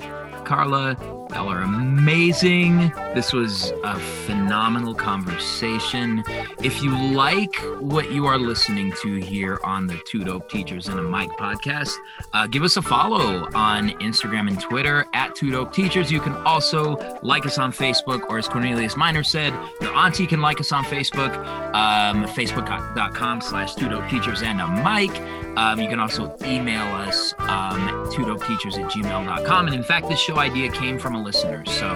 [0.46, 0.98] Carla
[1.32, 2.90] y'all are amazing.
[3.14, 6.24] This was a phenomenal conversation.
[6.64, 11.00] If you like what you are listening to here on the too dope teachers and
[11.00, 11.94] a mic podcast
[12.34, 16.12] uh, give us a follow on instagram and twitter at too dope teachers.
[16.12, 20.42] You can also like us on facebook or as cornelius minor said your auntie can
[20.42, 21.36] like us on facebook
[21.74, 25.12] um, facebook.com slash too dope teachers and a mic.
[25.58, 30.08] Um, you can also email us um, too dope teachers at gmail.com and in fact
[30.10, 31.66] this show idea came from a listener.
[31.66, 31.88] So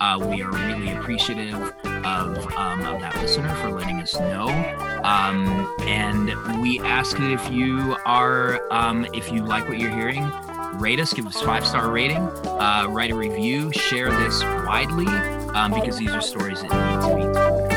[0.00, 4.48] uh, we are really appreciative of, um, of that listener for letting us know.
[5.04, 10.30] Um, and we ask that if you are um, if you like what you're hearing
[10.74, 15.06] rate us give us five star rating uh, write a review share this widely
[15.54, 17.74] um, because these are stories that need to be told.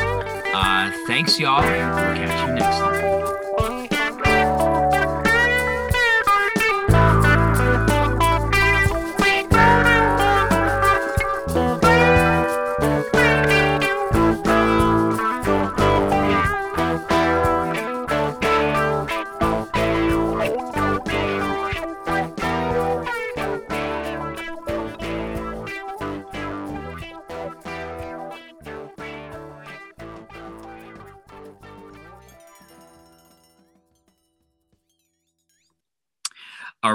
[0.54, 1.60] Uh, thanks y'all.
[1.62, 3.47] We'll catch you next time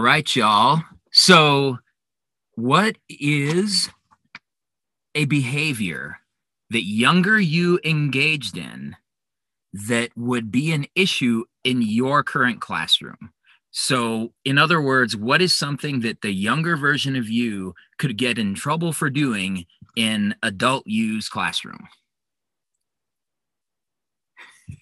[0.03, 0.83] right, y'all.
[1.11, 1.79] So,
[2.55, 3.89] what is
[5.15, 6.17] a behavior
[6.69, 8.95] that younger you engaged in
[9.87, 13.31] that would be an issue in your current classroom?
[13.71, 18.37] So, in other words, what is something that the younger version of you could get
[18.37, 19.65] in trouble for doing
[19.95, 21.87] in adult you's classroom?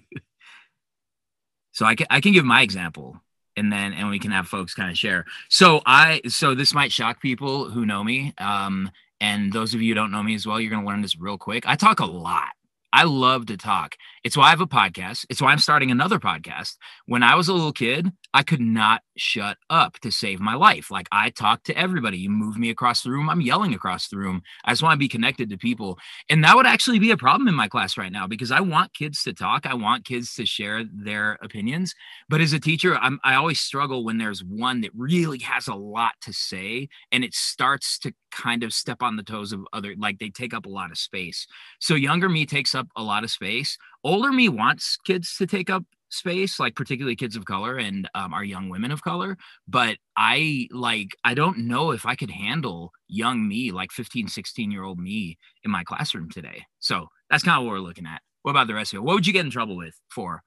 [1.72, 3.20] so I can, I can give my example
[3.56, 5.24] and then and we can have folks kind of share.
[5.48, 9.94] So i so this might shock people who know me um and those of you
[9.94, 11.66] don't know me as well you're going to learn this real quick.
[11.66, 12.48] I talk a lot.
[12.92, 13.96] I love to talk.
[14.24, 15.26] It's why i have a podcast.
[15.28, 16.76] It's why i'm starting another podcast.
[17.06, 20.90] When i was a little kid i could not shut up to save my life.
[20.90, 22.18] Like i talk to everybody.
[22.18, 24.42] You move me across the room i'm yelling across the room.
[24.64, 25.98] I just want to be connected to people.
[26.28, 28.92] And that would actually be a problem in my class right now because i want
[28.92, 29.64] kids to talk.
[29.64, 31.94] I want kids to share their opinions.
[32.28, 35.74] But as a teacher I'm, i always struggle when there's one that really has a
[35.74, 39.94] lot to say and it starts to kind of step on the toes of other
[39.96, 41.46] like they take up a lot of space.
[41.80, 43.78] So younger me takes up a lot of space.
[44.04, 48.32] Older me wants kids to take up space like particularly kids of color and um,
[48.32, 52.92] our young women of color but i like i don't know if i could handle
[53.08, 56.64] young me like 15 16 year old me in my classroom today.
[56.78, 58.22] So that's kind of what we're looking at.
[58.42, 59.02] What about the rest of you?
[59.02, 60.42] What would you get in trouble with for?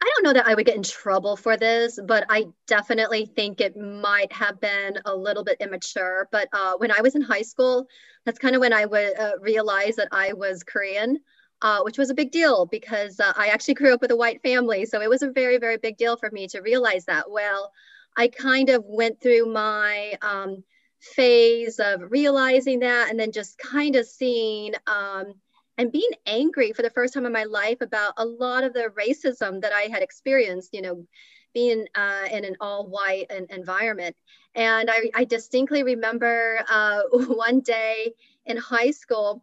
[0.00, 3.60] I don't know that I would get in trouble for this, but I definitely think
[3.60, 6.28] it might have been a little bit immature.
[6.30, 7.86] But uh, when I was in high school,
[8.26, 11.18] that's kind of when I would uh, realize that I was Korean,
[11.62, 14.42] uh, which was a big deal because uh, I actually grew up with a white
[14.42, 14.84] family.
[14.86, 17.30] So it was a very, very big deal for me to realize that.
[17.30, 17.72] Well,
[18.16, 20.62] I kind of went through my um,
[21.00, 25.34] phase of realizing that and then just kind of seeing um,
[25.76, 28.92] and being angry for the first time in my life about a lot of the
[28.98, 31.06] racism that I had experienced, you know,
[31.52, 34.16] being uh, in an all white environment.
[34.54, 38.12] And I, I distinctly remember uh, one day
[38.46, 39.42] in high school,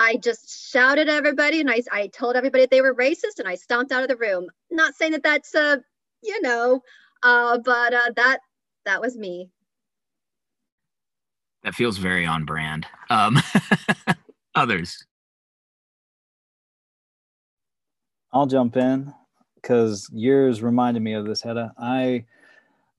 [0.00, 3.54] I just shouted at everybody and I, I told everybody they were racist and I
[3.54, 4.46] stomped out of the room.
[4.70, 5.76] Not saying that that's, uh,
[6.22, 6.80] you know,
[7.22, 8.38] uh, but uh, that
[8.86, 9.50] that was me.
[11.64, 12.86] That feels very on brand.
[13.10, 13.36] Um,
[14.54, 15.04] others.
[18.32, 19.12] I'll jump in
[19.56, 21.74] because yours reminded me of this, Hedda.
[21.76, 22.24] I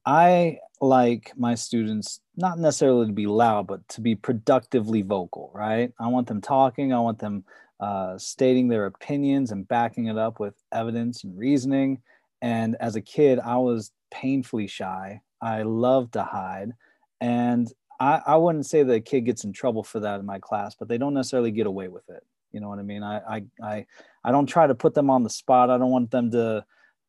[0.05, 5.91] I like my students not necessarily to be loud, but to be productively vocal, right?
[5.99, 6.91] I want them talking.
[6.91, 7.43] I want them
[7.79, 12.01] uh, stating their opinions and backing it up with evidence and reasoning.
[12.41, 15.21] And as a kid, I was painfully shy.
[15.41, 16.71] I love to hide.
[17.19, 20.39] And I, I wouldn't say that a kid gets in trouble for that in my
[20.39, 22.25] class, but they don't necessarily get away with it.
[22.51, 23.03] You know what I mean?
[23.03, 23.85] I, I, I,
[24.23, 25.69] I don't try to put them on the spot.
[25.69, 26.65] I don't want them to,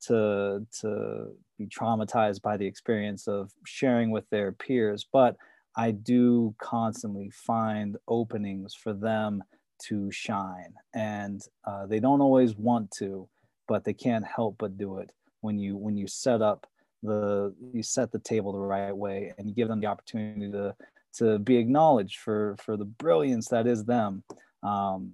[0.07, 5.37] to, to be traumatized by the experience of sharing with their peers, but
[5.77, 9.43] I do constantly find openings for them
[9.85, 10.75] to shine.
[10.95, 13.29] And uh, they don't always want to,
[13.69, 15.11] but they can't help but do it
[15.41, 16.67] when you when you set up
[17.03, 20.75] the you set the table the right way and you give them the opportunity to
[21.15, 24.23] to be acknowledged for for the brilliance that is them
[24.63, 25.13] um,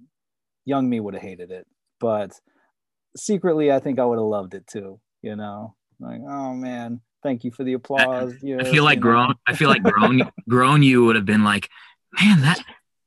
[0.64, 1.66] young me would have hated it,
[1.98, 2.32] but
[3.18, 5.00] secretly I think I would have loved it too.
[5.22, 8.34] You know, like oh man, thank you for the applause.
[8.44, 9.34] I, I feel like grown.
[9.46, 10.30] I feel like grown.
[10.48, 11.68] grown you would have been like,
[12.20, 12.62] man, that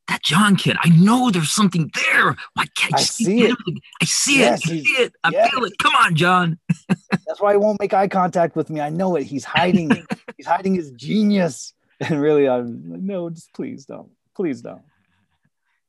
[0.07, 0.77] that John kid.
[0.81, 2.35] I know there's something there.
[2.53, 3.57] Why can't I see, see it?
[4.01, 4.71] I see yes, it.
[4.71, 5.13] I see it.
[5.23, 5.49] I yes.
[5.49, 5.73] feel it.
[5.79, 6.59] Come on, John.
[6.87, 8.81] That's why he won't make eye contact with me.
[8.81, 9.23] I know it.
[9.23, 9.91] He's hiding.
[10.37, 11.73] He's hiding his genius.
[12.03, 14.09] And really, I'm like, no, just please don't.
[14.35, 14.81] Please don't.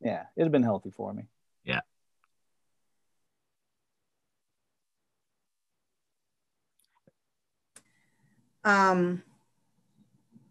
[0.03, 1.23] Yeah, it'd have been healthy for me.
[1.65, 1.81] Yeah.
[8.65, 9.23] Um,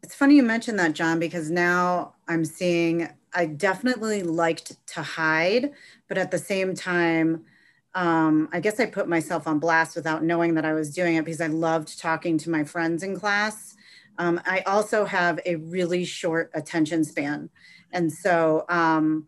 [0.03, 5.71] it's funny you mentioned that, John, because now I'm seeing I definitely liked to hide,
[6.07, 7.45] but at the same time,
[7.93, 11.25] um, I guess I put myself on blast without knowing that I was doing it
[11.25, 13.75] because I loved talking to my friends in class.
[14.17, 17.49] Um, I also have a really short attention span.
[17.91, 19.27] And so um,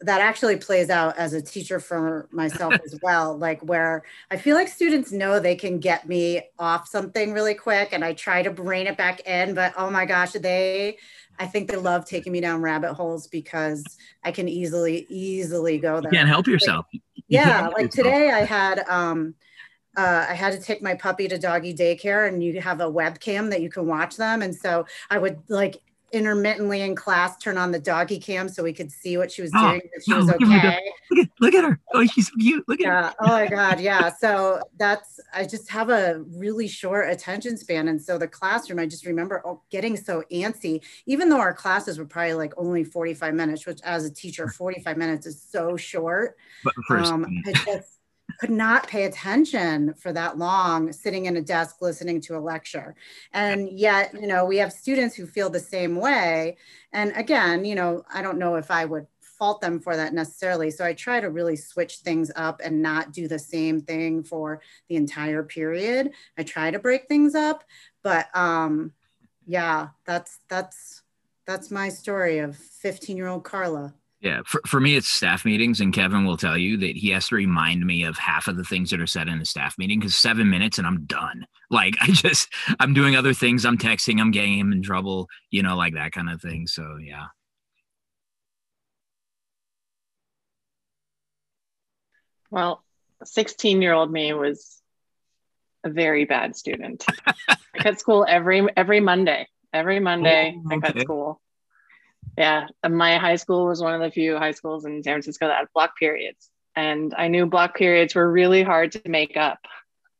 [0.00, 4.54] that actually plays out as a teacher for myself as well like where i feel
[4.54, 8.50] like students know they can get me off something really quick and i try to
[8.50, 10.96] brain it back in but oh my gosh they
[11.38, 13.82] i think they love taking me down rabbit holes because
[14.22, 17.84] i can easily easily go there you can't help yourself like, you yeah help like
[17.86, 18.06] yourself.
[18.06, 19.34] today i had um
[19.96, 23.48] uh, I had to take my puppy to doggy daycare, and you have a webcam
[23.48, 24.42] that you can watch them.
[24.42, 25.80] And so I would like
[26.12, 29.50] intermittently in class turn on the doggy cam so we could see what she was
[29.54, 30.44] oh, doing if she no, was okay.
[31.10, 31.80] look at, look, at, her.
[31.92, 32.64] Oh she's so cute.
[32.68, 33.08] Look at yeah.
[33.08, 33.80] her oh my god.
[33.80, 34.10] Yeah.
[34.12, 37.88] So that's i just have a really short attention span.
[37.88, 41.98] And so the classroom i just remember oh, getting so antsy even though our classes
[41.98, 46.36] were probably like only 45 minutes which as a teacher 45 minutes is so short.
[46.62, 47.95] But first, um, I just
[48.38, 52.94] could not pay attention for that long sitting in a desk listening to a lecture.
[53.32, 56.56] And yet, you know, we have students who feel the same way.
[56.92, 59.06] And again, you know, I don't know if I would
[59.38, 60.70] fault them for that necessarily.
[60.70, 64.60] So I try to really switch things up and not do the same thing for
[64.88, 66.12] the entire period.
[66.38, 67.64] I try to break things up,
[68.02, 68.92] but um
[69.46, 71.02] yeah, that's that's
[71.46, 73.94] that's my story of 15-year-old Carla.
[74.20, 77.28] Yeah, for, for me, it's staff meetings, and Kevin will tell you that he has
[77.28, 80.00] to remind me of half of the things that are said in a staff meeting
[80.00, 81.46] because seven minutes and I'm done.
[81.68, 82.48] Like I just,
[82.78, 83.64] I'm doing other things.
[83.64, 84.20] I'm texting.
[84.20, 85.26] I'm getting him in trouble.
[85.50, 86.68] You know, like that kind of thing.
[86.68, 87.24] So yeah.
[92.52, 92.84] Well,
[93.24, 94.80] 16 year old me was
[95.82, 97.04] a very bad student.
[97.48, 99.48] I cut school every every Monday.
[99.72, 100.76] Every Monday, oh, okay.
[100.76, 101.40] I cut school.
[102.36, 105.58] Yeah, my high school was one of the few high schools in San Francisco that
[105.58, 106.50] had block periods.
[106.74, 109.58] And I knew block periods were really hard to make up.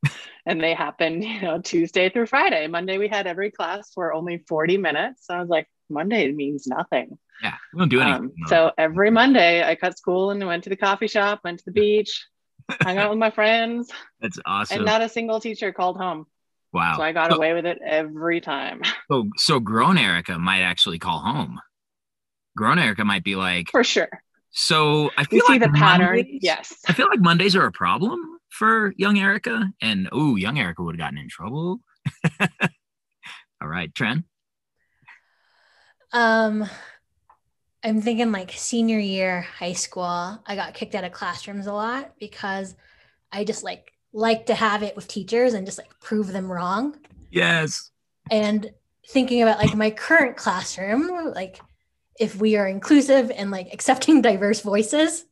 [0.45, 2.65] and they happened, you know, Tuesday through Friday.
[2.67, 5.27] Monday, we had every class for only 40 minutes.
[5.27, 7.17] So I was like, Monday means nothing.
[7.43, 8.23] Yeah, we don't do anything.
[8.23, 11.65] Um, so every Monday, I cut school and went to the coffee shop, went to
[11.65, 12.25] the beach,
[12.81, 13.91] hung out with my friends.
[14.21, 14.77] That's awesome.
[14.77, 16.25] And not a single teacher called home.
[16.73, 16.95] Wow.
[16.97, 18.81] So I got so, away with it every time.
[19.09, 21.61] So, so grown Erica might actually call home
[22.57, 24.09] grown Erica might be like, for sure.
[24.51, 26.25] So I feel we like the pattern.
[26.41, 26.73] Yes.
[26.87, 28.19] I feel like Mondays are a problem
[28.49, 29.69] for young Erica.
[29.81, 31.79] And oh, young Erica would have gotten in trouble.
[33.61, 34.25] All right, Trent.
[36.11, 36.67] Um,
[37.83, 40.03] I'm thinking like senior year high school.
[40.45, 42.75] I got kicked out of classrooms a lot because
[43.31, 46.97] I just like like to have it with teachers and just like prove them wrong.
[47.29, 47.91] Yes.
[48.31, 48.71] And
[49.07, 51.59] thinking about like my current classroom, like
[52.19, 55.25] if we are inclusive and like accepting diverse voices,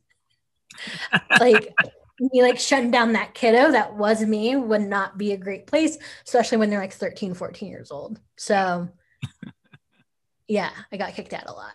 [1.40, 1.74] like
[2.18, 5.98] me like shutting down that kiddo that was me would not be a great place,
[6.26, 8.20] especially when they're like 13, 14 years old.
[8.36, 8.88] So
[10.48, 11.72] yeah, I got kicked out a lot.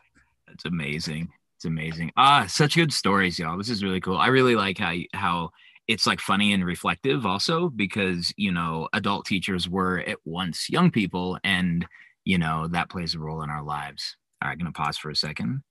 [0.48, 1.30] That's amazing.
[1.58, 2.12] It's amazing.
[2.18, 3.58] Ah, such good stories, y'all.
[3.58, 4.18] This is really cool.
[4.18, 5.52] I really like how how
[5.88, 10.90] it's like funny and reflective also because you know adult teachers were at once young
[10.90, 11.86] people and
[12.24, 15.16] you know that plays a role in our lives all right gonna pause for a
[15.16, 15.62] second